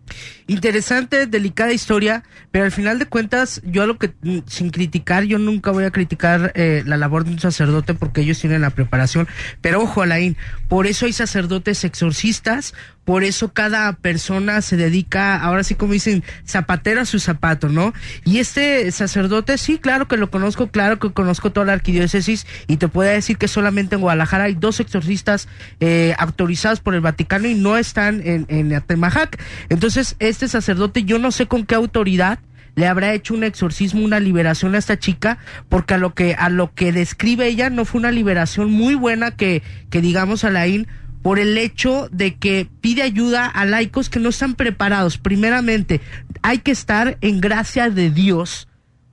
Interesante, 0.50 1.26
delicada 1.28 1.72
historia, 1.72 2.24
pero 2.50 2.64
al 2.64 2.72
final 2.72 2.98
de 2.98 3.06
cuentas, 3.06 3.62
yo 3.64 3.84
a 3.84 3.86
lo 3.86 3.98
que, 3.98 4.10
sin 4.46 4.70
criticar, 4.70 5.22
yo 5.22 5.38
nunca 5.38 5.70
voy 5.70 5.84
a 5.84 5.92
criticar 5.92 6.50
eh, 6.56 6.82
la 6.86 6.96
labor 6.96 7.22
de 7.24 7.30
un 7.30 7.38
sacerdote 7.38 7.94
porque 7.94 8.22
ellos 8.22 8.40
tienen 8.40 8.62
la 8.62 8.70
preparación. 8.70 9.28
Pero 9.60 9.80
ojo, 9.80 10.02
Alain, 10.02 10.36
por 10.66 10.88
eso 10.88 11.06
hay 11.06 11.12
sacerdotes 11.12 11.84
exorcistas, 11.84 12.74
por 13.04 13.24
eso 13.24 13.52
cada 13.52 13.92
persona 13.94 14.60
se 14.60 14.76
dedica, 14.76 15.36
ahora 15.40 15.64
sí 15.64 15.74
como 15.74 15.92
dicen, 15.92 16.22
zapatero 16.46 17.00
a 17.00 17.04
su 17.04 17.18
zapato, 17.18 17.68
¿no? 17.68 17.92
Y 18.24 18.38
este 18.38 18.90
sacerdote, 18.92 19.56
sí, 19.58 19.78
claro 19.78 20.06
que 20.06 20.16
lo 20.16 20.30
conozco, 20.30 20.68
claro 20.68 20.98
que 20.98 21.12
conozco 21.12 21.50
toda 21.50 21.66
la 21.66 21.72
arquidiócesis 21.72 22.46
y 22.66 22.76
te 22.76 22.88
puedo 22.88 23.10
decir 23.10 23.38
que 23.38 23.48
solamente 23.48 23.94
en 23.94 24.02
Guadalajara 24.02 24.44
hay 24.44 24.54
dos 24.54 24.80
exorcistas 24.80 25.48
eh, 25.80 26.14
autorizados 26.18 26.80
por 26.80 26.94
el 26.94 27.00
Vaticano 27.00 27.48
y 27.48 27.54
no 27.54 27.76
están 27.76 28.20
en, 28.24 28.46
en 28.48 28.72
Atemajac. 28.74 29.40
Entonces, 29.70 30.14
este 30.40 30.48
sacerdote, 30.48 31.04
yo 31.04 31.18
no 31.18 31.32
sé 31.32 31.46
con 31.46 31.66
qué 31.66 31.74
autoridad 31.74 32.38
le 32.74 32.86
habrá 32.86 33.12
hecho 33.12 33.34
un 33.34 33.44
exorcismo, 33.44 34.02
una 34.02 34.20
liberación 34.20 34.74
a 34.74 34.78
esta 34.78 34.98
chica, 34.98 35.36
porque 35.68 35.92
a 35.92 35.98
lo 35.98 36.14
que, 36.14 36.34
a 36.34 36.48
lo 36.48 36.72
que 36.72 36.92
describe 36.92 37.46
ella 37.46 37.68
no 37.68 37.84
fue 37.84 37.98
una 37.98 38.10
liberación 38.10 38.70
muy 38.70 38.94
buena 38.94 39.32
que, 39.32 39.62
que 39.90 40.00
digamos 40.00 40.44
Alain, 40.44 40.86
por 41.20 41.38
el 41.38 41.58
hecho 41.58 42.08
de 42.10 42.36
que 42.36 42.66
pide 42.80 43.02
ayuda 43.02 43.44
a 43.44 43.66
laicos 43.66 44.08
que 44.08 44.18
no 44.18 44.30
están 44.30 44.54
preparados. 44.54 45.18
Primeramente, 45.18 46.00
hay 46.40 46.58
que 46.58 46.70
estar 46.70 47.18
en 47.20 47.42
gracia 47.42 47.90
de 47.90 48.10
Dios 48.10 48.66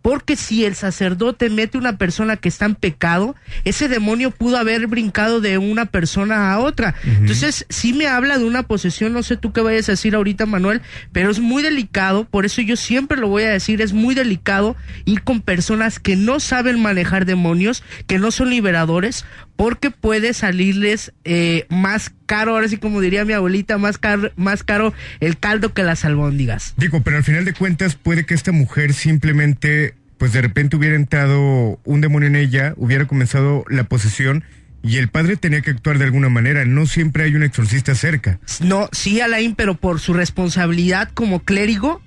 porque 0.07 0.37
si 0.37 0.63
el 0.63 0.73
sacerdote 0.73 1.49
mete 1.49 1.77
una 1.77 1.97
persona 1.97 2.37
que 2.37 2.47
está 2.47 2.63
en 2.63 2.75
pecado, 2.75 3.35
ese 3.65 3.89
demonio 3.89 4.31
pudo 4.31 4.55
haber 4.55 4.87
brincado 4.87 5.41
de 5.41 5.57
una 5.57 5.85
persona 5.85 6.53
a 6.53 6.59
otra. 6.59 6.95
Entonces, 7.03 7.65
sí 7.67 7.91
me 7.91 8.07
habla 8.07 8.37
de 8.37 8.45
una 8.45 8.63
posesión, 8.63 9.11
no 9.11 9.21
sé 9.21 9.35
tú 9.35 9.51
qué 9.51 9.59
vayas 9.59 9.89
a 9.89 9.91
decir 9.91 10.15
ahorita, 10.15 10.45
Manuel, 10.45 10.81
pero 11.11 11.29
es 11.29 11.41
muy 11.41 11.61
delicado, 11.61 12.23
por 12.23 12.45
eso 12.45 12.61
yo 12.61 12.77
siempre 12.77 13.17
lo 13.17 13.27
voy 13.27 13.43
a 13.43 13.49
decir, 13.49 13.81
es 13.81 13.91
muy 13.91 14.15
delicado 14.15 14.77
ir 15.03 15.23
con 15.23 15.41
personas 15.41 15.99
que 15.99 16.15
no 16.15 16.39
saben 16.39 16.81
manejar 16.81 17.25
demonios, 17.25 17.83
que 18.05 18.17
no 18.17 18.31
son 18.31 18.49
liberadores, 18.49 19.25
porque 19.57 19.91
puede 19.91 20.33
salirles 20.33 21.11
eh, 21.25 21.65
más 21.69 22.13
caro, 22.27 22.53
ahora 22.53 22.69
sí 22.69 22.77
como 22.77 23.01
diría 23.01 23.25
mi 23.25 23.33
abuelita, 23.33 23.77
más 23.77 23.97
caro, 23.97 24.31
más 24.37 24.63
caro 24.63 24.93
el 25.19 25.37
caldo 25.37 25.73
que 25.73 25.83
las 25.83 26.05
albóndigas. 26.05 26.75
Digo, 26.77 27.01
pero 27.01 27.17
al 27.17 27.23
final 27.23 27.43
de 27.43 27.53
cuentas 27.53 27.95
puede 27.95 28.25
que 28.25 28.35
esta 28.35 28.51
mujer 28.51 28.93
simplemente, 28.93 29.95
pues 30.19 30.31
de 30.31 30.41
repente 30.41 30.77
hubiera 30.77 30.95
entrado 30.95 31.79
un 31.83 32.01
demonio 32.01 32.29
en 32.29 32.35
ella, 32.35 32.73
hubiera 32.77 33.07
comenzado 33.07 33.65
la 33.67 33.83
posesión 33.85 34.43
y 34.83 34.97
el 34.97 35.09
padre 35.09 35.37
tenía 35.37 35.61
que 35.61 35.71
actuar 35.71 35.97
de 35.97 36.05
alguna 36.05 36.29
manera. 36.29 36.63
No 36.63 36.85
siempre 36.85 37.23
hay 37.23 37.35
un 37.35 37.41
exorcista 37.41 37.95
cerca. 37.95 38.39
No, 38.59 38.89
sí, 38.91 39.21
Alain, 39.21 39.55
pero 39.55 39.75
por 39.75 39.99
su 39.99 40.13
responsabilidad 40.13 41.09
como 41.15 41.39
clérigo, 41.39 41.99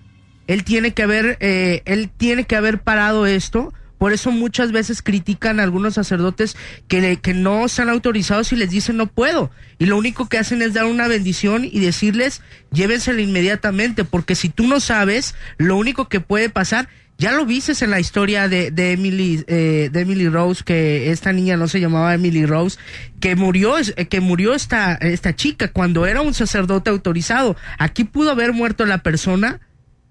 él 0.47 0.63
tiene 0.63 0.95
que 0.95 1.03
haber, 1.03 1.37
eh, 1.41 1.83
él 1.85 2.11
tiene 2.17 2.45
que 2.45 2.55
haber 2.55 2.81
parado 2.81 3.27
esto 3.27 3.75
por 4.01 4.15
eso 4.15 4.31
muchas 4.31 4.73
veces 4.73 5.03
critican 5.03 5.61
a 5.61 5.63
algunos 5.63 5.93
sacerdotes 5.93 6.57
que, 6.89 7.19
que 7.19 7.35
no 7.35 7.67
están 7.67 7.91
autorizados 7.91 8.51
y 8.51 8.57
les 8.57 8.71
dicen 8.71 8.97
no 8.97 9.09
puedo. 9.09 9.51
Y 9.79 9.85
lo 9.85 9.99
único 9.99 10.27
que 10.27 10.39
hacen 10.39 10.63
es 10.63 10.73
dar 10.73 10.87
una 10.87 11.07
bendición 11.07 11.67
y 11.71 11.81
decirles 11.81 12.41
llévensela 12.73 13.21
inmediatamente, 13.21 14.05
porque 14.05 14.37
si 14.37 14.49
tú 14.49 14.67
no 14.67 14.81
sabes, 14.81 15.35
lo 15.59 15.77
único 15.77 16.09
que 16.09 16.21
puede 16.21 16.49
pasar 16.49 16.89
ya 17.19 17.33
lo 17.33 17.45
viste 17.45 17.73
en 17.85 17.91
la 17.91 18.01
historia 18.01 18.49
de, 18.49 18.71
de 18.71 18.93
Emily 18.93 19.45
eh, 19.47 19.91
de 19.93 20.01
Emily 20.01 20.31
Rose 20.31 20.65
que 20.65 21.11
esta 21.11 21.35
niña 21.35 21.59
no 21.59 21.69
se 21.69 21.79
llamaba 21.79 22.15
Emily 22.15 22.47
Rose 22.47 22.79
que 23.21 23.37
murió 23.37 23.75
que 24.09 24.21
murió 24.21 24.55
esta 24.55 24.95
esta 24.95 25.37
chica 25.37 25.69
cuando 25.69 26.07
era 26.07 26.23
un 26.23 26.33
sacerdote 26.33 26.89
autorizado 26.89 27.55
aquí 27.79 28.05
pudo 28.05 28.31
haber 28.31 28.55
muerto 28.55 28.87
la 28.87 29.03
persona 29.03 29.61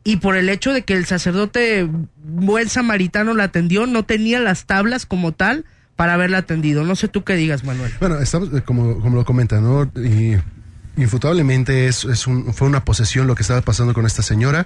y 0.03 0.17
por 0.17 0.35
el 0.35 0.49
hecho 0.49 0.73
de 0.73 0.83
que 0.83 0.93
el 0.93 1.05
sacerdote 1.05 1.87
buen 2.23 2.69
samaritano 2.69 3.33
la 3.33 3.45
atendió, 3.45 3.85
no 3.85 4.03
tenía 4.03 4.39
las 4.39 4.65
tablas 4.65 5.05
como 5.05 5.33
tal 5.33 5.65
para 5.95 6.13
haberla 6.13 6.39
atendido. 6.39 6.83
No 6.85 6.95
sé 6.95 7.09
tú 7.09 7.23
qué 7.23 7.35
digas, 7.35 7.63
Manuel. 7.63 7.91
Bueno, 7.99 8.19
estamos, 8.19 8.49
eh, 8.53 8.61
como, 8.61 9.01
como 9.01 9.17
lo 9.17 9.25
comenta, 9.25 9.59
¿no? 9.59 9.91
Y 9.95 10.37
infutablemente 10.95 11.87
es, 11.87 12.05
es 12.05 12.27
un, 12.27 12.53
fue 12.53 12.67
una 12.67 12.85
posesión 12.85 13.27
lo 13.27 13.35
que 13.35 13.41
estaba 13.41 13.61
pasando 13.61 13.93
con 13.93 14.05
esta 14.05 14.21
señora. 14.21 14.65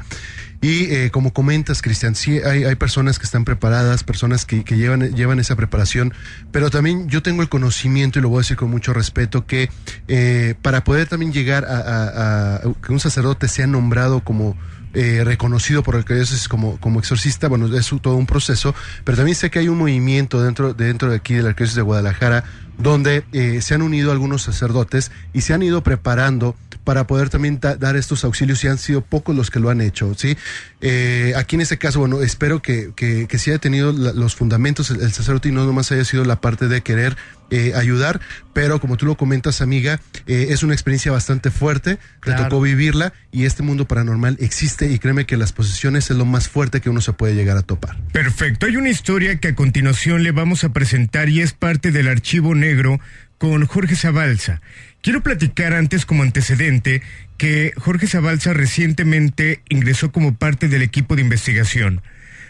Y 0.61 0.85
eh, 0.93 1.09
como 1.11 1.33
comentas, 1.33 1.81
Cristian, 1.81 2.15
sí 2.15 2.39
hay, 2.39 2.63
hay 2.63 2.75
personas 2.75 3.19
que 3.19 3.25
están 3.25 3.45
preparadas, 3.45 4.03
personas 4.03 4.45
que, 4.45 4.63
que, 4.63 4.77
llevan, 4.77 5.13
llevan 5.15 5.39
esa 5.39 5.55
preparación, 5.55 6.13
pero 6.51 6.69
también 6.69 7.09
yo 7.09 7.21
tengo 7.21 7.41
el 7.41 7.49
conocimiento, 7.49 8.19
y 8.19 8.21
lo 8.21 8.29
voy 8.29 8.37
a 8.37 8.41
decir 8.41 8.55
con 8.55 8.69
mucho 8.69 8.93
respeto, 8.93 9.45
que 9.45 9.69
eh, 10.07 10.55
para 10.61 10.83
poder 10.83 11.07
también 11.07 11.33
llegar 11.33 11.65
a, 11.65 12.55
a 12.55 12.61
que 12.85 12.93
un 12.93 12.99
sacerdote 12.99 13.47
sea 13.47 13.67
nombrado 13.67 14.23
como 14.23 14.55
eh, 14.93 15.23
reconocido 15.23 15.83
por 15.83 15.95
el 15.95 16.05
es 16.17 16.47
como, 16.47 16.79
como 16.79 16.99
exorcista, 16.99 17.47
bueno, 17.47 17.75
es 17.75 17.91
todo 18.01 18.15
un 18.15 18.25
proceso, 18.25 18.75
pero 19.03 19.17
también 19.17 19.35
sé 19.35 19.49
que 19.49 19.59
hay 19.59 19.67
un 19.67 19.77
movimiento 19.77 20.41
dentro, 20.41 20.73
dentro 20.73 21.09
de 21.09 21.17
aquí 21.17 21.33
de 21.33 21.43
la 21.43 21.49
arquidiócesis 21.49 21.77
de 21.77 21.81
Guadalajara 21.81 22.43
donde 22.77 23.23
eh, 23.33 23.61
se 23.61 23.75
han 23.75 23.81
unido 23.81 24.11
algunos 24.11 24.41
sacerdotes 24.43 25.11
y 25.31 25.41
se 25.41 25.53
han 25.53 25.63
ido 25.63 25.83
preparando 25.83 26.55
para 26.83 27.07
poder 27.07 27.29
también 27.29 27.59
dar 27.61 27.95
estos 27.95 28.25
auxilios 28.25 28.63
y 28.63 28.67
han 28.67 28.77
sido 28.77 29.01
pocos 29.01 29.35
los 29.35 29.49
que 29.49 29.59
lo 29.59 29.69
han 29.69 29.79
hecho, 29.79 30.13
¿sí? 30.15 30.37
Eh, 30.81 31.33
aquí 31.37 31.55
en 31.55 31.61
este 31.61 31.77
caso, 31.77 31.99
bueno, 31.99 32.21
espero 32.21 32.61
que, 32.61 32.91
que, 32.93 33.27
que 33.27 33.39
sí 33.39 33.51
haya 33.51 33.59
tenido 33.59 33.93
los 33.93 34.35
fundamentos 34.35 34.89
el, 34.89 34.99
el, 34.99 35.13
sacerdote 35.13 35.49
y 35.49 35.51
no 35.53 35.65
nomás 35.65 35.91
haya 35.93 36.03
sido 36.03 36.25
la 36.25 36.41
parte 36.41 36.67
de 36.67 36.81
querer 36.81 37.15
eh, 37.53 37.73
ayudar, 37.75 38.19
pero 38.51 38.81
como 38.81 38.97
tú 38.97 39.05
lo 39.05 39.15
comentas, 39.15 39.61
amiga, 39.61 39.99
eh, 40.25 40.47
es 40.49 40.63
una 40.63 40.73
experiencia 40.73 41.11
bastante 41.11 41.51
fuerte, 41.51 41.99
claro. 42.19 42.39
te 42.39 42.49
tocó 42.49 42.59
vivirla 42.59 43.13
y 43.31 43.45
este 43.45 43.61
mundo 43.61 43.87
paranormal 43.87 44.37
existe 44.39 44.91
y 44.91 44.97
créeme 44.97 45.27
que 45.27 45.37
las 45.37 45.53
posesiones 45.53 46.09
es 46.09 46.17
lo 46.17 46.25
más 46.25 46.49
fuerte 46.49 46.81
que 46.81 46.89
uno 46.89 46.99
se 46.99 47.13
puede 47.13 47.35
llegar 47.35 47.55
a 47.57 47.61
topar. 47.61 47.95
Perfecto, 48.11 48.65
hay 48.65 48.75
una 48.75 48.89
historia 48.89 49.37
que 49.37 49.49
a 49.49 49.55
continuación 49.55 50.23
le 50.23 50.31
vamos 50.31 50.63
a 50.63 50.69
presentar 50.69 51.29
y 51.29 51.41
es 51.41 51.53
parte 51.53 51.91
del 51.91 52.07
archivo 52.07 52.55
negro 52.55 52.99
con 53.37 53.67
Jorge 53.67 53.95
Zabalza. 53.95 54.59
Quiero 55.03 55.21
platicar 55.21 55.73
antes 55.73 56.07
como 56.07 56.23
antecedente 56.23 57.03
que 57.37 57.71
Jorge 57.77 58.07
Zabalza 58.07 58.53
recientemente 58.53 59.61
ingresó 59.69 60.11
como 60.11 60.33
parte 60.33 60.69
del 60.69 60.81
equipo 60.81 61.15
de 61.15 61.21
investigación. 61.21 62.01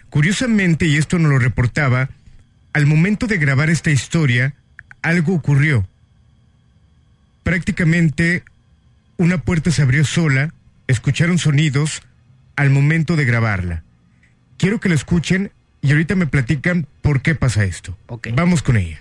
Curiosamente, 0.09 0.85
y 0.85 0.95
esto 0.95 1.19
nos 1.19 1.29
lo 1.29 1.39
reportaba, 1.39 2.09
al 2.71 2.85
momento 2.85 3.27
de 3.27 3.37
grabar 3.37 3.69
esta 3.69 3.91
historia, 3.91 4.55
algo 5.03 5.35
ocurrió. 5.35 5.85
Prácticamente 7.43 8.43
una 9.17 9.37
puerta 9.37 9.69
se 9.69 9.83
abrió 9.83 10.03
sola, 10.05 10.53
escucharon 10.87 11.37
sonidos 11.37 12.01
al 12.55 12.71
momento 12.71 13.15
de 13.15 13.25
grabarla. 13.25 13.83
Quiero 14.57 14.79
que 14.79 14.89
lo 14.89 14.95
escuchen 14.95 15.51
y 15.81 15.91
ahorita 15.91 16.15
me 16.15 16.25
platican 16.25 16.87
por 17.01 17.21
qué 17.21 17.35
pasa 17.35 17.63
esto. 17.65 17.95
Okay. 18.07 18.33
Vamos 18.33 18.63
con 18.63 18.77
ella. 18.77 18.99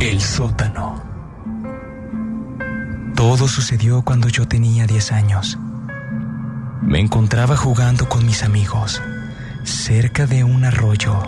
El 0.00 0.20
sótano. 0.20 1.02
Todo 3.16 3.48
sucedió 3.48 4.02
cuando 4.02 4.28
yo 4.28 4.46
tenía 4.46 4.86
10 4.86 5.12
años. 5.12 5.58
Me 6.84 7.00
encontraba 7.00 7.56
jugando 7.56 8.08
con 8.08 8.26
mis 8.26 8.44
amigos 8.44 9.02
cerca 9.64 10.26
de 10.26 10.44
un 10.44 10.64
arroyo 10.64 11.18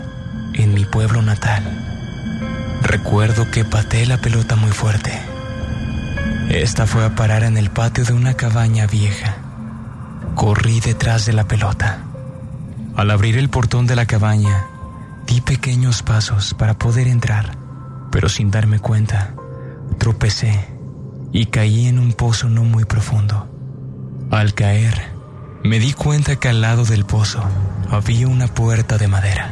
en 0.52 0.74
mi 0.74 0.84
pueblo 0.84 1.22
natal. 1.22 1.62
Recuerdo 2.82 3.50
que 3.50 3.64
pateé 3.64 4.06
la 4.06 4.18
pelota 4.18 4.54
muy 4.54 4.70
fuerte. 4.70 5.12
Esta 6.50 6.86
fue 6.86 7.04
a 7.04 7.14
parar 7.14 7.42
en 7.42 7.56
el 7.56 7.70
patio 7.70 8.04
de 8.04 8.12
una 8.12 8.34
cabaña 8.34 8.86
vieja. 8.86 9.36
Corrí 10.34 10.80
detrás 10.80 11.24
de 11.24 11.32
la 11.32 11.48
pelota. 11.48 12.00
Al 12.94 13.10
abrir 13.10 13.38
el 13.38 13.48
portón 13.48 13.86
de 13.86 13.96
la 13.96 14.06
cabaña, 14.06 14.66
di 15.26 15.40
pequeños 15.40 16.02
pasos 16.02 16.52
para 16.54 16.74
poder 16.74 17.08
entrar, 17.08 17.56
pero 18.12 18.28
sin 18.28 18.50
darme 18.50 18.78
cuenta, 18.78 19.34
tropecé 19.98 20.68
y 21.32 21.46
caí 21.46 21.86
en 21.86 21.98
un 21.98 22.12
pozo 22.12 22.48
no 22.50 22.62
muy 22.62 22.84
profundo. 22.84 23.48
Al 24.30 24.54
caer, 24.54 25.15
me 25.66 25.80
di 25.80 25.92
cuenta 25.92 26.36
que 26.36 26.48
al 26.48 26.60
lado 26.60 26.84
del 26.84 27.04
pozo 27.04 27.42
había 27.90 28.28
una 28.28 28.46
puerta 28.46 28.98
de 28.98 29.08
madera. 29.08 29.50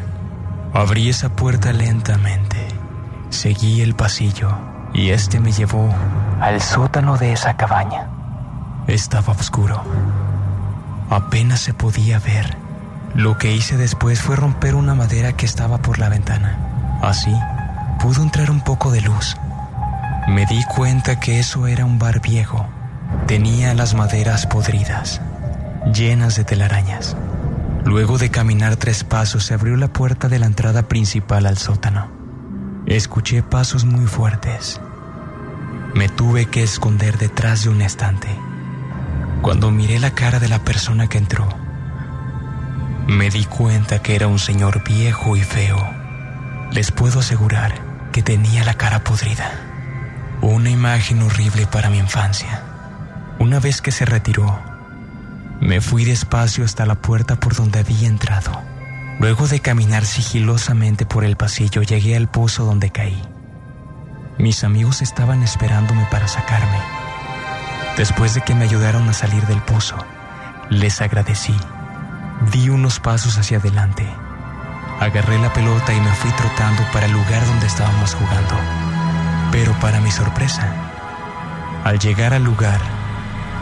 Abrí 0.72 1.08
esa 1.08 1.30
puerta 1.30 1.72
lentamente, 1.72 2.68
seguí 3.30 3.80
el 3.80 3.94
pasillo 3.94 4.56
y 4.92 5.10
este 5.10 5.40
me 5.40 5.50
llevó 5.50 5.92
al 6.40 6.60
sótano 6.60 7.16
de 7.16 7.32
esa 7.32 7.56
cabaña. 7.56 8.08
Estaba 8.86 9.32
oscuro. 9.32 9.82
Apenas 11.10 11.60
se 11.60 11.74
podía 11.74 12.20
ver. 12.20 12.56
Lo 13.14 13.36
que 13.36 13.52
hice 13.52 13.76
después 13.76 14.20
fue 14.20 14.36
romper 14.36 14.76
una 14.76 14.94
madera 14.94 15.32
que 15.32 15.46
estaba 15.46 15.78
por 15.78 15.98
la 15.98 16.08
ventana. 16.08 17.00
Así, 17.02 17.34
pudo 18.00 18.22
entrar 18.22 18.50
un 18.52 18.60
poco 18.60 18.92
de 18.92 19.00
luz. 19.00 19.36
Me 20.28 20.46
di 20.46 20.62
cuenta 20.64 21.18
que 21.18 21.40
eso 21.40 21.66
era 21.66 21.84
un 21.84 21.98
bar 21.98 22.20
viejo. 22.20 22.66
Tenía 23.26 23.74
las 23.74 23.94
maderas 23.94 24.46
podridas, 24.46 25.20
llenas 25.92 26.36
de 26.36 26.44
telarañas. 26.44 27.16
Luego 27.84 28.16
de 28.16 28.30
caminar 28.30 28.76
tres 28.76 29.04
pasos 29.04 29.44
se 29.44 29.54
abrió 29.54 29.76
la 29.76 29.88
puerta 29.88 30.28
de 30.28 30.38
la 30.38 30.46
entrada 30.46 30.88
principal 30.88 31.46
al 31.46 31.58
sótano. 31.58 32.08
Escuché 32.86 33.42
pasos 33.42 33.84
muy 33.84 34.06
fuertes. 34.06 34.80
Me 35.94 36.08
tuve 36.08 36.46
que 36.46 36.62
esconder 36.62 37.18
detrás 37.18 37.64
de 37.64 37.70
un 37.70 37.82
estante. 37.82 38.28
Cuando 39.42 39.70
miré 39.70 39.98
la 39.98 40.12
cara 40.12 40.40
de 40.40 40.48
la 40.48 40.60
persona 40.60 41.06
que 41.06 41.18
entró, 41.18 41.46
me 43.06 43.28
di 43.28 43.44
cuenta 43.44 44.00
que 44.00 44.16
era 44.16 44.26
un 44.26 44.38
señor 44.38 44.82
viejo 44.82 45.36
y 45.36 45.42
feo. 45.42 45.78
Les 46.72 46.90
puedo 46.90 47.20
asegurar 47.20 47.74
que 48.12 48.22
tenía 48.22 48.64
la 48.64 48.74
cara 48.74 49.04
podrida. 49.04 49.50
Una 50.40 50.70
imagen 50.70 51.22
horrible 51.22 51.66
para 51.66 51.90
mi 51.90 51.98
infancia. 51.98 52.62
Una 53.38 53.60
vez 53.60 53.82
que 53.82 53.92
se 53.92 54.04
retiró, 54.04 54.58
me 55.64 55.80
fui 55.80 56.04
despacio 56.04 56.62
hasta 56.62 56.84
la 56.84 56.94
puerta 56.94 57.36
por 57.36 57.56
donde 57.56 57.78
había 57.78 58.06
entrado. 58.06 58.52
Luego 59.18 59.48
de 59.48 59.60
caminar 59.60 60.04
sigilosamente 60.04 61.06
por 61.06 61.24
el 61.24 61.36
pasillo, 61.36 61.80
llegué 61.80 62.16
al 62.16 62.28
pozo 62.28 62.66
donde 62.66 62.90
caí. 62.90 63.20
Mis 64.36 64.62
amigos 64.62 65.00
estaban 65.00 65.42
esperándome 65.42 66.06
para 66.10 66.28
sacarme. 66.28 66.78
Después 67.96 68.34
de 68.34 68.42
que 68.42 68.54
me 68.54 68.64
ayudaron 68.64 69.08
a 69.08 69.14
salir 69.14 69.46
del 69.46 69.62
pozo, 69.62 69.96
les 70.68 71.00
agradecí. 71.00 71.56
Di 72.52 72.68
unos 72.68 73.00
pasos 73.00 73.38
hacia 73.38 73.56
adelante. 73.56 74.06
Agarré 75.00 75.38
la 75.38 75.52
pelota 75.54 75.94
y 75.94 76.00
me 76.00 76.12
fui 76.12 76.30
trotando 76.32 76.82
para 76.92 77.06
el 77.06 77.12
lugar 77.12 77.44
donde 77.46 77.66
estábamos 77.68 78.14
jugando. 78.14 78.54
Pero 79.50 79.72
para 79.80 80.00
mi 80.02 80.10
sorpresa, 80.10 80.68
al 81.84 81.98
llegar 81.98 82.34
al 82.34 82.44
lugar, 82.44 82.80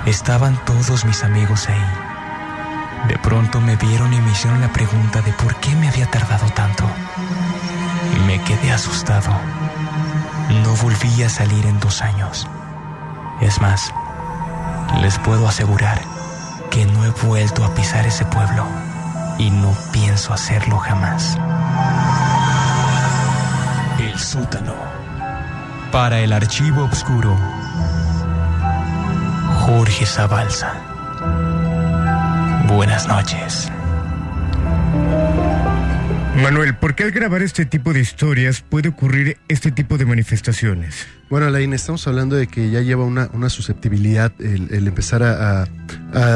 estaban 0.06 0.56
todos 0.64 1.04
mis 1.04 1.22
amigos 1.24 1.68
ahí. 1.68 3.08
De 3.08 3.18
pronto 3.18 3.60
me 3.60 3.76
vieron 3.76 4.12
y 4.12 4.20
me 4.20 4.30
hicieron 4.30 4.60
la 4.60 4.72
pregunta 4.72 5.20
de 5.22 5.32
por 5.32 5.54
qué 5.56 5.74
me 5.76 5.88
había 5.88 6.06
tardado 6.06 6.46
tanto. 6.50 6.84
Me 8.26 8.40
quedé 8.42 8.72
asustado. 8.72 9.30
No 10.62 10.74
volví 10.76 11.22
a 11.22 11.28
salir 11.28 11.66
en 11.66 11.80
dos 11.80 12.02
años. 12.02 12.46
Es 13.40 13.60
más, 13.60 13.92
les 15.00 15.18
puedo 15.18 15.48
asegurar 15.48 16.00
que 16.70 16.86
no 16.86 17.04
he 17.04 17.10
vuelto 17.26 17.64
a 17.64 17.74
pisar 17.74 18.06
ese 18.06 18.24
pueblo 18.24 18.64
y 19.38 19.50
no 19.50 19.74
pienso 19.92 20.32
hacerlo 20.32 20.78
jamás. 20.78 21.36
El 23.98 24.18
sótano. 24.18 24.74
Para 25.90 26.20
el 26.20 26.32
archivo 26.32 26.84
oscuro. 26.84 27.36
Jorge 29.74 30.04
Zabalza. 30.04 30.70
Buenas 32.68 33.08
noches. 33.08 33.70
Manuel, 36.42 36.76
¿por 36.76 36.94
qué 36.94 37.04
al 37.04 37.10
grabar 37.10 37.40
este 37.40 37.64
tipo 37.64 37.94
de 37.94 38.00
historias 38.00 38.60
puede 38.60 38.90
ocurrir 38.90 39.38
este 39.48 39.72
tipo 39.72 39.96
de 39.96 40.04
manifestaciones? 40.04 41.06
Bueno, 41.30 41.46
Alain, 41.46 41.72
estamos 41.72 42.06
hablando 42.06 42.36
de 42.36 42.48
que 42.48 42.70
ya 42.70 42.82
lleva 42.82 43.04
una, 43.06 43.30
una 43.32 43.48
susceptibilidad 43.48 44.30
el, 44.40 44.68
el 44.74 44.86
empezar 44.88 45.22
a, 45.22 45.62
a- 45.62 45.66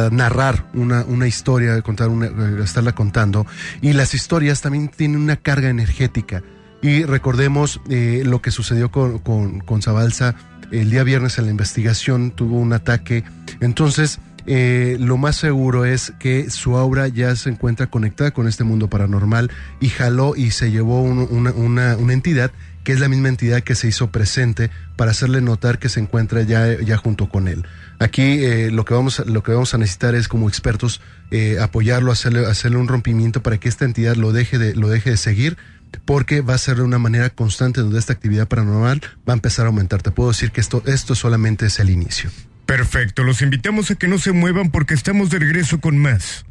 a 0.07 0.09
narrar 0.11 0.64
una, 0.72 1.05
una 1.05 1.26
historia, 1.26 1.82
contar 1.82 2.09
una, 2.09 2.30
estarla 2.64 2.93
contando. 2.95 3.47
Y 3.82 3.93
las 3.93 4.14
historias 4.14 4.62
también 4.62 4.89
tienen 4.89 5.20
una 5.20 5.37
carga 5.37 5.68
energética. 5.68 6.43
Y 6.80 7.05
recordemos 7.05 7.80
eh, 7.91 8.22
lo 8.24 8.41
que 8.41 8.51
sucedió 8.51 8.91
con, 8.91 9.18
con, 9.18 9.61
con 9.61 9.82
Zabalza 9.82 10.34
el 10.71 10.91
día 10.91 11.03
viernes 11.05 11.39
en 11.39 11.45
la 11.47 11.51
investigación, 11.51 12.31
tuvo 12.31 12.59
un 12.59 12.73
ataque. 12.73 13.25
Entonces, 13.61 14.19
eh, 14.47 14.97
lo 15.01 15.17
más 15.17 15.37
seguro 15.37 15.85
es 15.85 16.12
que 16.21 16.51
su 16.51 16.77
aura 16.77 17.09
ya 17.09 17.35
se 17.35 17.51
encuentra 17.51 17.89
conectada 17.89 18.31
con 18.31 18.47
este 18.47 18.62
mundo 18.64 18.89
paranormal 18.89 19.51
y 19.81 19.89
jaló 19.89 20.37
y 20.37 20.53
se 20.53 20.71
llevó 20.71 21.03
un- 21.03 21.27
una, 21.31 21.51
una- 21.53 22.12
entidad 22.12 22.53
que 22.85 22.93
es 22.93 23.01
la 23.01 23.09
misma 23.09 23.29
entidad 23.29 23.62
que 23.64 23.75
se 23.75 23.89
hizo 23.89 24.12
presente 24.12 24.71
para 24.95 25.11
hacerle 25.11 25.41
notar 25.41 25.81
que 25.81 25.89
se 25.89 25.99
encuentra 25.99 26.43
ya, 26.43 26.81
ya 26.81 26.97
junto 26.97 27.29
con 27.29 27.49
él. 27.49 27.64
Aquí 27.99 28.23
eh, 28.23 28.71
lo, 28.71 28.85
que 28.85 28.95
vamos, 28.95 29.21
lo 29.27 29.43
que 29.43 29.51
vamos 29.51 29.75
a 29.75 29.79
necesitar 29.79 30.14
es 30.14 30.29
como 30.29 30.49
expertos 30.49 31.01
eh, 31.33 31.59
apoyarlo, 31.61 32.12
hacerle, 32.12 32.47
hacerle 32.47 32.77
un 32.79 32.87
rompimiento 32.87 33.43
para 33.43 33.59
que 33.59 33.69
esta 33.69 33.85
entidad 33.85 34.14
lo 34.14 34.31
deje 34.33 34.59
de, 34.59 34.77
lo 34.77 34.89
deje 34.89 35.11
de 35.11 35.17
seguir 35.17 35.57
porque 36.05 36.41
va 36.41 36.55
a 36.55 36.59
ser 36.59 36.77
de 36.77 36.83
una 36.83 36.99
manera 36.99 37.31
constante 37.31 37.81
donde 37.81 37.99
esta 37.99 38.13
actividad 38.13 38.49
paranormal 38.49 39.01
va 39.29 39.33
a 39.33 39.37
empezar 39.37 39.67
a 39.67 39.69
aumentar. 39.69 40.03
Te 40.03 40.11
puedo 40.11 40.31
decir 40.31 40.51
que 40.51 40.61
esto, 40.61 40.83
esto 40.87 41.15
solamente 41.15 41.67
es 41.67 41.79
el 41.79 41.91
inicio. 41.91 42.31
Perfecto, 42.67 43.23
los 43.23 43.43
invitamos 43.43 43.91
a 43.91 43.95
que 43.95 44.09
no 44.09 44.19
se 44.19 44.33
muevan 44.33 44.71
porque 44.71 44.95
estamos 44.95 45.31
de 45.31 45.39
regreso 45.39 45.81
con 45.81 45.99
más. 45.99 46.45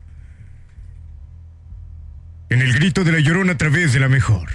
En 2.50 2.62
el 2.62 2.74
grito 2.74 3.04
de 3.04 3.12
la 3.12 3.20
llorona 3.20 3.54
a 3.54 3.58
través 3.58 3.94
de 3.94 4.00
la 4.00 4.08
mejor. 4.08 4.50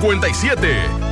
1057. 0.00 1.08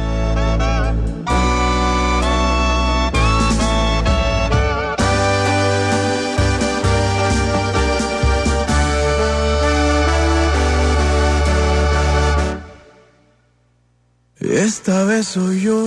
Esta 14.38 15.04
vez 15.04 15.26
soy 15.26 15.62
yo 15.62 15.84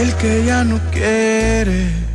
el 0.00 0.14
que 0.16 0.44
ya 0.44 0.64
no 0.64 0.80
quiere. 0.90 2.09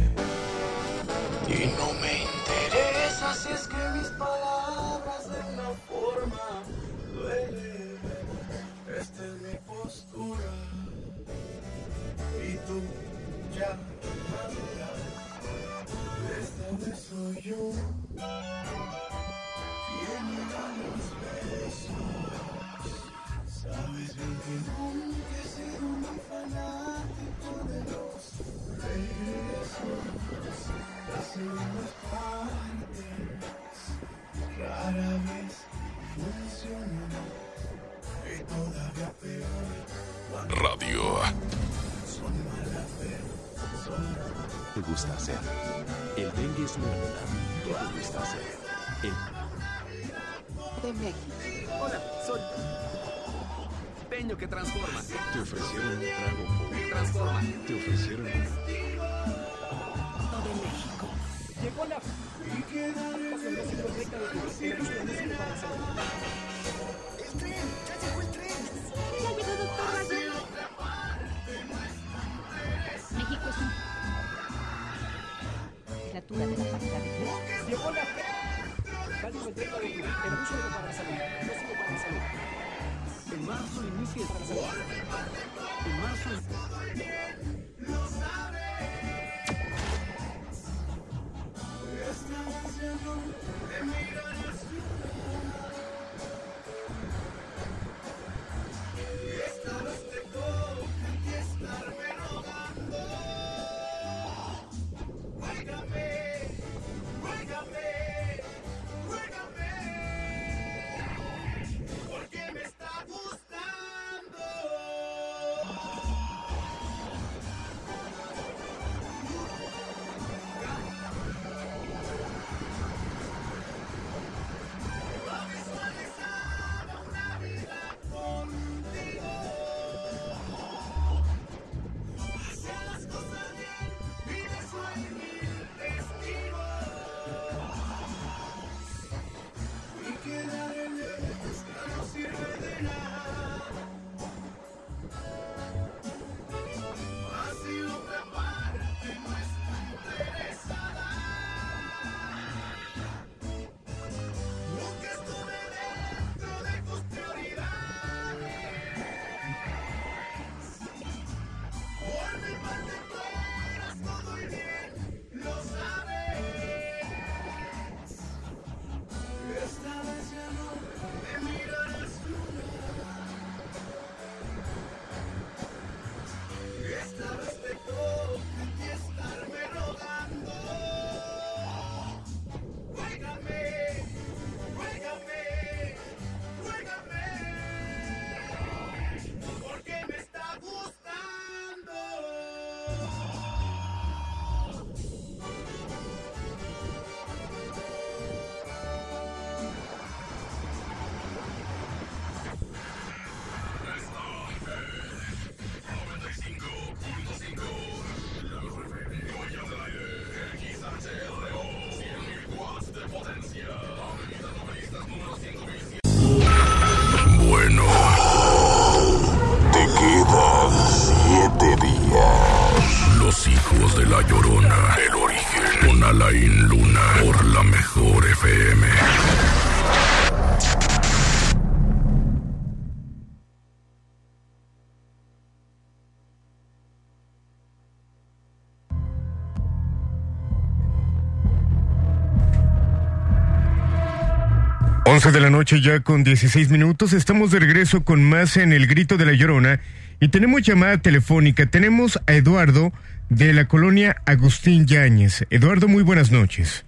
De 245.35 245.41
la 245.41 245.49
noche 245.49 245.81
ya 245.81 245.99
con 245.99 246.23
16 246.23 246.69
minutos. 246.69 247.11
Estamos 247.11 247.51
de 247.51 247.59
regreso 247.59 248.05
con 248.05 248.23
más 248.23 248.55
en 248.55 248.71
el 248.71 248.87
grito 248.87 249.17
de 249.17 249.25
la 249.25 249.33
llorona. 249.33 249.81
Y 250.21 250.29
tenemos 250.29 250.61
llamada 250.61 250.97
telefónica. 250.99 251.65
Tenemos 251.65 252.17
a 252.25 252.31
Eduardo 252.31 252.93
de 253.27 253.51
la 253.51 253.67
colonia 253.67 254.15
Agustín 254.25 254.85
Yáñez. 254.85 255.45
Eduardo, 255.49 255.89
muy 255.89 256.03
buenas 256.03 256.31
noches. 256.31 256.85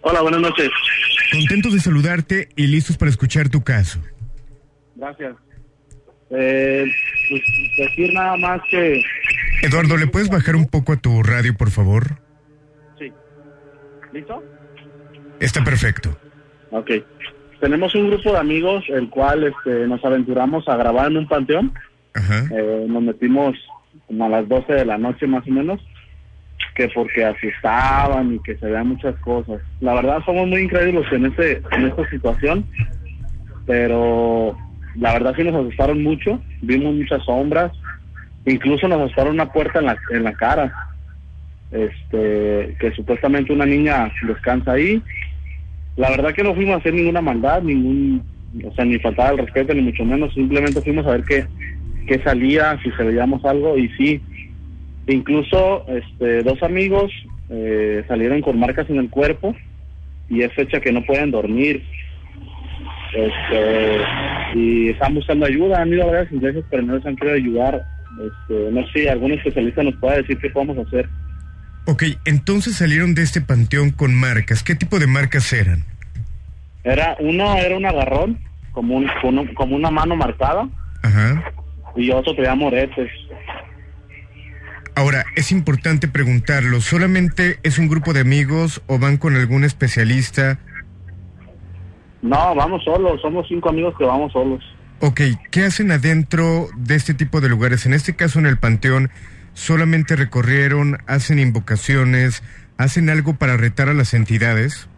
Hola, 0.00 0.20
buenas 0.22 0.40
noches. 0.40 0.68
Contentos 1.30 1.72
de 1.72 1.78
saludarte 1.78 2.48
y 2.56 2.66
listos 2.66 2.96
para 2.96 3.12
escuchar 3.12 3.48
tu 3.48 3.62
caso. 3.62 4.00
Gracias. 4.96 5.36
Eh, 6.30 6.84
pues 7.30 7.42
decir 7.78 8.12
nada 8.14 8.36
más 8.36 8.60
que... 8.68 9.00
Eduardo, 9.62 9.96
¿le 9.96 10.08
puedes 10.08 10.28
bajar 10.28 10.56
un 10.56 10.66
poco 10.66 10.92
a 10.92 10.96
tu 10.96 11.22
radio, 11.22 11.56
por 11.56 11.70
favor? 11.70 12.18
Sí. 12.98 13.12
¿Listo? 14.12 14.42
Está 15.38 15.62
perfecto. 15.62 16.18
Ok. 16.72 16.90
Tenemos 17.60 17.94
un 17.94 18.10
grupo 18.10 18.32
de 18.32 18.38
amigos, 18.38 18.84
el 18.88 19.08
cual 19.08 19.44
este, 19.44 19.86
nos 19.86 20.04
aventuramos 20.04 20.66
a 20.68 20.76
grabar 20.76 21.10
en 21.10 21.18
un 21.18 21.28
panteón. 21.28 21.72
Eh, 22.50 22.86
nos 22.88 23.02
metimos 23.02 23.56
como 24.06 24.24
a 24.24 24.28
las 24.28 24.48
12 24.48 24.72
de 24.72 24.84
la 24.84 24.98
noche 24.98 25.26
más 25.26 25.46
o 25.46 25.50
menos, 25.50 25.80
que 26.74 26.88
porque 26.88 27.24
asustaban 27.24 28.34
y 28.34 28.38
que 28.40 28.56
se 28.56 28.66
vean 28.66 28.88
muchas 28.88 29.14
cosas. 29.20 29.60
La 29.80 29.94
verdad 29.94 30.22
somos 30.24 30.48
muy 30.48 30.62
incrédulos 30.62 31.06
en, 31.12 31.26
este, 31.26 31.62
en 31.70 31.86
esta 31.86 32.08
situación, 32.10 32.66
pero 33.66 34.56
la 34.96 35.12
verdad 35.12 35.34
sí 35.36 35.44
nos 35.44 35.54
asustaron 35.54 36.02
mucho, 36.02 36.42
vimos 36.62 36.94
muchas 36.94 37.22
sombras, 37.24 37.72
incluso 38.44 38.88
nos 38.88 39.02
asustaron 39.02 39.34
una 39.34 39.52
puerta 39.52 39.78
en 39.78 39.86
la, 39.86 39.96
en 40.10 40.24
la 40.24 40.32
cara, 40.32 40.72
este, 41.70 42.76
que 42.78 42.92
supuestamente 42.94 43.52
una 43.52 43.66
niña 43.66 44.10
descansa 44.26 44.72
ahí. 44.72 45.02
La 45.96 46.10
verdad 46.10 46.32
que 46.34 46.42
no 46.42 46.54
fuimos 46.54 46.74
a 46.74 46.78
hacer 46.78 46.94
ninguna 46.94 47.20
maldad, 47.20 47.62
ningún, 47.62 48.22
o 48.64 48.72
sea, 48.74 48.84
ni 48.84 48.98
faltaba 48.98 49.30
el 49.30 49.38
respeto, 49.38 49.74
ni 49.74 49.82
mucho 49.82 50.04
menos, 50.04 50.32
simplemente 50.34 50.80
fuimos 50.80 51.06
a 51.06 51.12
ver 51.12 51.24
qué, 51.24 51.46
qué 52.06 52.22
salía, 52.22 52.78
si 52.82 52.90
se 52.92 53.04
veíamos 53.04 53.44
algo, 53.44 53.76
y 53.76 53.88
sí, 53.90 54.20
incluso 55.06 55.84
este, 55.88 56.42
dos 56.42 56.62
amigos 56.62 57.12
eh, 57.50 58.04
salieron 58.08 58.40
con 58.40 58.58
marcas 58.58 58.88
en 58.88 58.96
el 58.96 59.10
cuerpo, 59.10 59.54
y 60.28 60.42
es 60.42 60.52
fecha 60.54 60.80
que 60.80 60.92
no 60.92 61.02
pueden 61.04 61.30
dormir. 61.30 61.82
Este, 63.14 63.98
y 64.54 64.88
están 64.88 65.14
buscando 65.14 65.44
ayuda, 65.44 65.82
han 65.82 65.92
ido 65.92 66.04
a 66.04 66.06
varias 66.06 66.32
iglesias, 66.32 66.64
pero 66.70 66.82
no 66.82 66.96
les 66.96 67.04
han 67.04 67.16
querido 67.16 67.36
ayudar. 67.36 67.82
Este, 68.12 68.70
no 68.70 68.86
sé, 68.88 69.10
algún 69.10 69.32
especialista 69.32 69.82
nos 69.82 69.96
pueda 69.96 70.16
decir 70.16 70.38
qué 70.38 70.48
podemos 70.48 70.78
hacer. 70.78 71.06
Ok, 71.86 72.04
entonces 72.24 72.76
salieron 72.76 73.14
de 73.14 73.22
este 73.22 73.40
panteón 73.40 73.90
con 73.90 74.14
marcas. 74.14 74.62
¿Qué 74.62 74.74
tipo 74.74 74.98
de 74.98 75.06
marcas 75.06 75.52
eran? 75.52 75.84
Era 76.84 77.16
uno 77.20 77.56
era 77.56 77.76
un 77.76 77.86
agarrón, 77.86 78.38
como 78.72 78.96
un, 78.96 79.08
como, 79.20 79.54
como 79.54 79.76
una 79.76 79.90
mano 79.90 80.16
marcada, 80.16 80.68
Ajá. 81.02 81.42
y 81.96 82.10
otro 82.10 82.34
traía 82.34 82.54
moretes. 82.54 83.10
Ahora, 84.94 85.24
es 85.36 85.52
importante 85.52 86.06
preguntarlo, 86.06 86.80
¿solamente 86.80 87.58
es 87.62 87.78
un 87.78 87.88
grupo 87.88 88.12
de 88.12 88.20
amigos 88.20 88.82
o 88.86 88.98
van 88.98 89.16
con 89.16 89.34
algún 89.36 89.64
especialista? 89.64 90.58
No, 92.20 92.54
vamos 92.54 92.84
solos, 92.84 93.20
somos 93.20 93.46
cinco 93.48 93.70
amigos 93.70 93.96
que 93.96 94.04
vamos 94.04 94.32
solos. 94.32 94.62
Ok, 95.00 95.20
¿qué 95.50 95.64
hacen 95.64 95.90
adentro 95.90 96.68
de 96.76 96.94
este 96.94 97.14
tipo 97.14 97.40
de 97.40 97.48
lugares? 97.48 97.86
En 97.86 97.94
este 97.94 98.14
caso 98.14 98.38
en 98.38 98.46
el 98.46 98.58
Panteón, 98.58 99.10
¿solamente 99.54 100.16
recorrieron, 100.16 100.98
hacen 101.06 101.38
invocaciones, 101.38 102.42
hacen 102.78 103.10
algo 103.10 103.34
para 103.34 103.56
retar 103.56 103.88
a 103.88 103.94
las 103.94 104.14
entidades? 104.14 104.88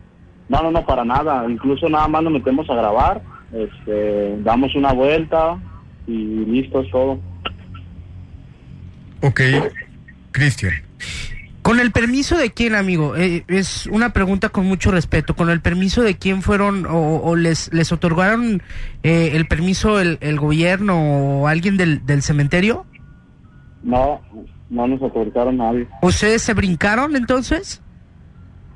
No, 0.49 0.63
no, 0.63 0.71
no, 0.71 0.85
para 0.85 1.05
nada. 1.05 1.45
Incluso 1.49 1.89
nada 1.89 2.09
más 2.09 2.23
nos 2.23 2.33
metemos 2.33 2.69
a 2.71 2.75
grabar, 2.75 3.23
este, 3.53 4.37
damos 4.43 4.75
una 4.75 4.93
vuelta 4.93 5.59
y 6.07 6.13
listo 6.13 6.83
es 6.83 6.91
todo. 6.91 7.21
Ok, 9.23 9.41
Cristian. 10.33 10.75
Con 11.63 11.81
el 11.81 11.93
permiso 11.93 12.37
de 12.37 12.53
quién, 12.53 12.75
amigo? 12.75 13.17
Eh, 13.17 13.43
es 13.49 13.87
una 13.87 14.13
pregunta 14.13 14.51
con 14.51 14.67
mucho 14.67 14.91
respeto. 14.91 15.35
¿Con 15.35 15.49
el 15.49 15.63
permiso 15.63 16.03
de 16.03 16.19
quién 16.19 16.43
fueron 16.43 16.85
o, 16.85 17.23
o 17.23 17.37
les, 17.37 17.73
les 17.73 17.91
otorgaron 17.91 18.63
eh, 19.03 19.31
el 19.33 19.47
permiso 19.47 19.99
el, 19.99 20.19
el 20.21 20.39
gobierno 20.39 21.41
o 21.41 21.49
alguien 21.49 21.79
del, 21.79 22.05
del 22.05 22.21
cementerio? 22.21 22.85
No, 23.85 24.21
no 24.71 24.89
nos 24.89 25.01
autorizaron 25.03 25.59
nadie. 25.59 25.87
¿Ustedes 26.03 26.43
se 26.43 26.55
brincaron 26.55 27.15
entonces? 27.15 27.83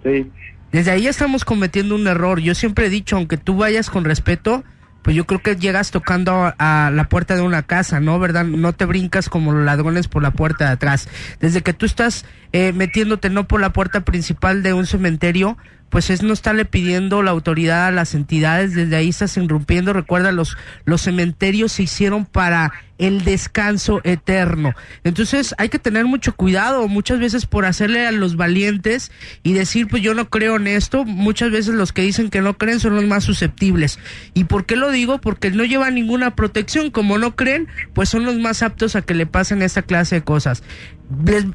Sí. 0.04 0.30
Desde 0.70 0.90
ahí 0.90 1.02
ya 1.02 1.10
estamos 1.10 1.44
cometiendo 1.44 1.94
un 1.94 2.06
error. 2.06 2.40
Yo 2.40 2.54
siempre 2.54 2.86
he 2.86 2.90
dicho, 2.90 3.16
aunque 3.16 3.38
tú 3.38 3.56
vayas 3.56 3.88
con 3.88 4.04
respeto, 4.04 4.62
pues 5.02 5.16
yo 5.16 5.26
creo 5.26 5.40
que 5.40 5.56
llegas 5.56 5.90
tocando 5.90 6.32
a, 6.32 6.54
a 6.58 6.90
la 6.90 7.08
puerta 7.08 7.34
de 7.34 7.40
una 7.40 7.62
casa, 7.62 8.00
¿no? 8.00 8.18
¿Verdad? 8.18 8.44
No 8.44 8.74
te 8.74 8.84
brincas 8.84 9.30
como 9.30 9.52
los 9.52 9.64
ladrones 9.64 10.08
por 10.08 10.22
la 10.22 10.32
puerta 10.32 10.66
de 10.66 10.72
atrás. 10.72 11.08
Desde 11.40 11.62
que 11.62 11.72
tú 11.72 11.86
estás 11.86 12.26
eh, 12.52 12.74
metiéndote 12.74 13.30
no 13.30 13.48
por 13.48 13.60
la 13.60 13.72
puerta 13.72 14.02
principal 14.02 14.62
de 14.62 14.74
un 14.74 14.84
cementerio, 14.84 15.56
pues 15.90 16.10
es 16.10 16.22
no 16.22 16.32
estarle 16.32 16.64
pidiendo 16.64 17.22
la 17.22 17.30
autoridad 17.30 17.86
a 17.86 17.90
las 17.90 18.14
entidades, 18.14 18.74
desde 18.74 18.96
ahí 18.96 19.08
estás 19.08 19.36
irrumpiendo. 19.36 19.92
Recuerda, 19.92 20.32
los, 20.32 20.56
los 20.84 21.02
cementerios 21.02 21.72
se 21.72 21.84
hicieron 21.84 22.26
para 22.26 22.72
el 22.98 23.24
descanso 23.24 24.00
eterno. 24.04 24.74
Entonces 25.04 25.54
hay 25.56 25.68
que 25.68 25.78
tener 25.78 26.04
mucho 26.04 26.34
cuidado 26.34 26.88
muchas 26.88 27.20
veces 27.20 27.46
por 27.46 27.64
hacerle 27.64 28.06
a 28.06 28.12
los 28.12 28.36
valientes 28.36 29.12
y 29.42 29.52
decir, 29.52 29.88
pues 29.88 30.02
yo 30.02 30.14
no 30.14 30.28
creo 30.28 30.56
en 30.56 30.66
esto. 30.66 31.04
Muchas 31.04 31.50
veces 31.50 31.74
los 31.74 31.92
que 31.92 32.02
dicen 32.02 32.28
que 32.28 32.42
no 32.42 32.58
creen 32.58 32.80
son 32.80 32.96
los 32.96 33.04
más 33.06 33.24
susceptibles. 33.24 33.98
¿Y 34.34 34.44
por 34.44 34.66
qué 34.66 34.76
lo 34.76 34.90
digo? 34.90 35.20
Porque 35.20 35.50
no 35.50 35.64
llevan 35.64 35.94
ninguna 35.94 36.34
protección. 36.34 36.90
Como 36.90 37.18
no 37.18 37.36
creen, 37.36 37.68
pues 37.94 38.08
son 38.08 38.24
los 38.24 38.36
más 38.36 38.62
aptos 38.62 38.96
a 38.96 39.02
que 39.02 39.14
le 39.14 39.26
pasen 39.26 39.62
esta 39.62 39.82
clase 39.82 40.16
de 40.16 40.22
cosas. 40.22 40.62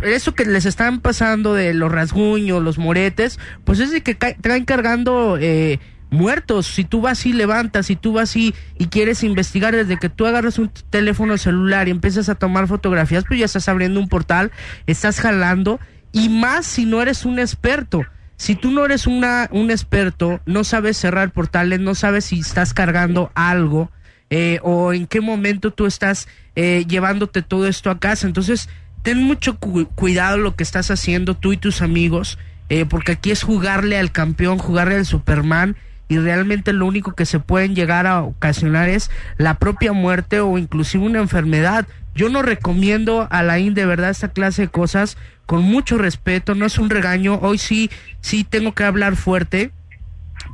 Eso 0.01 0.33
que 0.33 0.45
les 0.45 0.65
están 0.65 0.99
pasando 0.99 1.53
de 1.53 1.73
los 1.73 1.91
rasguños, 1.91 2.63
los 2.63 2.77
moretes, 2.77 3.39
pues 3.63 3.79
es 3.79 3.91
de 3.91 4.01
que 4.01 4.15
traen 4.15 4.65
cargando 4.65 5.37
eh, 5.39 5.79
muertos. 6.09 6.65
Si 6.67 6.83
tú 6.83 7.01
vas 7.01 7.25
y 7.25 7.33
levantas, 7.33 7.87
si 7.87 7.95
tú 7.95 8.13
vas 8.13 8.35
y, 8.35 8.55
y 8.79 8.87
quieres 8.87 9.23
investigar, 9.23 9.75
desde 9.75 9.97
que 9.97 10.09
tú 10.09 10.25
agarras 10.25 10.57
un 10.57 10.71
teléfono 10.89 11.37
celular 11.37 11.87
y 11.87 11.91
empiezas 11.91 12.29
a 12.29 12.35
tomar 12.35 12.67
fotografías, 12.67 13.25
pues 13.27 13.39
ya 13.39 13.45
estás 13.45 13.69
abriendo 13.69 13.99
un 13.99 14.09
portal, 14.09 14.51
estás 14.87 15.19
jalando, 15.19 15.79
y 16.11 16.29
más 16.29 16.65
si 16.65 16.85
no 16.85 17.01
eres 17.01 17.25
un 17.25 17.39
experto. 17.39 18.01
Si 18.37 18.55
tú 18.55 18.71
no 18.71 18.85
eres 18.85 19.07
una, 19.07 19.49
un 19.51 19.71
experto, 19.71 20.41
no 20.45 20.63
sabes 20.63 20.97
cerrar 20.97 21.31
portales, 21.31 21.79
no 21.79 21.95
sabes 21.95 22.25
si 22.25 22.39
estás 22.39 22.73
cargando 22.73 23.31
algo, 23.35 23.91
eh, 24.29 24.59
o 24.63 24.93
en 24.93 25.05
qué 25.05 25.21
momento 25.21 25.71
tú 25.71 25.85
estás 25.85 26.27
eh, 26.55 26.85
llevándote 26.87 27.41
todo 27.41 27.67
esto 27.67 27.89
a 27.91 27.99
casa. 27.99 28.25
Entonces, 28.25 28.67
ten 29.03 29.21
mucho 29.21 29.57
cu- 29.57 29.87
cuidado 29.95 30.37
lo 30.37 30.55
que 30.55 30.63
estás 30.63 30.89
haciendo 30.91 31.35
tú 31.35 31.53
y 31.53 31.57
tus 31.57 31.81
amigos, 31.81 32.39
eh, 32.69 32.85
porque 32.85 33.13
aquí 33.13 33.31
es 33.31 33.43
jugarle 33.43 33.97
al 33.99 34.11
campeón, 34.11 34.57
jugarle 34.57 34.95
al 34.95 35.05
Superman, 35.05 35.75
y 36.09 36.17
realmente 36.17 36.73
lo 36.73 36.85
único 36.85 37.13
que 37.13 37.25
se 37.25 37.39
pueden 37.39 37.75
llegar 37.75 38.07
a 38.07 38.21
ocasionar 38.23 38.89
es 38.89 39.09
la 39.37 39.55
propia 39.59 39.93
muerte 39.93 40.39
o 40.41 40.57
inclusive 40.57 41.03
una 41.05 41.19
enfermedad. 41.19 41.87
Yo 42.15 42.29
no 42.29 42.41
recomiendo 42.41 43.27
a 43.31 43.41
la 43.41 43.57
IN 43.59 43.73
de 43.73 43.85
verdad 43.85 44.11
esta 44.11 44.27
clase 44.27 44.63
de 44.63 44.67
cosas 44.67 45.17
con 45.45 45.63
mucho 45.63 45.97
respeto, 45.97 46.55
no 46.55 46.65
es 46.65 46.77
un 46.77 46.89
regaño, 46.89 47.39
hoy 47.41 47.57
sí, 47.57 47.89
sí 48.21 48.43
tengo 48.43 48.73
que 48.73 48.83
hablar 48.83 49.15
fuerte, 49.15 49.71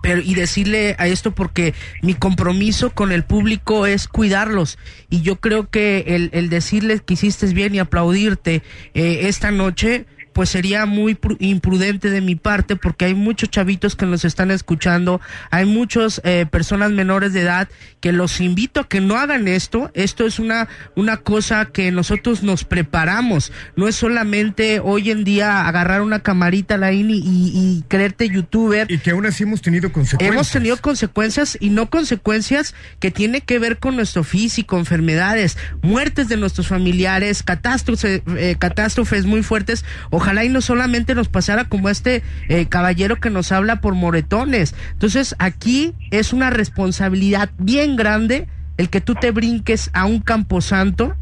pero 0.02 0.22
y 0.22 0.36
decirle 0.36 0.96
a 1.00 1.08
esto 1.08 1.32
porque 1.32 1.74
mi 2.02 2.14
compromiso 2.14 2.92
con 2.92 3.12
el 3.12 3.24
público 3.24 3.86
es 3.86 4.08
cuidarlos. 4.08 4.78
Y 5.10 5.22
yo 5.22 5.38
creo 5.38 5.70
que 5.70 6.06
el, 6.08 6.30
el 6.34 6.50
decirles 6.50 7.02
que 7.02 7.16
hiciste 7.16 7.48
bien 7.48 7.76
y 7.76 7.80
aplaudirte 7.80 8.62
eh, 8.94 9.22
esta 9.24 9.52
noche 9.52 10.06
pues 10.40 10.52
sería 10.52 10.86
muy 10.86 11.16
pru- 11.16 11.36
imprudente 11.42 12.10
de 12.10 12.22
mi 12.22 12.38
parte 12.38 12.78
porque 12.78 13.04
hay 13.04 13.14
muchos 13.14 13.50
chavitos 13.50 13.98
que 13.98 14.06
nos 14.06 14.24
están 14.24 14.52
escuchando, 14.52 15.20
hay 15.52 15.66
muchas 15.66 16.22
personas 16.50 16.92
menores 16.92 17.34
de 17.34 17.42
edad 17.42 17.68
que 18.00 18.14
los 18.14 18.40
invito 18.40 18.80
a 18.80 18.88
que 18.88 19.02
no 19.02 19.18
hagan 19.18 19.50
esto. 19.50 19.92
Esto 19.94 20.26
es 20.26 20.40
una, 20.40 20.70
una 20.96 21.18
cosa 21.18 21.66
que 21.66 21.92
nosotros 21.92 22.42
nos 22.42 22.64
preparamos. 22.64 23.52
No 23.76 23.90
es 23.90 23.98
solamente 23.98 24.80
hoy 24.80 25.12
en 25.12 25.26
día 25.26 25.68
agarrar 25.68 26.02
una 26.04 26.20
camarita 26.22 26.78
la 26.78 26.94
y, 26.94 27.02
y, 27.02 27.22
y 27.26 27.84
creerte 27.90 28.30
youtuber. 28.30 28.90
Y 28.90 29.00
que 29.00 29.12
aún 29.12 29.26
así 29.26 29.44
hemos 29.44 29.62
tenido 29.62 29.92
consecuencias. 29.92 30.32
Hemos 30.34 30.50
tenido 30.52 30.78
consecuencias 30.78 31.58
y 31.60 31.70
no 31.70 31.90
consecuencias 31.90 32.76
que 33.02 33.12
tiene 33.12 33.42
que 33.42 33.60
ver 33.60 33.78
con 33.80 33.98
nuestro 33.98 34.24
físico, 34.24 34.78
enfermedades, 34.78 35.58
muertes 35.82 36.30
de 36.30 36.38
nuestros 36.38 36.70
familiares, 36.70 37.44
catástrofes, 37.44 38.22
eh, 38.38 38.56
catástrofes 38.58 39.26
muy 39.26 39.44
fuertes. 39.44 39.84
Ojalá 40.12 40.29
y 40.44 40.50
no 40.50 40.62
solamente 40.62 41.16
nos 41.16 41.28
pasara 41.28 41.66
como 41.66 41.90
este 41.90 42.24
eh, 42.48 42.68
caballero 42.68 43.18
que 43.18 43.30
nos 43.30 43.52
habla 43.52 43.82
por 43.82 43.96
moretones. 43.96 44.76
Entonces 44.92 45.36
aquí 45.40 45.94
es 46.12 46.34
una 46.34 46.50
responsabilidad 46.50 47.50
bien 47.58 47.96
grande 47.96 48.48
el 48.78 48.90
que 48.90 49.02
tú 49.02 49.16
te 49.16 49.32
brinques 49.32 49.90
a 49.94 50.06
un 50.06 50.22
camposanto 50.22 51.16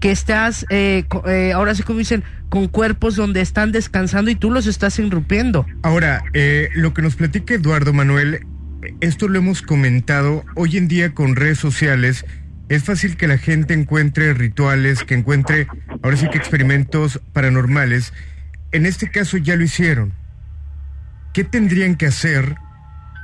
que 0.00 0.10
estás, 0.10 0.64
eh, 0.70 1.04
eh, 1.26 1.52
ahora 1.52 1.74
sí 1.74 1.82
como 1.82 1.98
dicen, 1.98 2.24
con 2.48 2.68
cuerpos 2.68 3.16
donde 3.16 3.42
están 3.42 3.70
descansando 3.70 4.30
y 4.30 4.34
tú 4.34 4.50
los 4.50 4.66
estás 4.66 4.98
irrumpiendo. 4.98 5.66
Ahora, 5.82 6.22
eh, 6.32 6.70
lo 6.74 6.94
que 6.94 7.02
nos 7.02 7.16
platica 7.16 7.54
Eduardo 7.54 7.92
Manuel, 7.92 8.46
esto 9.00 9.28
lo 9.28 9.38
hemos 9.38 9.60
comentado, 9.60 10.44
hoy 10.56 10.78
en 10.78 10.88
día 10.88 11.12
con 11.14 11.36
redes 11.36 11.58
sociales, 11.58 12.24
es 12.68 12.84
fácil 12.84 13.16
que 13.16 13.26
la 13.26 13.36
gente 13.36 13.74
encuentre 13.74 14.32
rituales, 14.32 15.04
que 15.04 15.14
encuentre, 15.14 15.66
ahora 16.02 16.16
sí 16.16 16.28
que 16.30 16.38
experimentos 16.38 17.20
paranormales. 17.32 18.12
En 18.72 18.86
este 18.86 19.10
caso 19.10 19.36
ya 19.36 19.56
lo 19.56 19.64
hicieron. 19.64 20.12
¿Qué 21.32 21.44
tendrían 21.44 21.96
que 21.96 22.06
hacer 22.06 22.56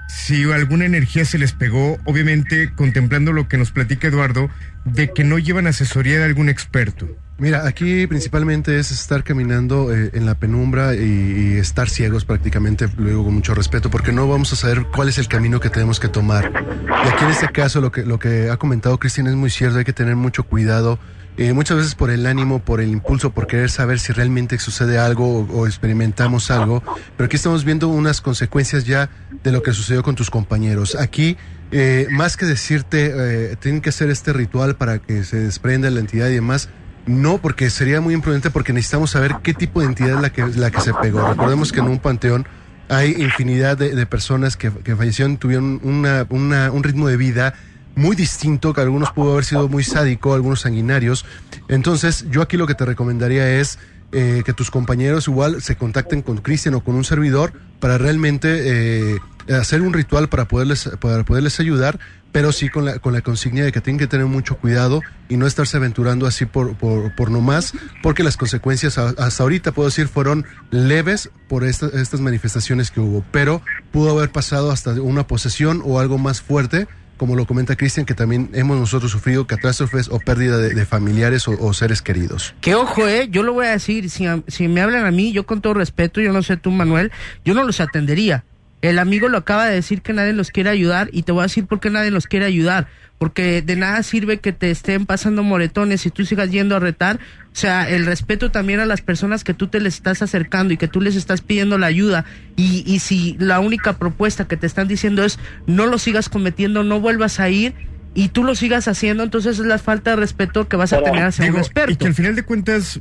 si 0.09 0.51
alguna 0.51 0.87
energía 0.87 1.25
se 1.25 1.39
les 1.39 1.53
pegó? 1.53 1.99
Obviamente 2.05 2.73
contemplando 2.75 3.33
lo 3.33 3.49
que 3.49 3.59
nos 3.59 3.71
platica 3.71 4.09
Eduardo, 4.09 4.51
de 4.85 5.13
que 5.13 5.25
no 5.25 5.39
llevan 5.39 5.67
asesoría 5.67 6.19
de 6.19 6.25
algún 6.25 6.49
experto. 6.49 7.09
Mira, 7.39 7.67
aquí 7.67 8.07
principalmente 8.07 8.79
es 8.79 8.91
estar 8.91 9.23
caminando 9.23 9.95
eh, 9.95 10.11
en 10.15 10.25
la 10.25 10.37
penumbra 10.37 10.95
y, 10.95 11.59
estar 11.59 11.91
ciegos 11.91 12.25
prácticamente, 12.25 12.89
lo 12.97 13.09
digo 13.09 13.25
con 13.25 13.35
mucho 13.35 13.55
respeto, 13.55 13.91
porque 13.91 14.11
no 14.11 14.27
vamos 14.27 14.53
a 14.55 14.57
saber 14.57 14.87
cuál 14.95 15.11
es 15.11 15.19
el 15.19 15.29
camino 15.29 15.61
que 15.61 15.69
tenemos 15.69 16.01
que 16.01 16.09
tomar. 16.09 16.51
Y 16.51 17.09
aquí 17.09 17.25
en 17.25 17.31
este 17.31 17.49
caso 17.49 17.81
lo 17.83 17.93
que, 17.93 18.05
lo 18.05 18.19
que 18.19 18.51
ha 18.51 18.57
comentado 18.57 18.99
Cristian 18.99 19.27
es 19.27 19.35
muy 19.35 19.51
cierto, 19.51 19.79
hay 19.79 19.85
que 19.85 19.93
tener 19.93 20.17
mucho 20.17 20.45
cuidado, 20.45 20.99
eh, 21.37 21.53
muchas 21.53 21.77
veces 21.79 21.95
por 21.95 22.11
el 22.11 22.27
ánimo, 22.27 22.61
por 22.61 22.81
el 22.81 22.91
impulso, 22.91 23.31
por 23.31 23.47
querer 23.47 23.71
saber 23.71 23.99
si 23.99 24.13
realmente 24.13 24.59
sucede 24.59 24.99
algo 24.99 25.41
o, 25.53 25.67
experimentamos 25.67 26.51
algo, 26.51 26.83
pero 27.17 27.27
aquí 27.27 27.37
estamos 27.37 27.65
viendo 27.65 27.89
unas 27.89 28.21
consecuencias 28.21 28.85
ya 28.85 29.11
de 29.45 29.53
lo 29.53 29.63
que 29.63 29.73
sucedió 29.73 30.03
con 30.03 30.15
tus 30.15 30.31
compañeros. 30.31 30.95
Aquí 30.97 31.37
eh, 31.73 32.07
más 32.11 32.37
que 32.37 32.47
decirte, 32.47 33.13
eh, 33.53 33.57
tienen 33.61 33.81
que 33.81 33.91
hacer 33.91 34.09
este 34.11 34.33
ritual 34.33 34.77
para 34.77 34.99
que 34.99 35.25
se 35.25 35.37
desprenda 35.39 35.91
la 35.91 36.01
entidad 36.01 36.29
y 36.29 36.35
demás, 36.35 36.69
no, 37.07 37.39
porque 37.39 37.71
sería 37.71 38.01
muy 38.01 38.15
imprudente 38.15 38.51
porque 38.51 38.73
necesitamos 38.73 39.11
saber 39.11 39.37
qué 39.43 39.55
tipo 39.55 39.81
de 39.81 39.87
entidad 39.87 40.17
es 40.17 40.21
la 40.23 40.31
que, 40.31 40.47
la 40.57 40.71
que 40.71 40.81
se 40.81 40.93
pegó. 40.95 41.27
Recordemos 41.29 41.71
que 41.73 41.81
en 41.81 41.87
un 41.87 41.99
panteón 41.99 42.47
hay 42.89 43.15
infinidad 43.19 43.77
de, 43.77 43.95
de 43.95 44.07
personas 44.07 44.57
que, 44.57 44.71
que 44.71 44.95
fallecieron, 44.97 45.37
tuvieron 45.39 45.81
una, 45.83 46.25
una- 46.31 46.71
un 46.71 46.83
ritmo 46.85 47.09
de 47.09 47.17
vida 47.17 47.55
muy 47.97 48.15
distinto, 48.15 48.73
que 48.73 48.81
algunos 48.83 49.11
pudo 49.11 49.33
haber 49.33 49.45
sido 49.45 49.69
muy 49.69 49.83
sádico, 49.83 50.35
algunos 50.35 50.61
sanguinarios. 50.61 51.25
Entonces, 51.69 52.27
yo 52.31 52.43
aquí 52.43 52.57
lo 52.57 52.67
que 52.67 52.75
te 52.75 52.85
recomendaría 52.85 53.59
es 53.59 53.79
eh, 54.13 54.43
que 54.47 54.53
tus 54.53 54.71
compañeros 54.71 55.27
igual 55.29 55.61
se 55.63 55.77
contacten 55.77 56.23
con 56.23 56.39
Cristian 56.39 56.75
o 56.75 56.85
con 56.85 56.95
un 56.95 57.05
servidor 57.05 57.53
para 57.81 57.99
realmente 57.99 59.15
eh, 59.15 59.19
hacer 59.53 59.83
un 59.83 59.93
ritual 59.93 60.29
para 60.29 60.47
poderles, 60.47 60.89
para 61.01 61.25
poderles 61.25 61.59
ayudar, 61.59 61.99
pero 62.33 62.53
sí 62.53 62.69
con 62.69 62.85
la, 62.85 62.99
con 62.99 63.15
la 63.15 63.23
consigna 63.23 63.63
de 63.65 63.73
que 63.73 63.81
tienen 63.81 63.99
que 63.99 64.07
tener 64.07 64.27
mucho 64.27 64.57
cuidado 64.59 65.01
y 65.29 65.37
no 65.39 65.47
estarse 65.47 65.79
aventurando 65.79 66.27
así 66.27 66.45
por, 66.45 66.77
por, 66.77 67.15
por 67.15 67.31
nomás, 67.31 67.73
porque 68.03 68.23
las 68.23 68.37
consecuencias 68.37 68.99
a- 68.99 69.15
hasta 69.19 69.43
ahorita, 69.43 69.73
puedo 69.73 69.89
decir, 69.89 70.07
fueron 70.07 70.45
leves 70.71 71.31
por 71.49 71.65
esta- 71.65 71.87
estas 71.95 72.21
manifestaciones 72.21 72.91
que 72.91 73.01
hubo, 73.01 73.25
pero 73.33 73.63
pudo 73.91 74.11
haber 74.17 74.31
pasado 74.31 74.71
hasta 74.71 74.93
una 75.01 75.27
posesión 75.27 75.81
o 75.85 75.99
algo 75.99 76.19
más 76.19 76.43
fuerte, 76.43 76.87
como 77.17 77.37
lo 77.37 77.47
comenta 77.47 77.77
Cristian, 77.77 78.07
que 78.07 78.15
también 78.15 78.51
hemos 78.53 78.79
nosotros 78.79 79.11
sufrido 79.11 79.47
catástrofes 79.47 80.09
o 80.09 80.19
pérdida 80.19 80.59
de, 80.59 80.87
familiares 80.87 81.49
o, 81.49 81.57
o 81.59 81.73
seres 81.73 82.03
queridos. 82.03 82.55
Que 82.61 82.75
ojo, 82.75 83.07
eh, 83.09 83.29
yo 83.31 83.43
lo 83.43 83.53
voy 83.53 83.67
a 83.67 83.71
decir, 83.71 84.11
si, 84.11 84.27
si 84.47 84.69
me 84.69 84.81
hablan 84.81 85.05
a 85.07 85.11
mí, 85.11 85.33
yo 85.33 85.47
con 85.47 85.61
todo 85.61 85.75
respeto, 85.75 86.21
yo 86.21 86.33
no 86.33 86.43
sé 86.43 86.57
tú, 86.57 86.71
Manuel, 86.71 87.13
yo 87.45 87.55
no 87.55 87.65
los 87.65 87.81
atendería. 87.81 88.45
El 88.83 88.99
amigo 88.99 89.29
lo 89.29 89.39
acaba 89.39 89.67
de 89.67 89.75
decir 89.75 90.03
que 90.03 90.13
nadie 90.13 90.33
los 90.33 90.51
quiere 90.51 90.71
ayudar 90.71 91.09
y 91.13 91.23
te 91.23 91.33
voy 91.33 91.41
a 91.41 91.45
decir 91.45 91.67
por 91.67 91.81
qué 91.81 91.91
nadie 91.91 92.11
los 92.11 92.27
quiere 92.27 92.47
ayudar. 92.47 92.87
Porque 93.19 93.63
de 93.63 93.77
nada 93.77 94.03
sirve 94.03 94.39
que 94.41 94.53
te 94.53 94.71
estén 94.71 95.07
pasando 95.07 95.43
moretones 95.43 96.05
y 96.05 96.11
tú 96.11 96.27
sigas 96.27 96.51
yendo 96.51 96.77
a 96.77 96.81
retar. 96.81 97.17
O 97.17 97.55
sea, 97.59 97.89
el 97.89 98.05
respeto 98.05 98.51
también 98.51 98.79
a 98.81 98.85
las 98.87 99.01
personas 99.01 99.43
que 99.43 99.55
tú 99.55 99.69
te 99.69 99.81
les 99.81 99.95
estás 99.95 100.21
acercando 100.21 100.75
y 100.75 100.77
que 100.77 100.87
tú 100.87 101.01
les 101.01 101.17
estás 101.17 101.41
pidiendo 101.41 101.79
la 101.79 101.87
ayuda. 101.87 102.27
Y, 102.57 102.85
y 102.87 102.99
si 102.99 103.35
la 103.41 103.61
única 103.61 103.95
propuesta 103.95 104.47
que 104.47 104.59
te 104.59 104.67
están 104.67 104.87
diciendo 104.87 105.25
es 105.25 105.39
no 105.67 105.87
lo 105.87 105.99
sigas 105.99 106.29
cometiendo, 106.29 106.85
no 106.85 107.01
vuelvas 107.01 107.41
a 107.41 107.49
ir 107.49 107.73
y 108.15 108.29
tú 108.29 108.45
lo 108.45 108.55
sigas 108.55 108.87
haciendo, 108.89 109.23
entonces 109.23 109.59
es 109.59 109.65
la 109.67 109.79
falta 109.79 110.11
de 110.11 110.17
respeto 110.17 110.69
que 110.69 110.77
vas 110.77 110.93
a 110.93 111.03
tener 111.03 111.25
hacia 111.25 111.45
un 111.47 111.51
Digo, 111.53 111.59
experto. 111.61 111.93
y 111.93 111.97
que 111.97 112.07
al 112.07 112.15
final 112.15 112.35
de 112.37 112.43
cuentas, 112.45 113.01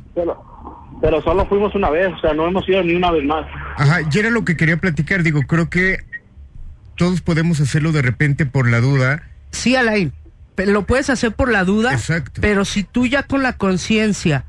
pero 1.00 1.22
solo 1.22 1.46
fuimos 1.46 1.74
una 1.74 1.90
vez, 1.90 2.12
o 2.12 2.20
sea, 2.20 2.34
no 2.34 2.46
hemos 2.46 2.68
ido 2.68 2.82
ni 2.82 2.94
una 2.94 3.10
vez 3.10 3.24
más. 3.24 3.46
ajá, 3.76 4.00
y 4.10 4.18
era 4.18 4.30
lo 4.30 4.44
que 4.44 4.56
quería 4.56 4.76
platicar. 4.78 5.22
Digo, 5.22 5.42
creo 5.42 5.68
que 5.68 5.98
todos 6.96 7.20
podemos 7.20 7.60
hacerlo 7.60 7.92
de 7.92 8.02
repente 8.02 8.46
por 8.46 8.68
la 8.68 8.80
duda. 8.80 9.22
Sí, 9.50 9.76
Alain, 9.76 10.12
lo 10.56 10.86
puedes 10.86 11.10
hacer 11.10 11.32
por 11.32 11.50
la 11.50 11.64
duda, 11.64 11.92
Exacto. 11.92 12.40
pero 12.40 12.64
si 12.64 12.82
tú 12.84 13.06
ya 13.06 13.22
con 13.22 13.42
la 13.42 13.54
conciencia 13.54 14.44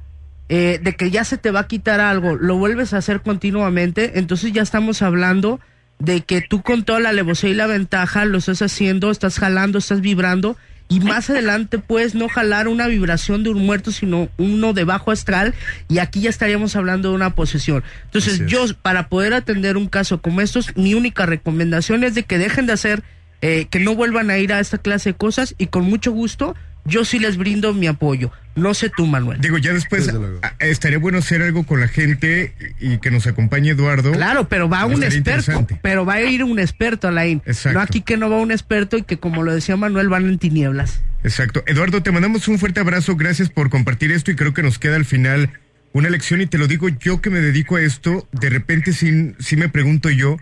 eh, 0.50 0.80
de 0.82 0.96
que 0.96 1.12
ya 1.12 1.24
se 1.26 1.38
te 1.38 1.52
va 1.52 1.62
a 1.62 1.68
quitar 1.68 2.00
algo, 2.00 2.36
lo 2.36 2.56
vuelves 2.56 2.94
a 2.94 2.98
hacer 2.98 3.22
continuamente, 3.22 4.18
entonces 4.20 4.54
ya 4.54 4.62
estamos 4.62 5.02
hablando 5.02 5.60
de 6.00 6.22
que 6.22 6.42
tú 6.42 6.62
con 6.62 6.84
toda 6.84 7.00
la 7.00 7.10
alevosía 7.10 7.50
y 7.50 7.54
la 7.56 7.68
ventaja 7.68 8.24
lo 8.26 8.38
estás 8.38 8.62
haciendo, 8.62 9.12
estás 9.12 9.40
jalando, 9.40 9.80
estás 9.80 10.00
vibrando 10.00 10.56
y 10.90 11.00
más 11.00 11.30
adelante 11.30 11.80
puedes 11.80 12.16
no 12.16 12.30
jalar 12.30 12.68
una 12.68 12.88
vibración 12.88 13.44
de 13.44 13.50
un 13.50 13.66
muerto, 13.66 13.92
sino 13.92 14.30
uno 14.38 14.74
de 14.74 14.84
bajo 14.84 15.12
astral 15.12 15.54
y 15.90 16.00
aquí 16.00 16.22
ya 16.22 16.30
estaríamos 16.30 16.76
hablando 16.76 17.10
de 17.10 17.16
una 17.16 17.32
posesión. 17.32 17.84
Entonces 18.06 18.46
yo, 18.48 18.66
para 18.82 19.10
poder 19.10 19.34
atender 19.34 19.78
un 19.78 19.88
caso 19.88 20.22
como 20.22 20.42
estos, 20.42 20.76
mi 20.76 20.94
única 20.94 21.26
recomendación 21.26 22.04
es 22.04 22.16
de 22.16 22.24
que 22.24 22.38
dejen 22.38 22.66
de 22.66 22.74
hacer, 22.74 23.04
eh, 23.42 23.68
que 23.70 23.80
no 23.80 23.96
vuelvan 23.96 24.30
a 24.30 24.38
ir 24.38 24.54
a 24.54 24.60
esta 24.60 24.78
clase 24.78 25.12
de 25.12 25.18
cosas 25.18 25.56
y 25.58 25.68
con 25.68 25.84
mucho 25.84 26.12
gusto 26.12 26.56
yo 26.88 27.06
sí 27.06 27.20
les 27.20 27.38
brindo 27.38 27.74
mi 27.74 27.88
apoyo. 27.88 28.32
No 28.56 28.74
sé 28.74 28.90
tú, 28.90 29.06
Manuel. 29.06 29.40
Digo, 29.40 29.60
ya 29.60 29.72
después 29.72 30.12
estaría 30.60 30.98
bueno 30.98 31.20
hacer 31.20 31.44
algo 31.44 31.64
con 31.64 31.80
la 31.80 31.88
gente 31.88 32.54
y 32.80 32.98
que 32.98 33.12
nos 33.12 33.28
acompañe 33.28 33.72
Eduardo. 33.72 34.12
Claro, 34.14 34.50
pero 34.50 34.68
va 34.68 34.86
un 34.86 35.04
experto, 35.04 35.68
pero 35.84 36.06
va 36.06 36.14
a 36.14 36.22
ir 36.24 36.44
un 36.44 36.58
experto, 36.58 37.08
Alain. 37.08 37.42
Exacto. 37.46 37.78
No 37.78 37.84
aquí 37.84 38.02
que 38.02 38.18
no 38.18 38.32
va 38.32 38.38
un 38.38 38.52
experto 38.52 38.98
y 38.98 39.04
que 39.04 39.18
como 39.18 39.44
lo 39.44 39.54
decía 39.54 39.78
Manuel 39.78 40.10
van 40.10 40.28
en 40.28 40.40
tinieblas. 40.40 41.02
Exacto. 41.24 41.64
Eduardo, 41.68 42.02
te 42.02 42.12
mandamos 42.12 42.48
un 42.48 42.58
fuerte 42.58 42.80
abrazo. 42.80 43.16
Gracias 43.16 43.50
por 43.50 43.70
compartir 43.70 44.12
esto 44.12 44.32
y 44.32 44.36
creo 44.36 44.56
que 44.56 44.64
nos 44.64 44.80
queda 44.80 44.96
al 44.96 45.06
final 45.06 45.52
una 45.94 46.10
lección 46.10 46.42
y 46.42 46.48
te 46.48 46.58
lo 46.58 46.68
digo 46.68 46.90
yo 46.90 47.22
que 47.22 47.30
me 47.30 47.40
dedico 47.40 47.76
a 47.76 47.82
esto. 47.82 48.28
De 48.32 48.50
repente 48.50 48.92
sí, 48.92 49.34
sí 49.38 49.56
me 49.56 49.70
pregunto 49.70 50.10
yo, 50.10 50.38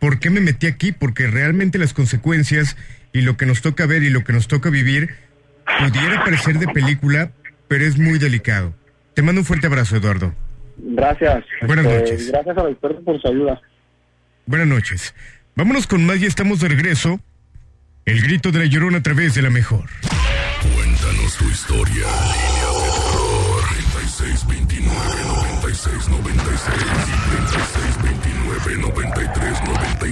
¿por 0.00 0.18
qué 0.18 0.30
me 0.30 0.40
metí 0.40 0.66
aquí? 0.66 0.90
Porque 0.90 1.28
realmente 1.28 1.78
las 1.78 1.92
consecuencias 1.92 2.76
y 3.12 3.20
lo 3.20 3.36
que 3.36 3.46
nos 3.46 3.62
toca 3.62 3.86
ver 3.86 4.02
y 4.02 4.10
lo 4.10 4.24
que 4.24 4.32
nos 4.32 4.48
toca 4.48 4.70
vivir 4.70 5.10
pudiera 5.90 6.24
parecer 6.24 6.58
de 6.58 6.68
película, 6.68 7.32
pero 7.68 7.84
es 7.84 7.98
muy 7.98 8.18
delicado. 8.18 8.74
Te 9.14 9.22
mando 9.22 9.40
un 9.40 9.44
fuerte 9.44 9.66
abrazo, 9.66 9.96
Eduardo. 9.96 10.34
Gracias. 10.78 11.44
Buenas 11.66 11.86
Este, 11.86 11.98
noches. 11.98 12.30
Gracias 12.32 12.56
al 12.58 12.70
experto 12.72 13.04
por 13.04 13.20
su 13.20 13.28
ayuda. 13.28 13.60
Buenas 14.46 14.66
noches. 14.68 15.14
Vámonos 15.54 15.86
con 15.86 16.04
más 16.06 16.20
y 16.20 16.26
estamos 16.26 16.60
de 16.60 16.68
regreso. 16.68 17.20
El 18.04 18.22
grito 18.22 18.50
de 18.50 18.58
la 18.60 18.64
llorona 18.66 18.98
a 18.98 19.02
través 19.02 19.34
de 19.34 19.42
la 19.42 19.50
mejor. 19.50 19.88
Cuéntanos 20.74 21.36
tu 21.36 21.44
historia. 21.48 22.06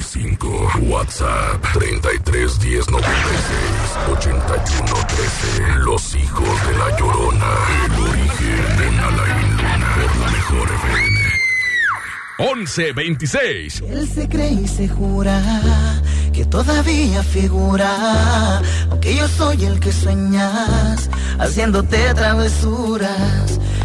95. 0.01 0.89
WhatsApp 0.89 1.61
33 1.75 2.59
10 2.59 2.91
96 2.91 3.03
81 4.09 5.07
13. 5.09 5.85
Los 5.85 6.15
hijos 6.15 6.67
de 6.67 6.79
la 6.79 6.99
llorona. 6.99 7.53
El 7.85 7.93
origen 8.09 8.77
de 8.79 8.87
Alain 8.99 9.57
Luna. 9.57 9.95
Por 9.95 10.17
la 10.17 10.31
mejor 10.31 10.69
FM. 10.69 11.21
1126. 12.39 13.83
Él 13.91 14.09
se 14.09 14.29
cree 14.29 14.53
y 14.53 14.69
se 14.69 14.89
jura 14.89 15.43
que 16.33 16.47
todavía 16.47 17.23
figura, 17.23 18.63
aunque 18.91 19.15
yo 19.15 19.29
soy 19.29 19.65
el 19.65 19.81
que 19.81 19.93
sueñas, 19.93 21.11
haciéndote 21.39 22.15
travesuras. 22.15 23.61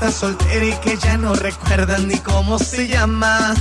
Estás 0.00 0.14
soltera 0.14 0.64
y 0.64 0.72
que 0.74 0.96
ya 0.96 1.18
no 1.18 1.34
recuerdas 1.34 2.00
ni 2.02 2.16
cómo 2.18 2.60
se 2.60 2.86
llama. 2.86 3.52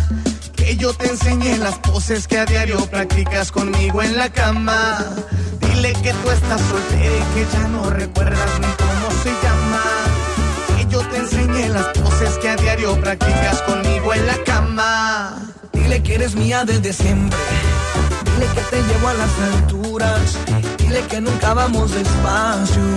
Que 0.56 0.78
yo 0.78 0.94
te 0.94 1.10
enseñé 1.10 1.58
las 1.58 1.80
poses 1.80 2.28
que 2.28 2.38
a 2.38 2.46
diario 2.46 2.78
practicas 2.92 3.52
conmigo 3.52 4.04
en 4.04 4.16
la 4.16 4.30
cama. 4.30 5.04
Dile 5.60 5.94
que 5.94 6.14
tú 6.14 6.30
estás 6.30 6.62
soltera 6.62 7.16
y 7.16 7.34
que 7.34 7.48
ya 7.52 7.68
no 7.70 7.90
recuerdas 7.90 8.60
ni 8.60 8.68
cómo 8.68 9.24
se 9.24 9.32
llama. 9.32 9.82
Que 10.78 10.86
yo 10.86 11.00
te 11.10 11.18
enseñé 11.18 11.70
las 11.70 11.88
poses 11.98 12.38
que 12.38 12.50
a 12.50 12.56
diario 12.56 13.02
practicas 13.02 13.60
conmigo 13.64 14.14
en 14.14 14.28
la 14.28 14.44
cama. 14.44 15.40
Dile 15.74 16.04
que 16.04 16.16
eres 16.16 16.36
mía 16.36 16.64
desde 16.66 16.94
siempre. 16.94 17.40
Dile 18.26 18.46
que 18.54 18.62
te 18.62 18.84
llevo 18.84 19.08
a 19.08 19.14
las 19.16 19.40
alturas. 19.40 20.38
Dile 20.78 21.02
que 21.08 21.20
nunca 21.20 21.56
vamos 21.56 21.90
despacio. 21.96 22.97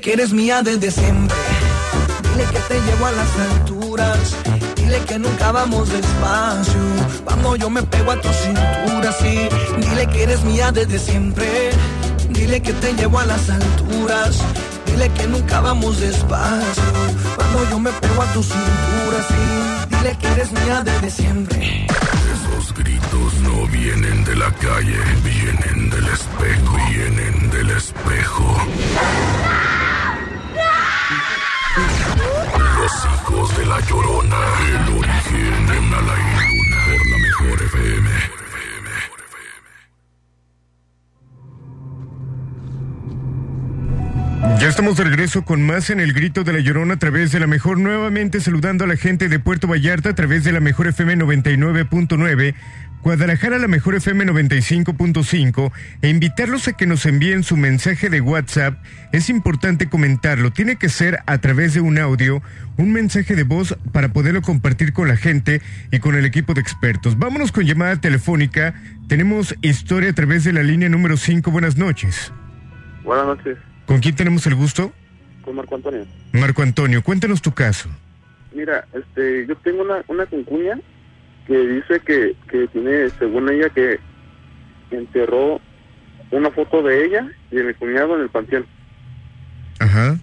Dile 0.00 0.12
que 0.12 0.22
eres 0.22 0.32
mía 0.32 0.62
desde 0.62 0.90
siempre. 0.90 1.36
Dile 2.22 2.44
que 2.46 2.58
te 2.60 2.80
llevo 2.80 3.04
a 3.04 3.12
las 3.12 3.38
alturas. 3.38 4.36
Dile 4.74 4.98
que 5.04 5.18
nunca 5.18 5.52
vamos 5.52 5.90
despacio. 5.90 6.80
Cuando 7.22 7.56
yo 7.56 7.68
me 7.68 7.82
pego 7.82 8.12
a 8.12 8.16
tu 8.18 8.28
cintura, 8.32 9.12
sí. 9.20 9.46
Dile 9.76 10.06
que 10.06 10.22
eres 10.22 10.42
mía 10.44 10.72
desde 10.72 10.98
siempre. 10.98 11.72
Dile 12.30 12.62
que 12.62 12.72
te 12.72 12.94
llevo 12.94 13.18
a 13.18 13.26
las 13.26 13.50
alturas. 13.50 14.38
Dile 14.86 15.10
que 15.10 15.26
nunca 15.26 15.60
vamos 15.60 16.00
despacio. 16.00 16.82
Cuando 17.36 17.68
yo 17.68 17.78
me 17.78 17.90
pego 17.92 18.22
a 18.22 18.32
tu 18.32 18.42
cintura, 18.42 19.18
sí. 19.28 19.96
Dile 19.96 20.16
que 20.18 20.28
eres 20.28 20.52
mía 20.52 20.82
desde 20.82 21.10
siempre. 21.10 21.86
Esos 21.86 22.72
gritos 22.72 23.34
no 23.42 23.66
vienen 23.66 24.24
de 24.24 24.34
la 24.34 24.50
calle, 24.52 24.98
vienen 25.22 25.90
del 25.90 26.08
espejo, 26.08 26.76
vienen 26.88 27.50
del 27.50 27.70
espejo. 27.76 28.56
De 33.40 33.64
la 33.64 33.80
llorona, 33.80 34.36
el 34.68 34.98
origen 34.98 35.66
de 35.66 35.80
Mala 35.80 36.14
y 36.14 36.22
Luna, 36.44 36.76
por 36.84 37.06
la 37.08 37.18
mejor 37.18 37.62
FM. 37.62 38.10
Ya 44.60 44.68
estamos 44.68 44.98
de 44.98 45.04
regreso 45.04 45.42
con 45.42 45.62
más 45.62 45.88
en 45.88 46.00
el 46.00 46.12
grito 46.12 46.44
de 46.44 46.52
la 46.52 46.58
llorona 46.58 46.94
a 46.94 46.98
través 46.98 47.32
de 47.32 47.40
la 47.40 47.46
mejor, 47.46 47.78
nuevamente 47.78 48.40
saludando 48.40 48.84
a 48.84 48.86
la 48.86 48.96
gente 48.96 49.30
de 49.30 49.38
Puerto 49.38 49.66
Vallarta 49.66 50.10
a 50.10 50.14
través 50.14 50.44
de 50.44 50.52
la 50.52 50.60
mejor 50.60 50.88
FM 50.88 51.16
99.9, 51.16 52.54
Guadalajara 53.02 53.58
la 53.58 53.66
mejor 53.66 53.94
FM 53.94 54.26
95.5 54.26 55.72
e 56.02 56.08
invitarlos 56.10 56.68
a 56.68 56.74
que 56.74 56.86
nos 56.86 57.06
envíen 57.06 57.42
su 57.42 57.56
mensaje 57.56 58.10
de 58.10 58.20
WhatsApp. 58.20 58.78
Es 59.12 59.30
importante 59.30 59.88
comentarlo, 59.88 60.50
tiene 60.52 60.76
que 60.76 60.90
ser 60.90 61.20
a 61.26 61.38
través 61.38 61.72
de 61.72 61.80
un 61.80 61.98
audio, 61.98 62.42
un 62.76 62.92
mensaje 62.92 63.34
de 63.36 63.44
voz 63.44 63.76
para 63.92 64.12
poderlo 64.12 64.42
compartir 64.42 64.92
con 64.92 65.08
la 65.08 65.16
gente 65.16 65.62
y 65.90 65.98
con 65.98 66.14
el 66.14 66.26
equipo 66.26 66.52
de 66.52 66.60
expertos. 66.60 67.18
Vámonos 67.18 67.52
con 67.52 67.64
llamada 67.64 67.96
telefónica. 67.96 68.74
Tenemos 69.08 69.54
historia 69.62 70.10
a 70.10 70.14
través 70.14 70.44
de 70.44 70.52
la 70.52 70.62
línea 70.62 70.90
número 70.90 71.16
5. 71.16 71.50
Buenas 71.50 71.76
noches. 71.78 72.32
Buenas 73.02 73.24
noches, 73.26 73.56
¿Con 73.86 74.00
quién 74.00 74.14
tenemos 74.14 74.46
el 74.46 74.54
gusto? 74.54 74.92
con 75.42 75.56
Marco 75.56 75.74
Antonio. 75.74 76.06
Marco 76.32 76.60
Antonio, 76.62 77.02
cuéntanos 77.02 77.40
tu 77.40 77.52
caso. 77.52 77.88
Mira, 78.54 78.84
este, 78.92 79.46
yo 79.46 79.56
tengo 79.56 79.82
una, 79.82 80.04
una 80.06 80.26
concuña 80.26 80.78
que 81.50 81.58
dice 81.66 81.98
que, 82.06 82.36
que 82.48 82.68
tiene, 82.68 83.10
según 83.18 83.50
ella, 83.50 83.68
que 83.70 83.98
enterró 84.92 85.60
una 86.30 86.48
foto 86.52 86.80
de 86.80 87.04
ella 87.04 87.28
y 87.50 87.56
de 87.56 87.64
mi 87.64 87.74
cuñado 87.74 88.14
en 88.14 88.22
el 88.22 88.28
panteón. 88.28 88.64
Ajá. 89.80 90.14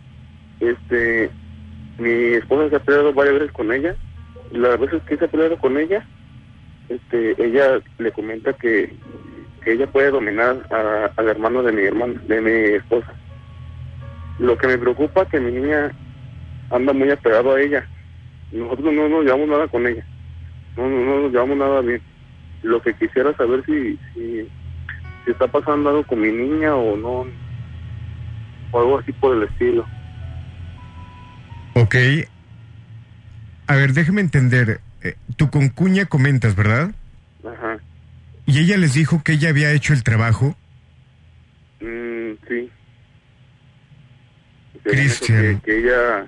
Este, 0.62 1.30
mi 1.98 2.34
esposa 2.36 2.70
se 2.70 2.78
ha 2.78 2.80
peleado 2.80 3.12
varias 3.14 3.36
veces 3.40 3.52
con 3.52 3.74
ella 3.74 3.94
y 4.52 4.58
las 4.58 4.80
veces 4.80 5.04
que 5.04 5.18
se 5.18 5.26
ha 5.26 5.28
peleado 5.28 5.58
con 5.58 5.78
ella, 5.78 6.08
este, 6.88 7.36
ella 7.44 7.82
le 7.98 8.12
comenta 8.14 8.54
que, 8.54 8.96
que 9.66 9.74
ella 9.74 9.88
puede 9.88 10.12
dominar 10.12 10.66
a- 10.72 11.12
al 11.14 11.28
hermano 11.28 11.62
de 11.62 11.74
mi 11.74 11.82
hermano, 11.84 12.22
de 12.26 12.40
mi 12.40 12.52
esposa. 12.78 13.14
Lo 14.40 14.58
que 14.58 14.68
me 14.68 14.78
preocupa 14.78 15.24
es 15.24 15.28
que 15.28 15.42
mi 15.42 15.52
niña 15.52 15.92
anda 16.70 16.94
muy 16.94 17.12
apegado 17.12 17.54
a 17.54 17.62
ella. 17.62 17.86
Nosotros 18.54 18.94
no 18.94 19.10
nos 19.10 19.26
llevamos 19.26 19.50
nada 19.50 19.68
con 19.68 19.86
ella. 19.88 20.06
No, 20.78 20.88
no, 20.88 21.06
no 21.06 21.22
nos 21.22 21.32
llevamos 21.32 21.58
nada 21.58 21.82
bien. 21.82 22.02
Lo 22.64 22.82
que 22.82 22.94
quisiera 22.96 23.36
saber 23.36 23.66
si, 23.66 23.98
si, 24.14 24.48
si 25.26 25.32
está 25.32 25.48
pasando 25.48 25.90
algo 25.90 26.04
con 26.04 26.22
mi 26.22 26.32
niña 26.32 26.76
o 26.76 26.96
no, 26.96 27.26
o 28.72 28.80
algo 28.80 29.00
así 29.00 29.12
por 29.14 29.36
el 29.36 29.44
estilo. 29.44 29.86
Ok. 31.74 31.96
A 33.68 33.76
ver, 33.76 33.94
déjame 33.94 34.22
entender. 34.22 34.82
Eh, 35.04 35.16
tu 35.36 35.50
concuña 35.50 36.06
comentas, 36.06 36.56
¿verdad? 36.56 36.92
Ajá. 37.44 37.78
Y 38.46 38.60
ella 38.60 38.78
les 38.78 38.94
dijo 38.94 39.24
que 39.24 39.34
ella 39.34 39.50
había 39.50 39.72
hecho 39.72 39.94
el 39.94 40.04
trabajo. 40.04 40.56
Mm, 41.82 42.32
sí. 42.48 42.70
Cristian. 44.84 45.60
Que, 45.60 45.66
que 45.66 45.80
ella, 45.80 46.28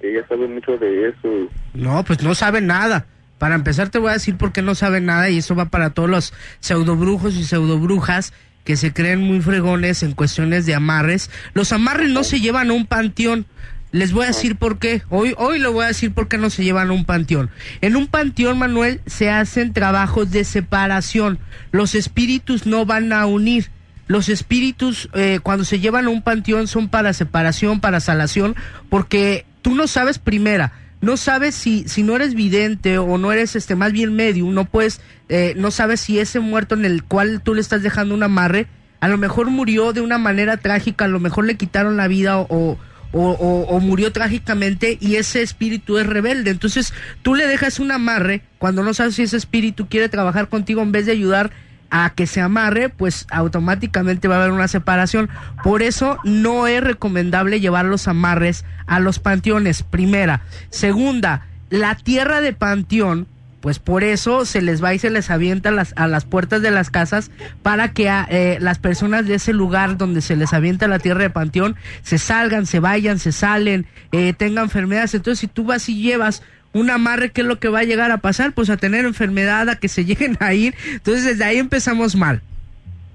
que 0.00 0.10
ella 0.10 0.26
sabe 0.28 0.48
mucho 0.48 0.76
de 0.78 1.08
eso. 1.08 1.50
No, 1.74 2.02
pues 2.04 2.22
no 2.22 2.34
sabe 2.34 2.60
nada. 2.60 3.06
Para 3.38 3.54
empezar 3.54 3.88
te 3.88 3.98
voy 3.98 4.10
a 4.10 4.14
decir 4.14 4.36
por 4.36 4.52
qué 4.52 4.62
no 4.62 4.74
sabe 4.74 5.00
nada 5.00 5.28
y 5.30 5.38
eso 5.38 5.54
va 5.54 5.66
para 5.66 5.90
todos 5.90 6.08
los 6.08 6.32
pseudobrujos 6.60 7.34
y 7.34 7.44
pseudobrujas 7.44 8.32
que 8.64 8.76
se 8.76 8.92
creen 8.92 9.20
muy 9.20 9.40
fregones 9.40 10.02
en 10.02 10.12
cuestiones 10.12 10.66
de 10.66 10.74
amarres. 10.74 11.30
Los 11.52 11.72
amarres 11.72 12.10
no 12.10 12.24
se 12.24 12.40
llevan 12.40 12.70
a 12.70 12.72
un 12.72 12.86
panteón. 12.86 13.46
Les 13.92 14.12
voy 14.12 14.24
a 14.24 14.28
decir 14.28 14.56
por 14.56 14.78
qué. 14.78 15.02
Hoy, 15.08 15.34
hoy 15.36 15.60
le 15.60 15.68
voy 15.68 15.84
a 15.84 15.88
decir 15.88 16.12
por 16.12 16.26
qué 16.26 16.38
no 16.38 16.50
se 16.50 16.64
llevan 16.64 16.90
a 16.90 16.92
un 16.92 17.04
panteón. 17.04 17.50
En 17.80 17.94
un 17.94 18.08
panteón, 18.08 18.58
Manuel, 18.58 19.00
se 19.06 19.30
hacen 19.30 19.72
trabajos 19.72 20.30
de 20.32 20.42
separación. 20.44 21.38
Los 21.70 21.94
espíritus 21.94 22.66
no 22.66 22.86
van 22.86 23.12
a 23.12 23.26
unir. 23.26 23.70
Los 24.06 24.28
espíritus, 24.28 25.08
eh, 25.14 25.38
cuando 25.42 25.64
se 25.64 25.78
llevan 25.78 26.06
a 26.06 26.10
un 26.10 26.22
panteón, 26.22 26.66
son 26.66 26.88
para 26.88 27.12
separación, 27.12 27.80
para 27.80 28.00
salación, 28.00 28.56
porque 28.90 29.46
tú 29.62 29.74
no 29.74 29.86
sabes 29.86 30.18
primera, 30.18 30.72
no 31.04 31.16
sabes 31.16 31.54
si, 31.54 31.86
si 31.88 32.02
no 32.02 32.16
eres 32.16 32.34
vidente 32.34 32.98
o 32.98 33.18
no 33.18 33.30
eres 33.32 33.54
este 33.56 33.76
más 33.76 33.92
bien 33.92 34.14
medium, 34.14 34.52
no 34.54 34.64
puedes, 34.64 35.00
eh, 35.28 35.54
no 35.56 35.70
sabes 35.70 36.00
si 36.00 36.18
ese 36.18 36.40
muerto 36.40 36.74
en 36.74 36.84
el 36.84 37.04
cual 37.04 37.40
tú 37.42 37.54
le 37.54 37.60
estás 37.60 37.82
dejando 37.82 38.14
un 38.14 38.22
amarre, 38.22 38.66
a 39.00 39.08
lo 39.08 39.18
mejor 39.18 39.48
murió 39.50 39.92
de 39.92 40.00
una 40.00 40.18
manera 40.18 40.56
trágica, 40.56 41.04
a 41.04 41.08
lo 41.08 41.20
mejor 41.20 41.44
le 41.44 41.56
quitaron 41.56 41.96
la 41.96 42.08
vida 42.08 42.38
o, 42.38 42.46
o, 42.48 42.78
o- 43.12 43.66
o 43.68 43.80
murió 43.80 44.12
trágicamente 44.12 44.96
y 45.00 45.16
ese 45.16 45.42
espíritu 45.42 45.98
es 45.98 46.06
rebelde. 46.06 46.50
Entonces 46.50 46.92
tú 47.22 47.34
le 47.34 47.46
dejas 47.46 47.78
un 47.80 47.92
amarre 47.92 48.42
cuando 48.58 48.82
no 48.82 48.94
sabes 48.94 49.14
si 49.16 49.22
ese 49.22 49.36
espíritu 49.36 49.88
quiere 49.88 50.08
trabajar 50.08 50.48
contigo 50.48 50.82
en 50.82 50.92
vez 50.92 51.06
de 51.06 51.12
ayudar 51.12 51.50
a 51.90 52.10
que 52.10 52.26
se 52.26 52.40
amarre, 52.40 52.88
pues 52.88 53.26
automáticamente 53.30 54.28
va 54.28 54.36
a 54.36 54.38
haber 54.40 54.52
una 54.52 54.68
separación. 54.68 55.28
Por 55.62 55.82
eso 55.82 56.18
no 56.24 56.66
es 56.66 56.82
recomendable 56.82 57.60
llevar 57.60 57.84
los 57.84 58.08
amarres 58.08 58.64
a 58.86 59.00
los 59.00 59.18
panteones. 59.18 59.82
Primera. 59.82 60.42
Segunda, 60.70 61.46
la 61.70 61.94
tierra 61.94 62.40
de 62.40 62.52
panteón, 62.52 63.26
pues 63.60 63.78
por 63.78 64.04
eso 64.04 64.44
se 64.44 64.60
les 64.60 64.84
va 64.84 64.92
y 64.92 64.98
se 64.98 65.08
les 65.08 65.30
avienta 65.30 65.70
las, 65.70 65.94
a 65.96 66.06
las 66.06 66.26
puertas 66.26 66.60
de 66.60 66.70
las 66.70 66.90
casas 66.90 67.30
para 67.62 67.92
que 67.92 68.10
a, 68.10 68.26
eh, 68.28 68.58
las 68.60 68.78
personas 68.78 69.26
de 69.26 69.36
ese 69.36 69.54
lugar 69.54 69.96
donde 69.96 70.20
se 70.20 70.36
les 70.36 70.52
avienta 70.52 70.86
la 70.86 70.98
tierra 70.98 71.22
de 71.22 71.30
panteón 71.30 71.76
se 72.02 72.18
salgan, 72.18 72.66
se 72.66 72.78
vayan, 72.78 73.18
se 73.18 73.32
salen, 73.32 73.86
eh, 74.12 74.34
tengan 74.34 74.64
enfermedades. 74.64 75.14
Entonces 75.14 75.38
si 75.40 75.46
tú 75.46 75.64
vas 75.64 75.88
y 75.88 76.02
llevas 76.02 76.42
un 76.74 76.90
amarre, 76.90 77.30
¿qué 77.30 77.40
es 77.40 77.46
lo 77.46 77.58
que 77.58 77.68
va 77.68 77.80
a 77.80 77.84
llegar 77.84 78.10
a 78.10 78.18
pasar? 78.18 78.52
Pues 78.52 78.68
a 78.68 78.76
tener 78.76 79.06
enfermedad, 79.06 79.68
a 79.70 79.76
que 79.76 79.88
se 79.88 80.04
lleguen 80.04 80.36
a 80.40 80.52
ir. 80.52 80.74
Entonces 80.92 81.24
desde 81.24 81.44
ahí 81.44 81.58
empezamos 81.58 82.14
mal. 82.16 82.42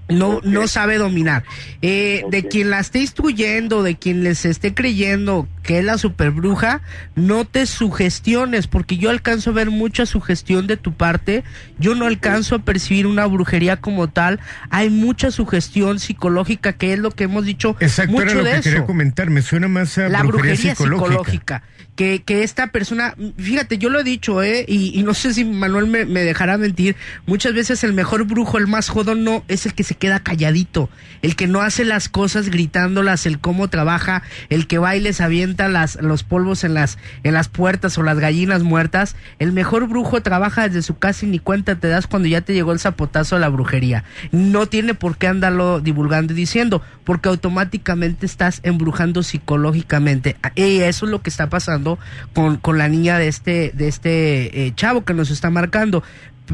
No, 0.07 0.41
no 0.43 0.67
sabe 0.67 0.97
dominar. 0.97 1.43
Eh, 1.83 2.23
De 2.31 2.47
quien 2.47 2.71
la 2.71 2.79
esté 2.79 2.99
instruyendo, 2.99 3.83
de 3.83 3.95
quien 3.95 4.23
les 4.23 4.43
esté 4.43 4.73
creyendo 4.73 5.47
que 5.63 5.79
es 5.79 5.85
la 5.85 5.97
superbruja, 5.97 6.81
no 7.15 7.45
te 7.45 7.65
sugestiones, 7.65 8.67
porque 8.67 8.97
yo 8.97 9.09
alcanzo 9.09 9.51
a 9.51 9.53
ver 9.53 9.69
mucha 9.69 10.05
sugestión 10.05 10.67
de 10.67 10.77
tu 10.77 10.93
parte. 10.93 11.43
Yo 11.77 11.95
no 11.95 12.05
alcanzo 12.05 12.55
a 12.55 12.59
percibir 12.59 13.07
una 13.07 13.25
brujería 13.25 13.77
como 13.77 14.09
tal. 14.09 14.39
Hay 14.69 14.89
mucha 14.89 15.31
sugestión 15.31 15.99
psicológica, 15.99 16.73
que 16.73 16.93
es 16.93 16.99
lo 16.99 17.11
que 17.11 17.25
hemos 17.25 17.45
dicho 17.45 17.75
Exacto, 17.79 18.13
mucho 18.13 18.23
era 18.23 18.33
lo 18.35 18.43
de 18.43 18.51
que 18.51 18.55
eso 18.57 18.69
quería 18.69 18.85
comentar. 18.85 19.29
Me 19.29 19.41
suena 19.41 19.67
más 19.67 19.97
a 19.97 20.09
la 20.09 20.23
brujería, 20.23 20.53
brujería 20.53 20.75
psicológica. 20.75 21.07
psicológica. 21.07 21.63
Que, 21.95 22.23
que 22.23 22.43
esta 22.43 22.67
persona, 22.67 23.13
fíjate, 23.37 23.77
yo 23.77 23.89
lo 23.89 23.99
he 23.99 24.03
dicho, 24.05 24.41
¿eh? 24.41 24.63
Y, 24.65 24.97
y 24.97 25.03
no 25.03 25.13
sé 25.13 25.33
si 25.33 25.43
Manuel 25.43 25.87
me, 25.87 26.05
me 26.05 26.23
dejará 26.23 26.57
mentir, 26.57 26.95
muchas 27.25 27.53
veces 27.53 27.83
el 27.83 27.91
mejor 27.91 28.23
brujo, 28.23 28.57
el 28.57 28.67
más 28.67 28.87
jodón, 28.87 29.25
no, 29.25 29.43
es 29.49 29.65
el 29.65 29.73
que 29.73 29.83
se 29.83 29.95
queda 29.95 30.21
calladito, 30.21 30.89
el 31.21 31.35
que 31.35 31.47
no 31.47 31.59
hace 31.59 31.83
las 31.83 32.07
cosas 32.07 32.47
gritándolas, 32.47 33.25
el 33.25 33.39
cómo 33.39 33.67
trabaja, 33.67 34.23
el 34.49 34.65
que 34.65 34.79
y 34.95 34.99
les 34.99 35.19
avienta 35.49 35.67
las, 35.67 35.99
los 36.01 36.23
polvos 36.23 36.63
en 36.63 36.75
las, 36.75 36.99
en 37.23 37.33
las 37.33 37.47
puertas 37.47 37.97
o 37.97 38.03
las 38.03 38.19
gallinas 38.19 38.61
muertas. 38.61 39.15
El 39.39 39.51
mejor 39.51 39.87
brujo 39.87 40.21
trabaja 40.21 40.67
desde 40.67 40.83
su 40.83 40.99
casa 40.99 41.25
y 41.25 41.29
ni 41.29 41.39
cuenta 41.39 41.75
te 41.75 41.87
das 41.87 42.05
cuando 42.05 42.27
ya 42.27 42.41
te 42.41 42.53
llegó 42.53 42.71
el 42.71 42.79
zapotazo 42.79 43.35
de 43.35 43.41
la 43.41 43.49
brujería. 43.49 44.03
No 44.31 44.67
tiene 44.67 44.93
por 44.93 45.17
qué 45.17 45.27
andarlo 45.27 45.79
divulgando 45.79 46.33
y 46.33 46.35
diciendo, 46.35 46.83
porque 47.03 47.29
automáticamente 47.29 48.27
estás 48.27 48.59
embrujando 48.63 49.23
psicológicamente. 49.23 50.35
Y 50.53 50.79
eso 50.81 51.05
es 51.05 51.11
lo 51.11 51.23
que 51.23 51.31
está 51.31 51.49
pasando 51.49 51.97
con, 52.33 52.57
con 52.57 52.77
la 52.77 52.87
niña 52.87 53.17
de 53.17 53.27
este, 53.27 53.71
de 53.73 53.87
este 53.87 54.67
eh, 54.67 54.73
chavo 54.75 55.03
que 55.03 55.15
nos 55.15 55.31
está 55.31 55.49
marcando. 55.49 56.03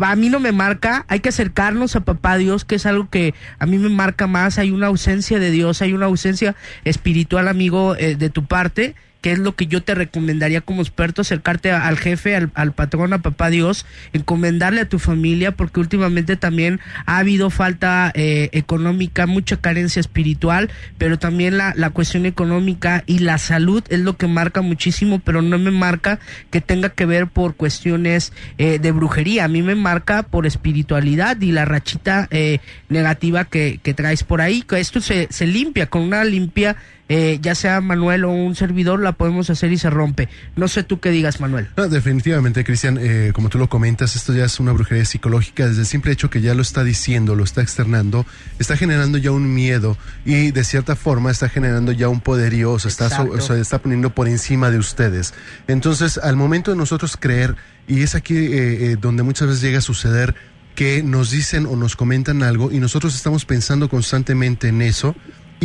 A 0.02 0.16
mí 0.16 0.30
no 0.30 0.40
me 0.40 0.52
marca, 0.52 1.06
hay 1.08 1.20
que 1.20 1.30
acercarnos 1.30 1.96
a 1.96 2.02
papá 2.02 2.38
Dios, 2.38 2.66
que 2.66 2.76
es 2.76 2.86
algo 2.86 3.10
que 3.10 3.34
a 3.60 3.66
mí 3.66 3.78
me 3.78 3.90
marca 3.90 4.28
más. 4.28 4.58
Hay 4.58 4.72
una 4.72 4.88
ausencia 4.88 5.40
de 5.40 5.52
Dios, 5.52 5.82
hay 5.82 5.94
una 5.94 6.08
ausencia 6.08 6.56
espiritual, 6.84 7.48
amigo, 7.48 7.96
eh, 7.96 8.16
de 8.16 8.30
tu 8.30 8.46
parte, 8.46 8.96
que 9.26 9.32
es 9.32 9.40
lo 9.40 9.56
que 9.56 9.66
yo 9.66 9.82
te 9.82 9.96
recomendaría 9.96 10.62
como 10.62 10.84
experto, 10.84 11.22
acercarte 11.24 11.72
al 11.72 11.98
jefe, 11.98 12.36
al, 12.36 12.74
patrón, 12.74 13.12
a 13.12 13.24
papá 13.24 13.50
Dios, 13.50 13.88
encomendarle 14.14 14.82
a 14.82 14.88
tu 14.88 15.00
familia, 15.00 15.52
porque 15.52 15.80
últimamente 15.80 16.36
también 16.36 16.80
ha 17.08 17.18
habido 17.18 17.50
falta 17.50 18.12
eh, 18.14 18.50
económica, 18.52 19.26
mucha 19.26 19.58
carencia 19.58 20.00
espiritual, 20.00 20.70
pero 21.00 21.18
también 21.18 21.58
la, 21.58 21.90
cuestión 21.90 22.28
económica 22.28 23.04
y 23.08 23.18
la 23.18 23.40
salud 23.40 23.84
es 23.90 24.02
lo 24.02 24.16
que 24.16 24.28
marca 24.28 24.62
muchísimo, 24.62 25.18
pero 25.18 25.42
no 25.42 25.58
me 25.58 25.72
marca 25.72 26.20
que 26.52 26.62
tenga 26.62 26.90
que 26.90 27.08
ver 27.08 27.26
por 27.26 27.56
cuestiones 27.56 28.32
eh, 28.60 28.78
de 28.78 28.92
brujería, 28.92 29.46
a 29.46 29.48
mí 29.48 29.64
me 29.64 29.74
marca 29.74 30.22
por 30.22 30.46
espiritualidad 30.46 31.42
y 31.42 31.52
la 31.52 31.66
rachita 31.66 32.28
eh, 32.30 32.60
negativa 32.90 33.46
que, 33.46 33.80
que 33.82 33.96
traes 33.96 34.24
por 34.24 34.42
ahí, 34.42 34.64
esto 34.78 35.02
se, 35.02 35.30
se 35.32 35.48
limpia 35.48 35.88
con 35.88 36.04
una 36.04 36.24
limpia, 36.24 36.76
eh, 37.08 37.38
ya 37.42 37.54
sea 37.54 37.82
Manuel 37.82 38.26
o 38.26 38.32
un 38.32 38.56
servidor, 38.56 39.00
la 39.00 39.12
podemos 39.12 39.50
hacer 39.50 39.72
y 39.72 39.78
se 39.78 39.90
rompe. 39.90 40.28
No 40.56 40.68
sé 40.68 40.84
tú 40.84 41.00
qué 41.00 41.12
digas, 41.12 41.40
Manuel. 41.40 41.68
No, 41.78 41.88
definitivamente, 41.88 42.64
Cristian, 42.64 42.98
eh, 43.00 43.32
como 43.34 43.50
tú 43.50 43.60
lo 43.60 43.70
comentas, 43.70 44.16
esto 44.16 44.34
ya 44.34 44.46
es 44.46 44.60
una 44.60 44.72
brujería 44.72 45.06
psicológica. 45.06 45.68
Desde 45.68 45.82
el 45.82 45.88
simple 45.88 46.12
hecho 46.12 46.30
que 46.30 46.42
ya 46.42 46.56
lo 46.56 46.64
está 46.64 46.84
diciendo, 46.84 47.36
lo 47.36 47.44
está 47.44 47.62
externando, 47.62 48.26
está 48.58 48.76
generando 48.76 49.18
ya 49.20 49.32
un 49.32 49.54
miedo 49.54 49.98
y 50.26 50.52
de 50.52 50.64
cierta 50.64 50.96
forma 50.96 51.30
está 51.30 51.48
generando 51.48 51.92
ya 51.92 52.10
un 52.10 52.22
poderío, 52.22 52.72
o 52.72 52.80
se 52.80 52.88
está, 52.88 53.22
o 53.22 53.42
sea, 53.42 53.58
está 53.58 53.80
poniendo 53.80 54.10
por 54.10 54.28
encima 54.28 54.72
de 54.72 54.80
ustedes. 54.80 55.34
Entonces, 55.68 56.18
al 56.18 56.36
momento 56.36 56.72
de 56.72 56.78
nosotros 56.78 57.18
creer, 57.18 57.56
y 57.88 58.02
es 58.02 58.16
aquí 58.16 58.36
eh, 58.36 58.92
eh, 58.92 58.98
donde 59.00 59.24
muchas 59.24 59.48
veces 59.48 59.62
llega 59.62 59.78
a 59.78 59.82
suceder 59.82 60.36
que 60.74 61.04
nos 61.04 61.32
dicen 61.32 61.66
o 61.68 61.76
nos 61.76 61.96
comentan 61.96 62.44
algo 62.44 62.72
y 62.72 62.80
nosotros 62.80 63.16
estamos 63.16 63.46
pensando 63.46 63.90
constantemente 63.90 64.68
en 64.68 64.82
eso 64.82 65.16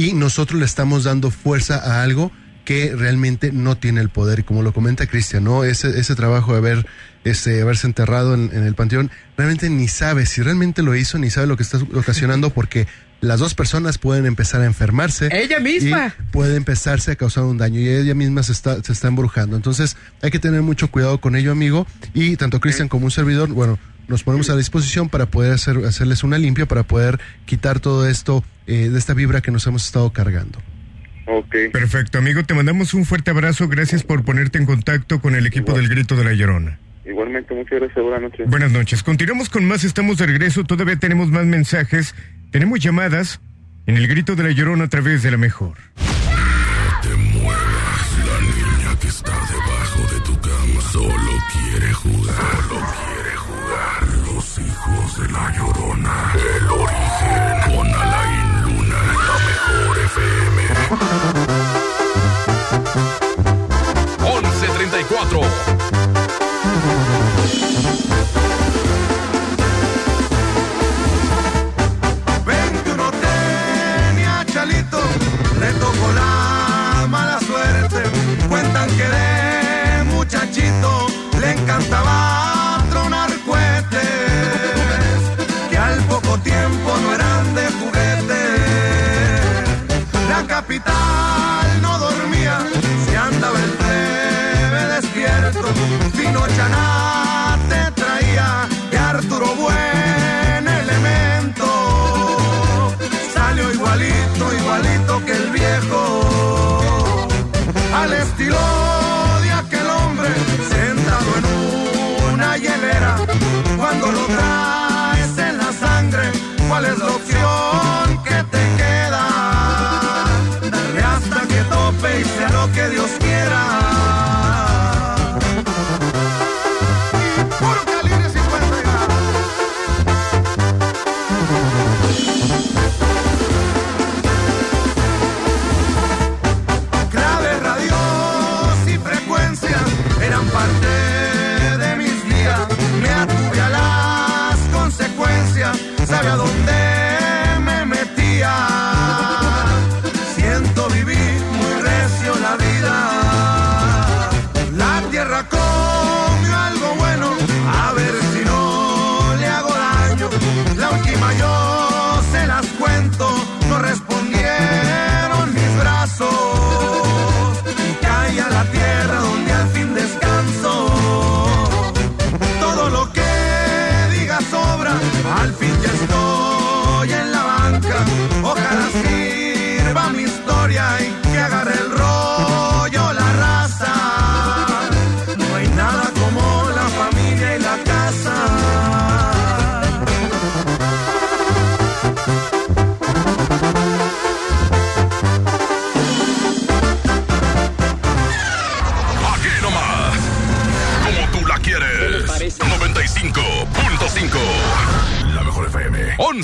y 0.00 0.14
nosotros 0.14 0.58
le 0.58 0.64
estamos 0.64 1.04
dando 1.04 1.30
fuerza 1.30 1.76
a 1.76 2.02
algo 2.02 2.32
que 2.64 2.94
realmente 2.96 3.52
no 3.52 3.76
tiene 3.76 4.00
el 4.00 4.08
poder. 4.08 4.44
Como 4.46 4.62
lo 4.62 4.72
comenta 4.72 5.06
Cristian, 5.06 5.44
¿no? 5.44 5.62
Ese, 5.64 5.98
ese 6.00 6.14
trabajo 6.14 6.52
de 6.52 6.58
haber, 6.58 6.86
haberse 7.62 7.86
enterrado 7.86 8.32
en, 8.32 8.50
en 8.54 8.64
el 8.64 8.74
panteón, 8.74 9.10
realmente 9.36 9.68
ni 9.68 9.88
sabe 9.88 10.24
si 10.24 10.40
realmente 10.40 10.82
lo 10.82 10.94
hizo, 10.94 11.18
ni 11.18 11.28
sabe 11.28 11.48
lo 11.48 11.56
que 11.58 11.64
está 11.64 11.78
ocasionando, 11.94 12.48
porque 12.48 12.86
las 13.20 13.40
dos 13.40 13.54
personas 13.54 13.98
pueden 13.98 14.26
empezar 14.26 14.62
a 14.62 14.66
enfermarse. 14.66 15.28
Ella 15.32 15.60
misma. 15.60 16.14
y 16.18 16.22
puede 16.32 16.56
empezarse 16.56 17.12
a 17.12 17.16
causar 17.16 17.44
un 17.44 17.58
daño 17.58 17.80
y 17.80 17.88
ella 17.88 18.14
misma 18.14 18.42
se 18.42 18.52
está, 18.52 18.82
se 18.82 18.92
está 18.92 19.08
embrujando. 19.08 19.56
Entonces 19.56 19.96
hay 20.22 20.30
que 20.30 20.38
tener 20.38 20.62
mucho 20.62 20.90
cuidado 20.90 21.20
con 21.20 21.36
ello, 21.36 21.52
amigo. 21.52 21.86
Y 22.14 22.36
tanto 22.36 22.60
Cristian 22.60 22.88
como 22.88 23.04
un 23.04 23.10
servidor, 23.10 23.48
bueno, 23.50 23.78
nos 24.08 24.24
ponemos 24.24 24.50
a 24.50 24.56
disposición 24.56 25.08
para 25.08 25.26
poder 25.26 25.52
hacer, 25.52 25.76
hacerles 25.84 26.24
una 26.24 26.38
limpia, 26.38 26.66
para 26.66 26.82
poder 26.82 27.20
quitar 27.44 27.80
todo 27.80 28.08
esto 28.08 28.42
eh, 28.66 28.88
de 28.88 28.98
esta 28.98 29.14
vibra 29.14 29.40
que 29.40 29.50
nos 29.50 29.66
hemos 29.66 29.84
estado 29.84 30.10
cargando. 30.12 30.60
Perfecto, 31.72 32.18
amigo, 32.18 32.42
te 32.42 32.54
mandamos 32.54 32.92
un 32.92 33.04
fuerte 33.04 33.30
abrazo. 33.30 33.68
Gracias 33.68 34.02
por 34.02 34.24
ponerte 34.24 34.58
en 34.58 34.66
contacto 34.66 35.20
con 35.20 35.36
el 35.36 35.46
equipo 35.46 35.74
del 35.74 35.88
Grito 35.88 36.16
de 36.16 36.24
la 36.24 36.32
Llorona. 36.32 36.78
Igualmente, 37.04 37.54
muchas 37.54 37.80
gracias. 37.80 38.02
Buenas 38.02 38.22
noches. 38.22 38.50
Buenas 38.50 38.72
noches. 38.72 39.02
Continuamos 39.02 39.48
con 39.48 39.64
más, 39.66 39.84
estamos 39.84 40.18
de 40.18 40.26
regreso, 40.26 40.64
todavía 40.64 40.96
tenemos 40.96 41.30
más 41.30 41.46
mensajes, 41.46 42.14
tenemos 42.50 42.80
llamadas 42.80 43.40
en 43.86 43.96
el 43.96 44.06
Grito 44.06 44.36
de 44.36 44.44
la 44.44 44.50
Llorona 44.50 44.84
a 44.84 44.88
través 44.88 45.22
de 45.22 45.30
la 45.30 45.36
mejor. 45.36 45.78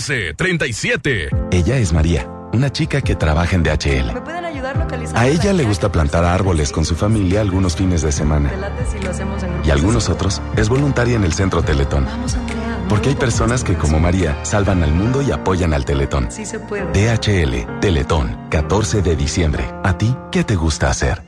1137. 0.08 1.30
Ella 1.50 1.78
es 1.78 1.92
María, 1.92 2.28
una 2.52 2.70
chica 2.70 3.00
que 3.00 3.16
trabaja 3.16 3.56
en 3.56 3.62
DHL. 3.64 4.14
¿Me 4.14 4.20
pueden 4.20 4.44
ayudar 4.44 4.76
localizando? 4.76 5.20
A 5.20 5.26
ella 5.26 5.52
le 5.52 5.64
gusta 5.64 5.90
plantar 5.90 6.24
árboles 6.24 6.70
con 6.70 6.84
su 6.84 6.94
familia 6.94 7.40
algunos 7.40 7.74
fines 7.74 8.02
de 8.02 8.12
semana. 8.12 8.50
si 8.90 8.98
lo 9.00 9.10
hacemos 9.10 9.42
en 9.42 9.64
Y 9.64 9.70
algunos 9.70 10.08
otros 10.08 10.40
es 10.56 10.68
voluntaria 10.68 11.16
en 11.16 11.24
el 11.24 11.32
centro 11.32 11.62
Teletón. 11.62 12.04
Vamos, 12.04 12.34
Andrea. 12.34 12.78
Porque 12.88 13.08
hay 13.08 13.14
personas 13.16 13.64
que, 13.64 13.74
como 13.74 13.98
María, 13.98 14.38
salvan 14.44 14.84
al 14.84 14.92
mundo 14.92 15.22
y 15.22 15.32
apoyan 15.32 15.74
al 15.74 15.84
Teletón. 15.84 16.30
Sí 16.30 16.46
se 16.46 16.60
puede. 16.60 16.84
DHL, 16.92 17.80
Teletón, 17.80 18.48
14 18.48 19.02
de 19.02 19.16
diciembre. 19.16 19.64
¿A 19.82 19.98
ti 19.98 20.16
qué 20.30 20.44
te 20.44 20.54
gusta 20.54 20.88
hacer? 20.88 21.22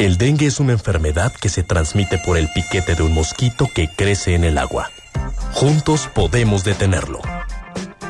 El 0.00 0.18
dengue 0.18 0.46
es 0.46 0.58
una 0.58 0.72
enfermedad 0.72 1.32
que 1.32 1.48
se 1.48 1.62
transmite 1.62 2.18
por 2.18 2.36
el 2.36 2.48
piquete 2.52 2.96
de 2.96 3.02
un 3.04 3.14
mosquito 3.14 3.68
que 3.72 3.88
crece 3.96 4.34
en 4.34 4.42
el 4.42 4.58
agua. 4.58 4.90
Juntos 5.52 6.10
podemos 6.12 6.64
detenerlo. 6.64 7.20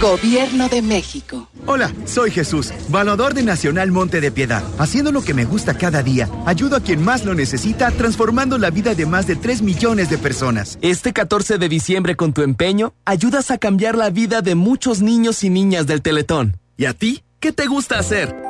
Gobierno 0.00 0.70
de 0.70 0.80
México. 0.80 1.46
Hola, 1.66 1.92
soy 2.06 2.30
Jesús, 2.30 2.72
valedor 2.88 3.34
de 3.34 3.42
Nacional 3.42 3.92
Monte 3.92 4.22
de 4.22 4.30
Piedad. 4.30 4.64
Haciendo 4.78 5.12
lo 5.12 5.20
que 5.20 5.34
me 5.34 5.44
gusta 5.44 5.76
cada 5.76 6.02
día, 6.02 6.26
ayudo 6.46 6.76
a 6.76 6.80
quien 6.80 7.04
más 7.04 7.26
lo 7.26 7.34
necesita, 7.34 7.90
transformando 7.90 8.56
la 8.56 8.70
vida 8.70 8.94
de 8.94 9.04
más 9.04 9.26
de 9.26 9.36
3 9.36 9.60
millones 9.60 10.08
de 10.08 10.16
personas. 10.16 10.78
Este 10.80 11.12
14 11.12 11.58
de 11.58 11.68
diciembre, 11.68 12.16
con 12.16 12.32
tu 12.32 12.40
empeño, 12.40 12.94
ayudas 13.04 13.50
a 13.50 13.58
cambiar 13.58 13.94
la 13.94 14.08
vida 14.08 14.40
de 14.40 14.54
muchos 14.54 15.02
niños 15.02 15.44
y 15.44 15.50
niñas 15.50 15.86
del 15.86 16.00
Teletón. 16.00 16.56
¿Y 16.78 16.86
a 16.86 16.94
ti? 16.94 17.22
¿Qué 17.38 17.52
te 17.52 17.66
gusta 17.66 17.98
hacer? 17.98 18.49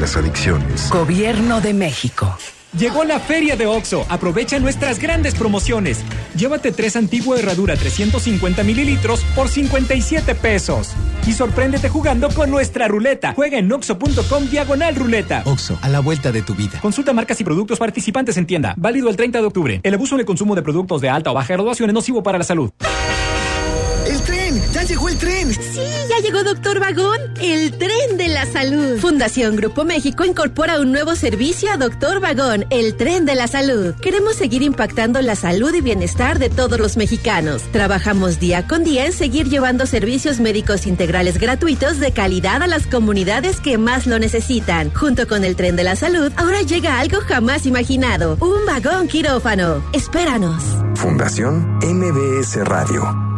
las 0.00 0.16
Adicciones. 0.16 0.90
Gobierno 0.90 1.60
de 1.60 1.74
México. 1.74 2.36
Llegó 2.78 3.04
la 3.04 3.18
feria 3.18 3.56
de 3.56 3.66
OXO. 3.66 4.04
Aprovecha 4.08 4.58
nuestras 4.58 4.98
grandes 4.98 5.34
promociones. 5.34 6.04
Llévate 6.36 6.70
tres 6.70 6.96
antigua 6.96 7.38
herradura 7.38 7.76
350 7.76 8.62
mililitros 8.62 9.24
por 9.34 9.48
57 9.48 10.34
pesos. 10.34 10.92
Y 11.26 11.32
sorpréndete 11.32 11.88
jugando 11.88 12.28
con 12.28 12.50
nuestra 12.50 12.86
ruleta. 12.86 13.32
Juega 13.34 13.58
en 13.58 13.72
oxo.com 13.72 14.50
diagonal 14.50 14.94
ruleta. 14.96 15.42
OXO, 15.46 15.78
a 15.80 15.88
la 15.88 16.00
vuelta 16.00 16.30
de 16.30 16.42
tu 16.42 16.54
vida. 16.54 16.78
Consulta 16.80 17.12
marcas 17.12 17.40
y 17.40 17.44
productos 17.44 17.78
participantes 17.78 18.36
en 18.36 18.46
tienda. 18.46 18.74
Válido 18.76 19.08
el 19.08 19.16
30 19.16 19.40
de 19.40 19.46
octubre. 19.46 19.80
El 19.82 19.94
abuso 19.94 20.14
en 20.14 20.20
el 20.20 20.26
consumo 20.26 20.54
de 20.54 20.62
productos 20.62 21.00
de 21.00 21.08
alta 21.08 21.30
o 21.30 21.34
baja 21.34 21.54
graduación 21.54 21.90
es 21.90 21.94
nocivo 21.94 22.22
para 22.22 22.38
la 22.38 22.44
salud. 22.44 22.70
¡El 24.88 24.94
tren! 24.94 24.94
¡Ya 24.94 24.94
llegó 24.94 25.08
el 25.08 25.18
tren! 25.18 25.52
Sí, 25.52 25.80
ya 26.08 26.22
llegó 26.22 26.44
Doctor 26.44 26.80
Vagón, 26.80 27.20
el 27.42 27.72
tren 27.72 28.16
de 28.16 28.28
la 28.28 28.46
salud. 28.46 28.98
Fundación 28.98 29.56
Grupo 29.56 29.84
México 29.84 30.24
incorpora 30.24 30.80
un 30.80 30.92
nuevo 30.92 31.14
servicio 31.14 31.70
a 31.70 31.76
Doctor 31.76 32.20
Vagón, 32.20 32.64
el 32.70 32.96
tren 32.96 33.26
de 33.26 33.34
la 33.34 33.48
salud. 33.48 33.94
Queremos 34.00 34.36
seguir 34.36 34.62
impactando 34.62 35.20
la 35.20 35.36
salud 35.36 35.74
y 35.74 35.82
bienestar 35.82 36.38
de 36.38 36.48
todos 36.48 36.80
los 36.80 36.96
mexicanos. 36.96 37.62
Trabajamos 37.70 38.40
día 38.40 38.66
con 38.66 38.82
día 38.82 39.04
en 39.04 39.12
seguir 39.12 39.50
llevando 39.50 39.84
servicios 39.84 40.40
médicos 40.40 40.86
integrales 40.86 41.38
gratuitos 41.38 42.00
de 42.00 42.12
calidad 42.12 42.62
a 42.62 42.66
las 42.66 42.86
comunidades 42.86 43.60
que 43.60 43.76
más 43.76 44.06
lo 44.06 44.18
necesitan. 44.18 44.90
Junto 44.94 45.28
con 45.28 45.44
el 45.44 45.54
tren 45.54 45.76
de 45.76 45.84
la 45.84 45.96
salud, 45.96 46.32
ahora 46.36 46.62
llega 46.62 46.98
algo 46.98 47.20
jamás 47.20 47.66
imaginado, 47.66 48.38
un 48.40 48.64
vagón 48.64 49.06
quirófano. 49.08 49.84
Espéranos. 49.92 50.62
Fundación 50.94 51.78
MBS 51.82 52.64
Radio. 52.64 53.37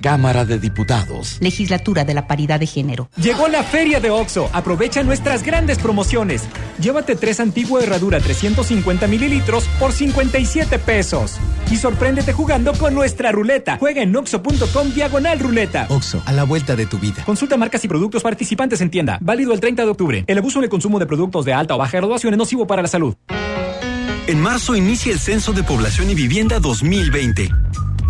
Cámara 0.00 0.44
de 0.44 0.58
Diputados. 0.58 1.38
Legislatura 1.40 2.04
de 2.04 2.14
la 2.14 2.26
Paridad 2.26 2.60
de 2.60 2.66
Género. 2.66 3.10
Llegó 3.16 3.48
la 3.48 3.62
feria 3.62 4.00
de 4.00 4.10
OXO. 4.10 4.48
Aprovecha 4.52 5.02
nuestras 5.02 5.42
grandes 5.42 5.78
promociones. 5.78 6.48
Llévate 6.80 7.16
tres 7.16 7.40
antigua 7.40 7.82
herradura 7.82 8.20
350 8.20 9.06
mililitros 9.06 9.64
por 9.78 9.92
57 9.92 10.78
pesos. 10.78 11.36
Y 11.70 11.76
sorpréndete 11.76 12.32
jugando 12.32 12.72
con 12.74 12.94
nuestra 12.94 13.32
ruleta. 13.32 13.78
Juega 13.78 14.02
en 14.02 14.14
oxo.com 14.14 14.92
diagonal 14.94 15.38
ruleta. 15.38 15.86
OXO, 15.90 16.22
a 16.24 16.32
la 16.32 16.44
vuelta 16.44 16.76
de 16.76 16.86
tu 16.86 16.98
vida. 16.98 17.24
Consulta 17.24 17.56
marcas 17.56 17.84
y 17.84 17.88
productos 17.88 18.22
participantes 18.22 18.80
en 18.80 18.90
tienda. 18.90 19.18
Válido 19.20 19.52
el 19.52 19.60
30 19.60 19.84
de 19.84 19.90
octubre. 19.90 20.24
El 20.26 20.38
abuso 20.38 20.58
en 20.58 20.64
el 20.64 20.70
consumo 20.70 20.98
de 20.98 21.06
productos 21.06 21.44
de 21.44 21.52
alta 21.52 21.74
o 21.74 21.78
baja 21.78 21.96
graduación 21.96 22.34
es 22.34 22.38
nocivo 22.38 22.66
para 22.66 22.82
la 22.82 22.88
salud. 22.88 23.14
En 24.26 24.40
marzo 24.40 24.76
inicia 24.76 25.10
el 25.10 25.18
Censo 25.18 25.54
de 25.54 25.62
Población 25.62 26.10
y 26.10 26.14
Vivienda 26.14 26.60
2020. 26.60 27.48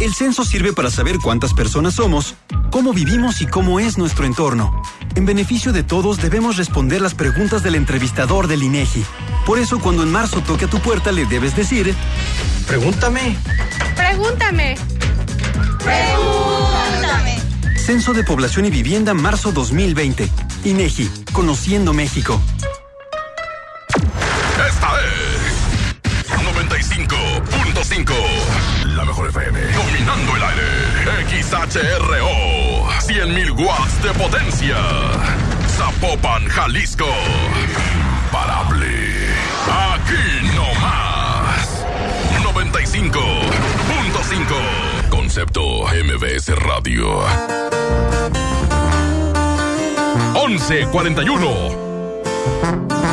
El 0.01 0.15
censo 0.15 0.45
sirve 0.45 0.73
para 0.73 0.91
saber 0.91 1.19
cuántas 1.19 1.55
personas 1.55 1.95
somos, 1.95 2.35
cómo 2.71 2.93
vivimos 2.93 3.41
y 3.41 3.47
cómo 3.47 3.81
es 3.81 3.99
nuestro 3.99 4.27
entorno. 4.27 4.81
En 5.17 5.27
beneficio 5.27 5.73
de 5.73 5.83
todos 5.83 6.19
debemos 6.19 6.57
responder 6.57 7.01
las 7.01 7.15
preguntas 7.15 7.65
del 7.65 7.75
entrevistador 7.75 8.47
del 8.47 8.63
INEGI. 8.63 9.05
Por 9.45 9.59
eso 9.59 9.81
cuando 9.81 10.05
en 10.05 10.13
marzo 10.13 10.41
toque 10.41 10.67
a 10.67 10.71
tu 10.71 10.79
puerta 10.79 11.11
le 11.11 11.27
debes 11.27 11.57
decir, 11.57 11.97
pregúntame. 12.69 13.37
Pregúntame. 13.97 14.77
Pregúntame. 15.83 17.41
Censo 17.77 18.13
de 18.13 18.23
Población 18.23 18.67
y 18.67 18.71
Vivienda 18.71 19.15
marzo 19.15 19.51
2020. 19.51 20.31
INEGI, 20.65 21.11
Conociendo 21.33 21.93
México. 21.93 22.41
Esta 24.65 24.93
es 25.01 25.09
95.5. 26.55 28.78
Dominando 29.31 30.37
el 30.37 30.43
aire. 30.43 30.65
XHRO. 31.29 32.89
100.000 33.01 33.51
watts 33.59 34.03
de 34.03 34.15
potencia. 34.15 34.79
Zapopan, 35.77 36.49
Jalisco. 36.49 37.05
Imparable. 38.25 38.89
Aquí 39.93 40.49
no 40.55 40.73
más. 40.81 41.85
95.5. 42.43 45.11
Concepto 45.11 45.85
MBS 45.89 46.49
Radio. 46.57 47.23
1141. 50.47 53.08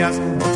días 0.00 0.49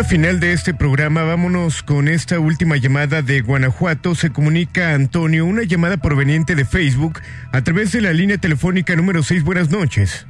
Recta 0.00 0.16
final 0.16 0.40
de 0.40 0.54
este 0.54 0.72
programa, 0.72 1.24
vámonos 1.24 1.82
con 1.82 2.08
esta 2.08 2.40
última 2.40 2.78
llamada 2.78 3.20
de 3.20 3.42
Guanajuato. 3.42 4.14
Se 4.14 4.32
comunica 4.32 4.94
Antonio, 4.94 5.44
una 5.44 5.62
llamada 5.64 5.98
proveniente 5.98 6.54
de 6.54 6.64
Facebook 6.64 7.20
a 7.52 7.60
través 7.62 7.92
de 7.92 8.00
la 8.00 8.14
línea 8.14 8.38
telefónica 8.38 8.96
número 8.96 9.22
6. 9.22 9.44
Buenas 9.44 9.70
noches. 9.70 10.26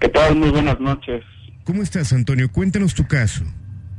¿Qué 0.00 0.08
tal? 0.10 0.36
Muy 0.36 0.50
buenas 0.50 0.78
noches. 0.80 1.24
¿Cómo 1.64 1.82
estás, 1.82 2.12
Antonio? 2.12 2.52
Cuéntanos 2.52 2.94
tu 2.94 3.06
caso. 3.06 3.42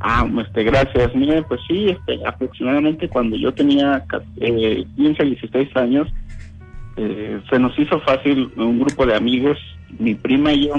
Ah, 0.02 0.30
este, 0.46 0.66
gracias. 0.66 1.16
Mire, 1.16 1.42
pues 1.44 1.62
sí, 1.68 1.90
este, 1.90 2.20
aproximadamente 2.28 3.10
cuando 3.10 3.36
yo 3.38 3.52
tenía 3.52 4.06
eh, 4.40 4.86
15, 4.98 5.24
16 5.24 5.78
años, 5.78 6.14
eh, 6.98 7.42
se 7.50 7.58
nos 7.58 7.78
hizo 7.80 8.00
fácil 8.02 8.52
un 8.56 8.80
grupo 8.80 9.08
de 9.08 9.16
amigos, 9.16 9.58
mi 9.98 10.14
prima 10.14 10.54
y 10.54 10.68
yo, 10.68 10.76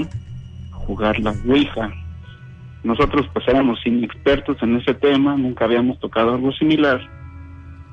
jugar 0.71 1.19
la 1.19 1.35
Ouija. 1.45 1.91
Nosotros 2.83 3.27
pues 3.33 3.47
éramos 3.47 3.79
inexpertos 3.85 4.57
en 4.61 4.75
ese 4.77 4.93
tema, 4.93 5.35
nunca 5.37 5.65
habíamos 5.65 5.99
tocado 5.99 6.33
algo 6.33 6.51
similar 6.51 7.01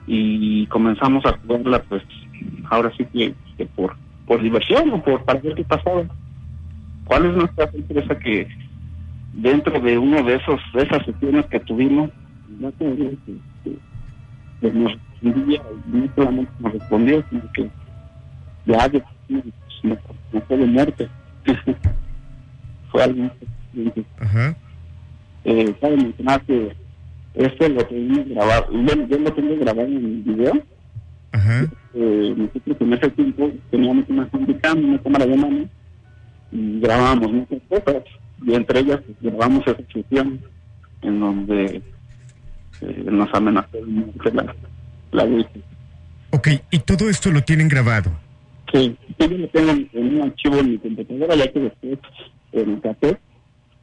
y 0.06 0.66
comenzamos 0.66 1.24
a 1.26 1.38
jugarla 1.38 1.80
pues 1.84 2.02
ahora 2.70 2.90
sí 2.96 3.04
que, 3.12 3.34
por, 3.76 3.96
por 4.26 4.42
diversión 4.42 4.90
o 4.90 5.02
por 5.02 5.24
para 5.24 5.40
ver 5.40 5.54
qué 5.54 5.64
pasaba. 5.64 6.04
¿Cuál 7.04 7.26
es 7.26 7.36
nuestra 7.36 7.70
sorpresa 7.70 8.18
que 8.18 8.48
dentro 9.32 9.78
de 9.80 9.96
uno 9.98 10.22
de 10.24 10.34
esos 10.36 10.60
de 10.74 10.82
esas 10.82 11.04
sesiones 11.04 11.46
que 11.46 11.60
tuvimos 11.60 12.10
no 12.58 12.72
que, 12.76 13.16
que- 13.64 13.76
que 14.60 14.72
nos 14.72 14.92
respondía 14.92 15.62
y 15.86 15.96
no 15.96 16.08
solamente 16.16 16.52
nos 16.58 16.72
respondió 16.72 17.24
sino 17.30 17.42
que 17.52 17.70
ya 18.66 18.88
de- 18.88 19.02
nos 19.84 19.98
fue 20.48 20.56
de 20.56 20.66
muerte 20.66 21.08
fue 22.90 23.02
algo. 23.04 23.30
Ajá. 24.18 24.56
Eh, 25.44 25.74
cabe 25.80 25.96
mencionar 25.96 26.42
que 26.42 26.74
este 27.34 27.68
lo 27.68 27.84
tenemos 27.86 28.28
grabado 28.28 28.72
yo, 28.72 29.06
yo 29.06 29.18
lo 29.18 29.32
tengo 29.32 29.56
grabado 29.56 29.88
en 29.88 30.24
video 30.24 30.52
Ajá. 31.32 31.64
eh, 31.94 32.34
nosotros 32.36 32.76
en 32.80 32.92
ese 32.92 33.10
tiempo 33.10 33.50
teníamos 33.70 34.04
una 34.08 34.28
una 34.32 34.98
cámara 35.02 35.26
de 35.26 35.36
mano 35.36 35.68
y 36.52 36.80
grabábamos 36.80 37.32
muchas 37.32 37.60
cosas 37.68 38.02
y 38.44 38.54
entre 38.54 38.80
ellas 38.80 39.00
pues, 39.06 39.16
grabamos 39.20 39.66
esa 39.66 39.80
sesión 39.92 40.40
en 41.02 41.20
donde 41.20 41.82
eh, 42.80 43.04
nos 43.10 43.32
amenazó 43.34 43.78
la, 44.32 44.54
la 45.12 45.24
Virgen. 45.24 45.62
Ok, 46.30 46.48
y 46.70 46.78
todo 46.80 47.08
esto 47.08 47.30
lo 47.30 47.42
tienen 47.42 47.68
grabado. 47.68 48.10
Sí, 48.72 48.96
yo 49.18 49.28
lo 49.28 49.48
tengo 49.48 49.70
en, 49.72 49.90
en 49.92 50.16
un 50.16 50.22
archivo 50.22 50.58
en 50.58 50.70
mi 50.72 50.78
computadora 50.78 51.34
ya 51.36 51.52
que 51.52 51.60
después 51.60 51.98
en 52.52 52.70
el 52.70 52.80
café 52.80 53.18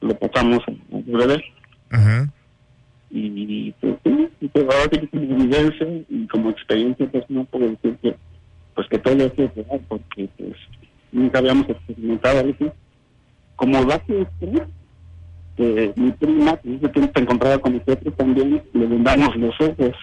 lo 0.02 0.16
pasamos 0.18 0.60
a, 0.68 0.72
a 0.72 1.02
DVD 1.02 1.42
Ajá. 1.90 2.30
y 3.10 3.72
pues 3.80 3.96
sí, 4.04 4.50
pues, 4.52 4.66
ahora 4.66 4.90
que 4.90 5.10
evidencia 5.12 5.88
y 6.10 6.28
como 6.28 6.50
experiencia 6.50 7.08
pues 7.12 7.24
no 7.30 7.46
puedo 7.46 7.70
decir 7.70 7.98
que 8.02 8.16
pues 8.76 8.88
que 8.90 9.00
todo 9.00 9.26
esto 9.26 9.44
es 9.44 9.56
real 9.56 9.82
porque 9.88 10.30
pues 10.38 10.54
nunca 11.12 11.40
habíamos 11.40 11.68
experimentado 11.70 12.48
eso. 12.48 12.74
Como 13.56 13.84
dato 13.86 14.14
eh, 15.58 15.94
mi 15.96 16.12
prima 16.12 16.58
que 16.58 16.80
que 16.80 17.02
se 17.02 17.20
encontraba 17.20 17.58
con 17.58 17.74
nosotros 17.74 18.16
también 18.16 18.62
le 18.74 18.86
vendamos 18.86 19.36
los 19.36 19.60
ojos. 19.60 19.96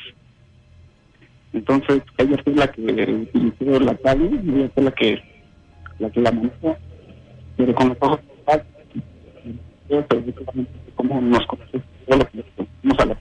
Entonces 1.52 2.02
ella 2.18 2.36
fue 2.42 2.54
la 2.54 2.66
que 2.72 2.82
utilizó 2.82 3.80
la 3.80 3.96
calle 3.96 4.26
ella 4.26 4.70
fue 4.74 4.82
la 4.82 4.90
que 4.90 5.22
la 6.00 6.10
que 6.10 6.20
la 6.20 6.32
manejó 6.32 6.76
pero 7.56 7.74
con 7.76 7.88
los 7.90 7.98
ojos 8.00 8.20
prácticamente 9.89 10.70
como 10.94 11.20
nos 11.20 11.47
conocemos 11.47 11.86
a 12.11 12.16
la 12.16 13.16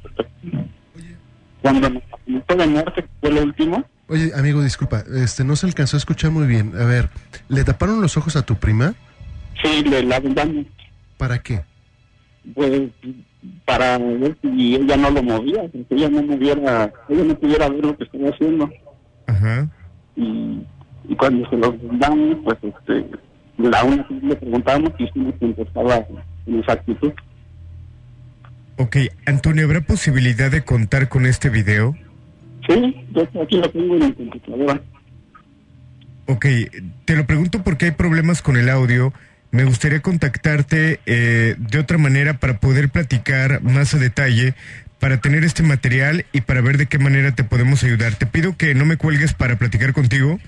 cuando 1.61 1.89
nos 1.89 2.03
amenazó 2.27 2.55
de 2.55 2.67
muerte 2.67 3.05
fue 3.21 3.31
lo 3.31 3.43
último 3.43 3.83
Oye, 4.09 4.31
amigo, 4.35 4.61
disculpa, 4.61 5.03
este 5.15 5.43
no 5.43 5.55
se 5.55 5.65
alcanzó 5.65 5.95
a 5.95 5.99
escuchar 5.99 6.29
muy 6.29 6.45
bien. 6.45 6.73
A 6.77 6.83
ver, 6.85 7.09
¿le 7.47 7.63
taparon 7.63 8.01
los 8.01 8.17
ojos 8.17 8.35
a 8.35 8.45
tu 8.45 8.55
prima? 8.55 8.93
sí 9.63 9.81
le 9.83 10.03
la 10.03 10.19
vendamos 10.19 10.65
¿Para 11.17 11.39
qué? 11.39 11.63
pues 12.53 12.91
para 13.65 13.97
ver 13.97 14.37
si 14.41 14.75
ella 14.75 14.97
no 14.97 15.09
lo 15.09 15.23
movía, 15.23 15.69
si 15.71 15.85
ella 15.89 16.09
no 16.09 16.23
moviera, 16.23 16.91
ella 17.09 17.23
no 17.23 17.35
pudiera 17.35 17.69
ver 17.69 17.85
lo 17.85 17.97
que 17.97 18.03
estaba 18.03 18.29
haciendo. 18.29 18.69
Ajá. 19.27 19.67
Y, 20.15 20.65
y 21.07 21.15
cuando 21.15 21.49
se 21.49 21.57
los 21.57 21.73
damos, 21.99 22.37
pues 22.43 22.57
este, 22.61 23.05
la 23.57 23.83
una 23.83 24.05
le 24.21 24.35
preguntamos 24.35 24.91
y 24.97 25.05
sí 25.07 25.19
nos 25.19 25.35
contestaba 25.35 26.05
en 26.45 26.59
esa 26.59 26.73
actitud. 26.73 27.13
Ok, 28.77 28.97
Antonio, 29.25 29.65
¿habrá 29.65 29.81
posibilidad 29.81 30.49
de 30.49 30.63
contar 30.63 31.09
con 31.09 31.25
este 31.25 31.49
video? 31.49 31.95
Sí, 32.67 33.05
yo 33.11 33.41
aquí 33.41 33.57
lo 33.57 33.69
tengo 33.69 33.95
en 33.95 34.05
mi 34.05 34.13
computadora. 34.13 34.81
Ok, 36.25 36.45
te 37.05 37.15
lo 37.15 37.25
pregunto 37.25 37.63
porque 37.63 37.85
hay 37.85 37.91
problemas 37.91 38.41
con 38.41 38.57
el 38.57 38.69
audio. 38.69 39.13
Me 39.51 39.65
gustaría 39.65 40.01
contactarte 40.01 40.99
eh, 41.05 41.55
de 41.57 41.79
otra 41.79 41.97
manera 41.97 42.39
para 42.39 42.59
poder 42.59 42.89
platicar 42.89 43.61
más 43.61 43.93
a 43.93 43.99
detalle, 43.99 44.55
para 44.99 45.19
tener 45.19 45.43
este 45.43 45.61
material 45.61 46.25
y 46.31 46.41
para 46.41 46.61
ver 46.61 46.77
de 46.77 46.87
qué 46.87 46.97
manera 46.97 47.35
te 47.35 47.43
podemos 47.43 47.83
ayudar. 47.83 48.15
Te 48.15 48.25
pido 48.25 48.57
que 48.57 48.73
no 48.73 48.85
me 48.85 48.97
cuelgues 48.97 49.33
para 49.33 49.57
platicar 49.57 49.93
contigo. 49.93 50.39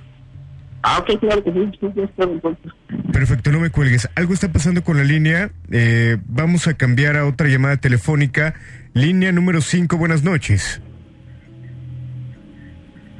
Ah, 0.88 1.00
ok, 1.00 1.20
claro 1.20 1.44
que 1.44 1.52
sí. 1.52 1.72
sí. 1.82 3.12
Perfecto, 3.12 3.52
no 3.52 3.60
me 3.60 3.72
cuelgues. 3.72 4.08
Algo 4.14 4.36
está 4.36 4.52
pasando 4.52 4.84
con 4.84 4.98
la 4.98 5.04
línea. 5.04 5.50
Eh, 5.72 6.18
vamos 6.28 6.68
a 6.68 6.76
cambiar 6.76 7.18
a 7.18 7.26
otra 7.26 7.48
llamada 7.48 7.78
telefónica. 7.78 8.54
Línea 8.94 9.32
número 9.32 9.62
5, 9.62 9.98
buenas 9.98 10.24
noches. 10.24 10.80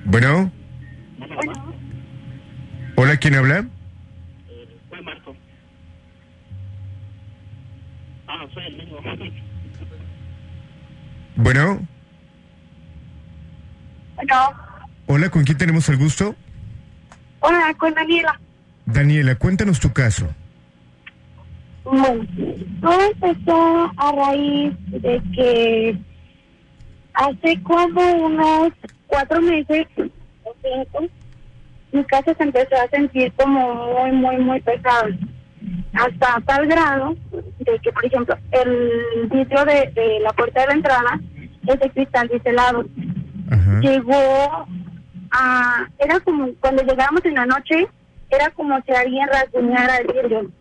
Bueno. 0.06 0.52
Hola, 2.98 3.18
¿quién 3.18 3.34
habla? 3.34 3.66
Soy 4.92 5.02
Marco. 5.04 5.36
Ah, 8.28 8.46
soy 8.54 8.64
el 8.68 8.78
mismo. 8.78 8.98
Bueno. 11.36 11.88
Bueno, 14.18 14.56
Hola, 15.08 15.30
¿con 15.32 15.44
quién 15.46 15.58
tenemos 15.58 15.90
el 15.90 15.98
gusto? 15.98 16.36
Hola, 17.46 17.74
con 17.78 17.94
Daniela. 17.94 18.40
Daniela, 18.86 19.36
cuéntanos 19.36 19.80
tu 19.80 19.92
caso. 19.92 20.28
Bueno, 21.84 22.26
todo 22.82 23.00
empezó 23.02 23.92
a 23.98 24.12
raíz 24.12 24.74
de 24.88 25.22
que 25.36 25.98
hace 27.14 27.62
como 27.64 28.02
unos 28.26 28.74
cuatro 29.08 29.42
meses 29.42 29.88
o 30.44 30.56
cinco, 30.62 31.06
mi 31.92 32.04
casa 32.06 32.34
se 32.36 32.44
empezó 32.44 32.76
a 32.76 32.90
sentir 32.90 33.32
como 33.34 33.94
muy, 33.94 34.12
muy, 34.12 34.38
muy 34.38 34.62
pesada. 34.62 35.10
Hasta 35.94 36.42
tal 36.46 36.68
grado 36.68 37.16
de 37.32 37.80
que, 37.80 37.92
por 37.92 38.06
ejemplo, 38.06 38.38
el 38.52 39.30
vidrio 39.32 39.64
de, 39.66 39.92
de 39.94 40.20
la 40.20 40.34
puerta 40.34 40.62
de 40.62 40.68
la 40.68 40.74
entrada 40.74 41.20
es 41.68 41.80
de 41.80 41.90
cristal 41.92 42.30
biselado. 42.30 42.86
Llegó 43.82 44.68
a... 45.36 45.88
Era 46.00 46.20
como 46.22 46.54
cuando 46.60 46.84
llegábamos 46.84 47.24
en 47.26 47.36
la 47.36 47.46
noche, 47.46 47.88
era 48.30 48.50
como 48.52 48.80
si 48.82 48.92
alguien 48.92 49.28
rasguñara 49.28 49.98
el 49.98 50.08
vidrio 50.08 50.52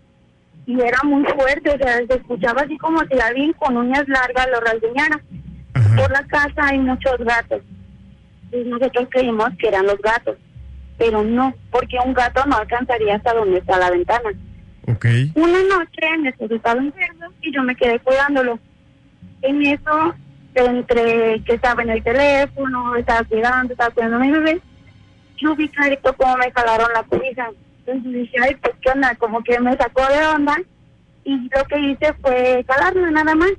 y 0.67 0.81
era 0.81 0.99
muy 1.05 1.25
fuerte, 1.25 1.71
o 1.71 1.79
sea, 1.79 1.99
se 2.07 2.15
escuchaba 2.15 2.63
así 2.63 2.79
como 2.79 3.01
si 3.05 3.19
alguien 3.21 3.53
con 3.55 3.77
uñas 3.77 4.09
largas 4.09 4.49
lo 4.51 4.61
rasguñara. 4.61 5.21
Por 5.97 6.11
la 6.11 6.25
casa 6.25 6.69
hay 6.69 6.79
muchos 6.79 7.19
gatos. 7.19 7.63
Y 8.53 8.65
nosotros 8.65 9.09
creímos 9.11 9.51
que 9.59 9.69
eran 9.69 9.87
los 9.87 9.99
gatos, 9.99 10.37
pero 10.97 11.23
no, 11.23 11.53
porque 11.71 11.97
un 12.05 12.15
gato 12.15 12.45
no 12.47 12.57
alcanzaría 12.57 13.17
hasta 13.17 13.35
donde 13.35 13.59
está 13.59 13.79
la 13.79 13.91
ventana. 13.91 14.31
Una 14.87 15.63
noche 15.77 16.19
mi 16.19 16.29
esposo 16.29 16.55
estaba 16.55 16.81
enfermo 16.81 17.27
y 17.43 17.53
yo 17.53 17.63
me 17.63 17.75
quedé 17.75 17.99
cuidándolo. 18.01 18.59
En 19.43 19.63
eso, 19.67 20.15
entre 20.55 21.43
que 21.45 21.55
estaba 21.55 21.83
en 21.83 21.91
el 21.91 22.03
teléfono, 22.03 22.97
estaba 22.97 23.25
cuidando, 23.25 23.73
estaba 23.73 23.91
cuidando 23.91 24.17
a 24.17 24.21
mi 24.21 24.31
bebé, 24.31 24.61
yo 25.37 25.55
vi 25.57 25.69
clarito 25.69 26.15
cómo 26.17 26.37
me 26.37 26.51
jalaron 26.53 26.93
la 26.95 27.03
cobija. 27.03 27.51
Entonces 27.87 28.13
dije, 28.13 28.37
ay, 28.43 28.55
pues 28.57 28.75
qué 28.81 28.91
onda, 28.91 29.15
como 29.17 29.43
que 29.43 29.59
me 29.61 29.77
sacó 29.77 30.03
de 30.07 30.27
onda. 30.27 30.57
Y 31.25 31.37
lo 31.37 31.65
que 31.65 31.81
hice 31.81 32.13
fue 32.21 32.65
jalarme 32.67 33.11
nada 33.11 33.35
más. 33.35 33.53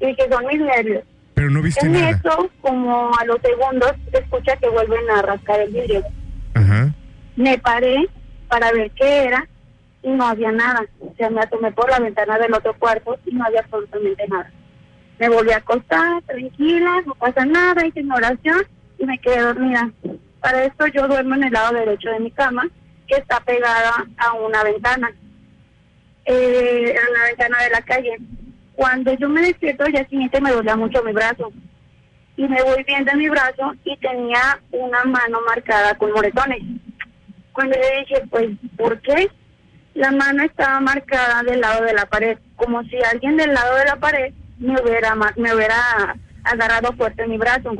Y 0.00 0.06
dije, 0.06 0.28
son 0.30 0.46
mis 0.46 0.60
nervios. 0.60 1.04
Pero 1.34 1.50
no 1.50 1.62
viste 1.62 1.86
en 1.86 1.92
nada. 1.92 2.10
eso, 2.10 2.50
como 2.60 3.10
a 3.18 3.24
los 3.24 3.40
segundos, 3.40 3.92
se 4.10 4.18
escucha 4.18 4.56
que 4.56 4.68
vuelven 4.68 5.10
a 5.10 5.22
rascar 5.22 5.60
el 5.60 5.72
vidrio. 5.72 6.02
Ajá. 6.54 6.92
Me 7.36 7.58
paré 7.58 8.08
para 8.48 8.72
ver 8.72 8.90
qué 8.92 9.24
era 9.24 9.46
y 10.02 10.10
no 10.10 10.26
había 10.26 10.52
nada. 10.52 10.86
O 11.00 11.12
sea, 11.16 11.28
me 11.30 11.40
asomé 11.40 11.72
por 11.72 11.90
la 11.90 11.98
ventana 11.98 12.38
del 12.38 12.54
otro 12.54 12.74
cuarto 12.78 13.18
y 13.26 13.34
no 13.34 13.44
había 13.44 13.60
absolutamente 13.60 14.26
nada. 14.28 14.50
Me 15.18 15.28
volví 15.30 15.50
a 15.50 15.58
acostar, 15.58 16.22
tranquila, 16.22 17.02
no 17.06 17.14
pasa 17.14 17.46
nada, 17.46 17.86
hice 17.86 18.02
mi 18.02 18.10
oración 18.10 18.66
y 18.98 19.06
me 19.06 19.18
quedé 19.18 19.40
dormida. 19.40 19.90
Para 20.40 20.64
esto 20.64 20.86
yo 20.88 21.08
duermo 21.08 21.34
en 21.36 21.44
el 21.44 21.52
lado 21.52 21.74
derecho 21.74 22.10
de 22.10 22.20
mi 22.20 22.30
cama, 22.30 22.68
que 23.08 23.16
está 23.16 23.40
pegada 23.40 24.06
a 24.18 24.32
una 24.34 24.62
ventana, 24.62 25.10
eh, 26.26 26.94
a 26.96 27.18
la 27.18 27.24
ventana 27.28 27.62
de 27.62 27.70
la 27.70 27.82
calle. 27.82 28.16
Cuando 28.74 29.12
yo 29.14 29.28
me 29.30 29.40
despierto, 29.40 29.84
al 29.84 29.92
día 29.92 30.06
siguiente 30.06 30.40
me 30.40 30.50
dolía 30.50 30.76
mucho 30.76 31.02
mi 31.02 31.12
brazo. 31.12 31.50
Y 32.36 32.46
me 32.46 32.62
voy 32.62 32.84
viendo 32.84 33.14
mi 33.14 33.30
brazo 33.30 33.74
y 33.84 33.96
tenía 33.96 34.60
una 34.70 35.02
mano 35.04 35.40
marcada 35.46 35.94
con 35.96 36.12
moretones. 36.12 36.60
Cuando 37.52 37.74
yo 37.74 38.00
dije, 38.00 38.22
pues, 38.28 38.50
¿por 38.76 39.00
qué? 39.00 39.30
La 39.94 40.10
mano 40.10 40.42
estaba 40.42 40.78
marcada 40.80 41.42
del 41.42 41.62
lado 41.62 41.84
de 41.84 41.94
la 41.94 42.04
pared, 42.04 42.36
como 42.56 42.82
si 42.84 42.96
alguien 43.02 43.38
del 43.38 43.54
lado 43.54 43.76
de 43.76 43.84
la 43.86 43.96
pared 43.96 44.34
me 44.58 44.80
hubiera, 44.80 45.14
me 45.14 45.54
hubiera 45.54 46.16
agarrado 46.44 46.92
fuerte 46.92 47.26
mi 47.26 47.38
brazo. 47.38 47.72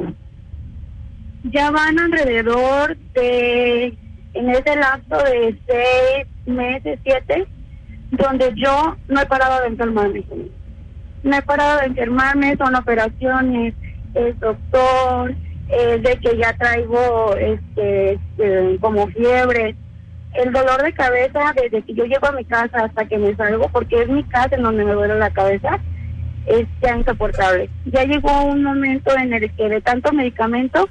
Ya 1.45 1.71
van 1.71 1.99
alrededor 1.99 2.97
de, 3.15 3.97
en 4.35 4.51
ese 4.51 4.77
lapso 4.77 5.17
de 5.19 5.59
seis 5.67 6.27
meses, 6.47 6.99
siete, 7.05 7.47
donde 8.11 8.53
yo 8.57 8.97
no 9.09 9.21
he 9.21 9.27
parado 9.27 9.61
de 9.63 9.69
enfermarme. 9.69 10.25
No 11.23 11.37
he 11.37 11.43
parado 11.43 11.81
de 11.81 11.87
enfermarme, 11.87 12.57
son 12.57 12.75
operaciones, 12.75 13.75
el 14.15 14.39
doctor, 14.39 15.35
eh, 15.69 15.99
de 15.99 16.17
que 16.19 16.37
ya 16.37 16.53
traigo 16.57 17.35
este, 17.37 18.13
este, 18.13 18.79
como 18.81 19.07
fiebre. 19.09 19.77
El 20.35 20.53
dolor 20.53 20.83
de 20.83 20.93
cabeza 20.93 21.55
desde 21.55 21.83
que 21.83 21.95
yo 21.95 22.05
llego 22.05 22.27
a 22.27 22.33
mi 22.33 22.45
casa 22.45 22.85
hasta 22.85 23.07
que 23.07 23.19
me 23.19 23.35
salgo, 23.37 23.69
porque 23.71 24.03
es 24.03 24.09
mi 24.09 24.23
casa 24.25 24.55
en 24.55 24.63
donde 24.63 24.85
me 24.85 24.93
duele 24.93 25.19
la 25.19 25.31
cabeza, 25.31 25.81
es 26.47 26.67
ya 26.81 26.97
insoportable. 26.97 27.69
Ya 27.87 28.05
llegó 28.05 28.45
un 28.45 28.63
momento 28.63 29.17
en 29.17 29.33
el 29.33 29.53
que 29.55 29.69
de 29.69 29.81
tanto 29.81 30.13
medicamento 30.13 30.89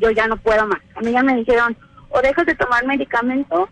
yo 0.00 0.10
ya 0.10 0.26
no 0.26 0.36
puedo 0.36 0.66
más. 0.66 0.80
A 0.94 1.00
mí 1.00 1.12
ya 1.12 1.22
me 1.22 1.36
dijeron, 1.36 1.76
o 2.10 2.20
dejas 2.20 2.46
de 2.46 2.54
tomar 2.54 2.84
medicamento 2.86 3.68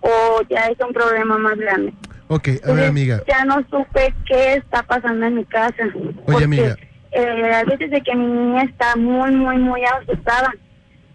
o 0.00 0.42
ya 0.48 0.66
es 0.66 0.78
un 0.80 0.92
problema 0.92 1.38
más 1.38 1.56
grande. 1.56 1.92
Ok, 2.28 2.48
a 2.48 2.50
ver, 2.50 2.56
Entonces, 2.56 2.88
amiga. 2.88 3.22
Ya 3.28 3.44
no 3.44 3.64
supe 3.70 4.12
qué 4.26 4.54
está 4.54 4.82
pasando 4.82 5.26
en 5.26 5.36
mi 5.36 5.44
casa. 5.44 5.84
Oye, 6.26 6.44
amiga. 6.44 6.76
Eh, 7.12 7.54
a 7.54 7.64
veces 7.64 7.90
de 7.90 8.00
que 8.02 8.14
mi 8.14 8.26
niña 8.26 8.64
está 8.64 8.96
muy, 8.96 9.30
muy, 9.30 9.58
muy 9.58 9.82
asustada. 9.84 10.52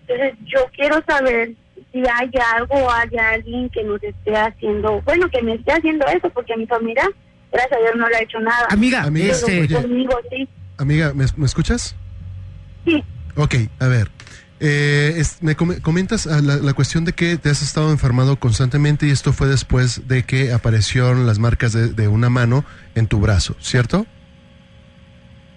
Entonces 0.07 0.33
yo 0.45 0.65
quiero 0.75 1.01
saber 1.07 1.51
si 1.91 1.99
hay 1.99 2.31
algo 2.55 2.75
o 2.75 2.91
hay 2.91 3.09
alguien 3.17 3.69
que 3.69 3.83
nos 3.83 4.01
esté 4.01 4.35
haciendo, 4.35 5.01
bueno, 5.01 5.29
que 5.29 5.41
me 5.41 5.55
esté 5.55 5.73
haciendo 5.73 6.05
eso, 6.07 6.29
porque 6.29 6.55
mi 6.55 6.65
familia, 6.65 7.07
gracias 7.51 7.73
a 7.73 7.81
Dios, 7.81 7.95
no 7.97 8.07
le 8.09 8.15
ha 8.15 8.21
hecho 8.21 8.39
nada. 8.39 8.67
Amiga, 8.69 9.09
Pero 9.11 9.31
este- 9.33 9.67
conmigo 9.73 10.19
sí. 10.29 10.47
Amiga, 10.77 11.13
¿me, 11.13 11.25
me 11.37 11.45
escuchas? 11.45 11.95
Sí. 12.85 13.03
Ok, 13.35 13.55
a 13.79 13.87
ver. 13.87 14.09
Eh, 14.59 15.13
es- 15.17 15.41
me 15.41 15.55
come- 15.55 15.81
comentas 15.81 16.27
ah, 16.27 16.39
la, 16.41 16.57
la 16.57 16.73
cuestión 16.73 17.03
de 17.05 17.13
que 17.13 17.37
te 17.37 17.49
has 17.49 17.61
estado 17.63 17.91
enfermado 17.91 18.37
constantemente 18.39 19.07
y 19.07 19.11
esto 19.11 19.33
fue 19.33 19.47
después 19.47 20.07
de 20.07 20.23
que 20.23 20.53
aparecieron 20.53 21.25
las 21.25 21.39
marcas 21.39 21.73
de, 21.73 21.87
de 21.93 22.07
una 22.07 22.29
mano 22.29 22.63
en 22.95 23.07
tu 23.07 23.19
brazo, 23.19 23.55
¿cierto? 23.59 24.05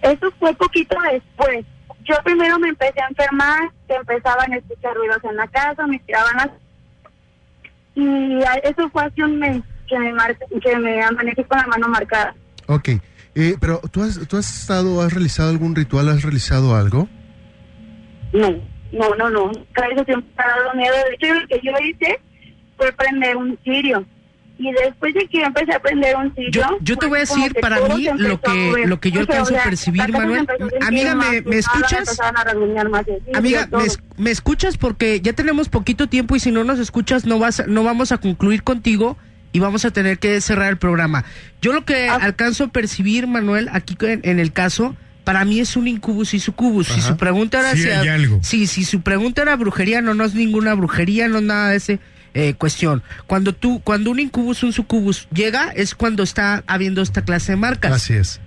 Eso 0.02 0.32
fue 0.38 0.54
poquito 0.54 0.96
después. 1.12 1.64
Yo 2.04 2.14
primero 2.24 2.58
me 2.58 2.68
empecé 2.68 3.00
a 3.00 3.08
enfermar, 3.08 3.70
que 3.88 3.94
empezaban 3.94 4.52
a 4.52 4.56
escuchar 4.56 4.94
ruidos 4.94 5.18
en 5.24 5.36
la 5.36 5.46
casa, 5.48 5.86
me 5.86 5.98
tiraban 6.00 6.36
las... 6.36 6.48
Y 7.94 8.38
eso 8.64 8.90
fue 8.90 9.04
hace 9.04 9.22
un 9.22 9.38
mes 9.38 9.62
que 9.94 10.00
me, 10.00 10.12
mar- 10.12 10.36
que 10.62 10.78
me 10.78 11.02
amanecí 11.02 11.44
con 11.44 11.58
la 11.58 11.66
mano 11.66 11.88
marcada. 11.88 12.34
Ok, 12.66 12.88
eh, 13.36 13.56
pero 13.60 13.80
¿tú 13.92 14.02
has, 14.02 14.18
¿tú 14.26 14.36
has 14.36 14.60
estado, 14.60 15.00
has 15.02 15.12
realizado 15.12 15.50
algún 15.50 15.74
ritual, 15.74 16.08
has 16.08 16.22
realizado 16.22 16.74
algo? 16.74 17.08
No, 18.32 18.50
no, 18.92 19.14
no, 19.16 19.30
no. 19.30 19.52
Cada 19.72 19.88
vez 19.88 19.98
siempre 20.04 20.30
me 20.36 20.42
ha 20.44 20.48
dado 20.48 20.74
miedo. 20.74 20.94
De 21.08 21.14
hecho, 21.14 21.34
lo 21.34 21.46
que 21.46 21.60
yo 21.62 21.72
hice 21.84 22.20
fue 22.76 22.92
prender 22.92 23.36
un 23.36 23.58
cirio. 23.64 24.04
Y 24.56 24.70
después 24.72 25.12
de 25.14 25.26
que 25.26 25.38
yo 25.40 25.44
empecé 25.46 25.72
a 25.74 25.80
prender 25.80 26.14
un 26.16 26.32
cirio... 26.34 26.50
Yo, 26.52 26.78
yo 26.80 26.96
te 26.96 27.06
voy 27.06 27.18
a 27.20 27.26
como 27.26 27.42
decir 27.44 27.60
para 27.60 27.80
mí 27.88 28.04
lo 28.16 28.34
a 28.34 28.38
que 28.38 28.86
lo 28.86 29.00
que 29.00 29.10
yo 29.10 29.22
O 29.22 29.24
sea, 29.24 29.34
alcanzo 29.40 29.52
o 29.52 29.56
a 29.56 29.58
sea, 29.60 29.64
percibir, 29.64 30.00
casa 30.00 30.12
se 30.12 30.18
Manuel. 30.18 30.46
a 30.80 30.86
Amiga, 30.86 31.14
¿me, 31.16 31.40
me 31.42 31.56
escuchas? 31.58 32.20
a 32.20 33.38
Amiga. 33.38 33.68
¿me, 33.72 33.84
es- 33.84 33.98
me 34.16 34.30
escuchas? 34.30 34.76
Porque 34.78 35.20
ya 35.20 35.32
tenemos 35.32 35.68
poquito 35.68 36.08
tiempo 36.08 36.36
y 36.36 36.40
si 36.40 36.52
no 36.52 36.62
nos 36.64 36.78
escuchas 36.78 37.26
no 37.26 37.38
vas 37.40 37.60
a- 37.60 37.66
no 37.66 37.82
vamos 37.82 38.12
a 38.12 38.18
concluir 38.18 38.62
contigo 38.62 39.16
y 39.54 39.60
vamos 39.60 39.86
a 39.86 39.90
tener 39.90 40.18
que 40.18 40.38
cerrar 40.42 40.68
el 40.68 40.76
programa. 40.76 41.24
Yo 41.62 41.72
lo 41.72 41.86
que 41.86 42.08
Ah. 42.10 42.16
alcanzo 42.20 42.64
a 42.64 42.68
percibir, 42.68 43.26
Manuel, 43.26 43.70
aquí 43.72 43.96
en, 44.02 44.20
en 44.24 44.38
el 44.40 44.52
caso, 44.52 44.94
para 45.24 45.46
mí 45.46 45.60
es 45.60 45.74
un 45.76 45.88
incubus 45.88 46.34
y 46.34 46.40
sucubus. 46.40 46.88
Si 46.88 47.00
su 47.00 47.16
pregunta 47.16 47.60
era 47.60 47.72
Sí 47.72 47.84
si 47.84 47.88
hay 47.88 48.08
algo. 48.08 48.40
Sí, 48.42 48.66
si 48.66 48.84
su 48.84 49.00
pregunta 49.00 49.40
era 49.40 49.56
brujería, 49.56 50.02
no, 50.02 50.12
no 50.12 50.24
es 50.24 50.34
ninguna 50.34 50.74
brujería, 50.74 51.28
no 51.28 51.38
es 51.38 51.44
nada 51.44 51.70
de 51.70 51.76
ese 51.76 52.00
eh, 52.34 52.52
cuestión. 52.54 53.02
Cuando 53.26 53.54
tú, 53.54 53.80
cuando 53.84 54.10
un 54.10 54.18
incubus, 54.18 54.62
un 54.64 54.72
sucubus 54.74 55.28
llega, 55.32 55.70
es 55.74 55.94
cuando 55.94 56.22
está 56.24 56.62
habiendo 56.66 57.00
esta 57.00 57.22
clase 57.24 57.52
de 57.52 57.56
marcas. 57.56 57.92
Así 57.92 58.12
es. 58.14 58.40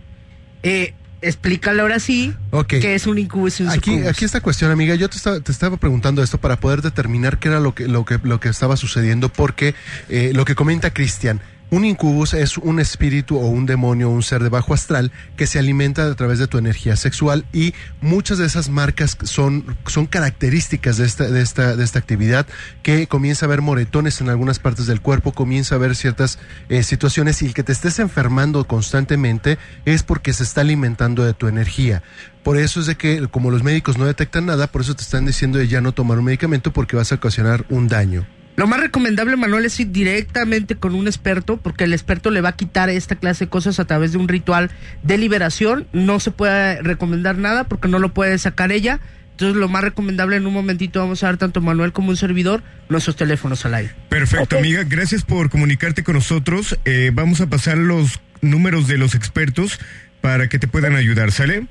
Eh, 0.61 0.93
explícale 1.22 1.81
ahora 1.81 1.99
sí 1.99 2.34
Ok. 2.52 2.68
que 2.68 2.95
es 2.95 3.07
un 3.07 3.18
incubus 3.18 3.60
y 3.60 3.64
un 3.64 3.69
Aquí, 3.69 3.91
sucubus. 3.91 4.07
aquí 4.10 4.26
esta 4.26 4.41
cuestión, 4.41 4.72
amiga, 4.72 4.95
yo 4.95 5.10
te 5.10 5.18
estaba, 5.18 5.39
te 5.39 5.52
estaba 5.52 5.77
preguntando 5.77 6.22
esto 6.23 6.38
para 6.38 6.60
poder 6.60 6.81
determinar 6.81 7.39
qué 7.39 7.48
era 7.49 7.60
lo 7.60 7.73
que, 7.73 7.88
lo 7.88 8.06
que, 8.06 8.19
lo 8.23 8.39
que 8.39 8.49
estaba 8.49 8.77
sucediendo, 8.77 9.30
porque 9.30 9.73
eh, 10.10 10.31
lo 10.34 10.45
que 10.45 10.56
comenta 10.56 10.91
Cristian, 10.94 11.41
Un 11.69 11.84
incubus 11.84 12.34
es 12.34 12.57
un 12.57 12.80
espíritu 12.80 13.38
o 13.38 13.48
un 13.48 13.65
demonio, 13.65 14.10
un 14.10 14.23
ser 14.23 14.41
de 14.41 14.48
bajo 14.48 14.73
astral 14.73 15.11
que 15.35 15.48
se 15.48 15.60
alimenta 15.60 16.10
a 16.10 16.15
través 16.15 16.39
de 16.39 16.48
tu 16.48 16.57
energía 16.57 16.95
sexual 16.95 17.45
y 17.52 17.73
muchas 17.99 18.38
de 18.38 18.45
esas 18.45 18.69
marcas 18.69 19.18
son, 19.23 19.76
son 19.85 20.06
características 20.06 20.95
de 20.95 21.06
esta, 21.06 21.27
de, 21.27 21.41
esta, 21.41 21.76
de 21.76 21.84
esta 21.84 21.99
actividad 21.99 22.48
que 22.84 23.07
comienza 23.07 23.45
a 23.45 23.48
haber 23.48 23.61
moretones 23.61 24.22
en 24.22 24.30
algunas 24.30 24.60
partes 24.60 24.88
del 24.88 25.02
cuerpo, 25.02 25.34
comienza 25.34 25.76
a 25.76 25.77
haber 25.77 25.98
ciertas 25.98 26.39
eh, 26.69 26.84
situaciones 26.84 27.41
y 27.41 27.48
el 27.48 27.53
que 27.53 27.64
te 27.64 27.73
estés 27.73 27.99
enfermando 27.99 28.65
constantemente 28.65 29.57
es 29.84 30.03
porque 30.03 30.31
se 30.31 30.44
está 30.44 30.61
alimentando 30.61 31.26
de 31.26 31.34
tu 31.34 31.49
energía. 31.49 32.02
Por 32.44 32.57
eso 32.57 32.80
es 32.80 32.85
de 32.85 32.95
que 32.95 33.27
como 33.27 33.52
los 33.52 33.64
médicos 33.64 33.98
no 33.98 34.06
detectan 34.06 34.45
nada, 34.45 34.68
por 34.68 34.84
eso 34.84 34.95
te 34.95 35.02
están 35.02 35.26
diciendo 35.26 35.60
de 35.60 35.68
ya 35.68 35.81
no 35.81 35.91
tomar 35.91 36.18
un 36.18 36.23
medicamento 36.23 36.72
porque 36.72 36.95
vas 36.95 37.11
a 37.11 37.15
ocasionar 37.15 37.65
un 37.68 37.89
daño. 37.89 38.26
Lo 38.57 38.65
más 38.65 38.79
recomendable, 38.79 39.35
Manuel, 39.35 39.65
es 39.65 39.79
ir 39.79 39.91
directamente 39.91 40.75
con 40.75 40.95
un 40.95 41.05
experto, 41.05 41.57
porque 41.57 41.84
el 41.84 41.93
experto 41.93 42.31
le 42.31 42.41
va 42.41 42.49
a 42.49 42.55
quitar 42.55 42.89
esta 42.89 43.15
clase 43.15 43.45
de 43.45 43.49
cosas 43.49 43.79
a 43.79 43.85
través 43.85 44.13
de 44.13 44.17
un 44.17 44.27
ritual 44.27 44.71
de 45.03 45.19
liberación. 45.19 45.88
No 45.93 46.19
se 46.19 46.31
puede 46.31 46.81
recomendar 46.81 47.38
nada 47.38 47.65
porque 47.65 47.88
no 47.88 47.99
lo 47.99 48.15
puede 48.15 48.35
sacar 48.39 48.71
ella. 48.71 48.99
Entonces, 49.34 49.57
lo 49.57 49.69
más 49.69 49.84
recomendable 49.84 50.38
en 50.38 50.47
un 50.47 50.53
momentito 50.53 50.99
vamos 50.99 51.21
a 51.21 51.27
dar 51.27 51.38
tanto 51.38 51.61
Manuel 51.61 51.93
como 51.93 52.09
un 52.09 52.17
servidor 52.17 52.63
nuestros 52.89 53.15
teléfonos 53.15 53.63
al 53.67 53.75
aire. 53.75 53.91
Perfecto, 54.09 54.57
amiga. 54.57 54.84
Gracias 54.84 55.23
por 55.23 55.51
comunicarte 55.51 56.03
con 56.03 56.15
nosotros. 56.15 56.79
Eh, 56.85 57.11
vamos 57.13 57.39
a 57.41 57.47
pasar 57.47 57.77
los 57.77 58.19
números 58.41 58.88
de 58.88 58.97
los 58.97 59.13
expertos 59.13 59.79
para 60.19 60.49
que 60.49 60.57
te 60.57 60.67
puedan 60.67 60.95
ayudar, 60.95 61.31
¿sale? 61.31 61.67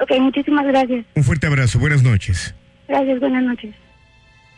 Ok, 0.00 0.10
muchísimas 0.18 0.64
gracias. 0.64 1.04
Un 1.14 1.24
fuerte 1.24 1.46
abrazo. 1.46 1.78
Buenas 1.78 2.02
noches. 2.02 2.54
Gracias, 2.88 3.20
buenas 3.20 3.44
noches. 3.44 3.74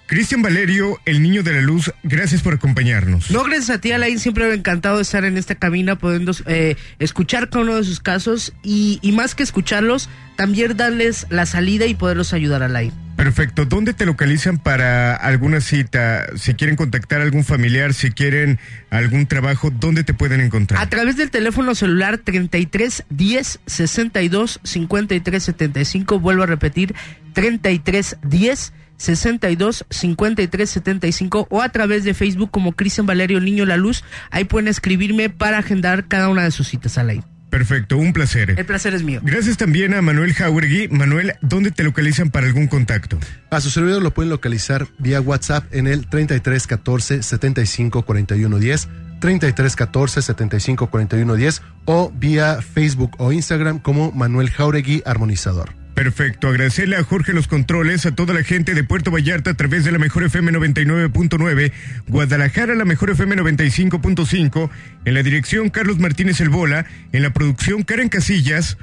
Cristian 0.06 0.42
Valerio, 0.42 1.00
el 1.06 1.22
niño 1.22 1.42
de 1.42 1.54
la 1.54 1.62
luz, 1.62 1.90
gracias 2.02 2.42
por 2.42 2.54
acompañarnos. 2.54 3.30
No, 3.30 3.42
gracias 3.42 3.70
a 3.70 3.80
ti, 3.80 3.92
Alain. 3.92 4.18
Siempre 4.18 4.44
me 4.44 4.52
ha 4.52 4.54
encantado 4.54 5.00
estar 5.00 5.24
en 5.24 5.38
esta 5.38 5.54
cabina, 5.54 5.96
pudiendo 5.96 6.32
eh, 6.46 6.76
escuchar 6.98 7.48
cada 7.48 7.64
uno 7.64 7.76
de 7.76 7.84
sus 7.84 8.00
casos 8.00 8.52
y, 8.62 8.98
y, 9.00 9.12
más 9.12 9.34
que 9.34 9.42
escucharlos, 9.42 10.10
también 10.36 10.76
darles 10.76 11.26
la 11.30 11.46
salida 11.46 11.86
y 11.86 11.94
poderlos 11.94 12.34
ayudar, 12.34 12.62
Alain. 12.62 12.92
Perfecto. 13.16 13.64
¿Dónde 13.64 13.94
te 13.94 14.04
localizan 14.04 14.58
para 14.58 15.14
alguna 15.14 15.60
cita? 15.60 16.26
Si 16.36 16.54
quieren 16.54 16.76
contactar 16.76 17.20
a 17.20 17.24
algún 17.24 17.44
familiar, 17.44 17.94
si 17.94 18.10
quieren 18.10 18.58
algún 18.90 19.26
trabajo, 19.26 19.70
¿dónde 19.70 20.04
te 20.04 20.14
pueden 20.14 20.40
encontrar? 20.40 20.82
A 20.82 20.90
través 20.90 21.16
del 21.16 21.30
teléfono 21.30 21.74
celular 21.74 22.18
33 22.18 23.04
10 23.08 23.60
62 23.66 24.60
53 24.62 25.42
75. 25.42 26.18
Vuelvo 26.18 26.42
a 26.42 26.46
repetir, 26.46 26.94
33 27.32 28.16
10 28.22 28.72
62 28.96 29.84
53 29.90 30.70
75 30.70 31.46
o 31.50 31.62
a 31.62 31.68
través 31.70 32.04
de 32.04 32.14
Facebook 32.14 32.50
como 32.50 32.72
Cristian 32.72 33.06
Valerio 33.06 33.40
Niño 33.40 33.64
La 33.64 33.76
Luz. 33.76 34.04
Ahí 34.30 34.44
pueden 34.44 34.68
escribirme 34.68 35.30
para 35.30 35.58
agendar 35.58 36.06
cada 36.08 36.28
una 36.28 36.44
de 36.44 36.50
sus 36.50 36.68
citas 36.68 36.98
al 36.98 37.10
aire. 37.10 37.24
Perfecto, 37.54 37.98
un 37.98 38.12
placer. 38.12 38.52
El 38.58 38.66
placer 38.66 38.94
es 38.94 39.04
mío. 39.04 39.20
Gracias 39.22 39.56
también 39.56 39.94
a 39.94 40.02
Manuel 40.02 40.34
Jauregui. 40.34 40.88
Manuel, 40.88 41.34
¿dónde 41.40 41.70
te 41.70 41.84
localizan 41.84 42.30
para 42.30 42.48
algún 42.48 42.66
contacto? 42.66 43.16
A 43.50 43.60
su 43.60 43.70
servidor 43.70 44.02
lo 44.02 44.12
pueden 44.12 44.30
localizar 44.30 44.88
vía 44.98 45.20
WhatsApp 45.20 45.64
en 45.72 45.86
el 45.86 46.08
33 46.08 46.66
14 46.66 47.22
75 47.22 48.02
41 48.02 48.58
10. 48.58 48.88
33 49.20 49.76
14 49.76 50.22
75 50.22 50.90
41 50.90 51.34
10 51.36 51.62
o 51.84 52.12
vía 52.12 52.60
Facebook 52.60 53.12
o 53.18 53.30
Instagram 53.30 53.78
como 53.78 54.10
Manuel 54.10 54.50
Jauregui 54.50 55.04
Armonizador. 55.06 55.83
Perfecto, 55.94 56.48
agradecerle 56.48 56.96
a 56.96 57.04
Jorge 57.04 57.32
los 57.32 57.46
controles, 57.46 58.04
a 58.04 58.14
toda 58.14 58.34
la 58.34 58.42
gente 58.42 58.74
de 58.74 58.82
Puerto 58.82 59.12
Vallarta 59.12 59.50
a 59.50 59.54
través 59.54 59.84
de 59.84 59.92
la 59.92 59.98
Mejor 59.98 60.24
FM 60.24 60.50
99.9, 60.52 61.72
Guadalajara 62.08 62.74
la 62.74 62.84
Mejor 62.84 63.10
FM 63.10 63.36
95.5, 63.36 64.70
en 65.04 65.14
la 65.14 65.22
dirección 65.22 65.70
Carlos 65.70 66.00
Martínez 66.00 66.40
El 66.40 66.48
Bola, 66.48 66.84
en 67.12 67.22
la 67.22 67.32
producción 67.32 67.84
Karen 67.84 68.08
Casillas. 68.08 68.76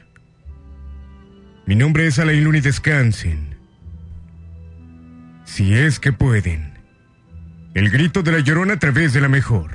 Mi 1.66 1.76
nombre 1.76 2.08
es 2.08 2.18
Alain 2.18 2.44
Luni, 2.44 2.62
descansen. 2.62 3.56
Si 5.44 5.74
es 5.74 6.00
que 6.00 6.14
pueden. 6.14 6.80
El 7.74 7.90
grito 7.90 8.24
de 8.24 8.32
la 8.32 8.40
llorona 8.40 8.76
a 8.76 8.80
través 8.80 9.12
de 9.12 9.20
la 9.20 9.28
Mejor. 9.28 9.72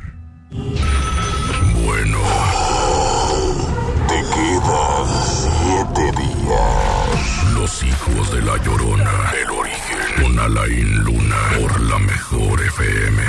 Los 7.66 7.82
hijos 7.82 8.30
de 8.30 8.42
la 8.42 8.56
llorona. 8.62 9.32
El 9.42 9.50
origen. 9.50 10.22
Con 10.22 10.38
Alain 10.38 11.02
Luna. 11.02 11.36
Por 11.58 11.80
la 11.80 11.98
mejor 11.98 12.62
FM. 12.62 13.22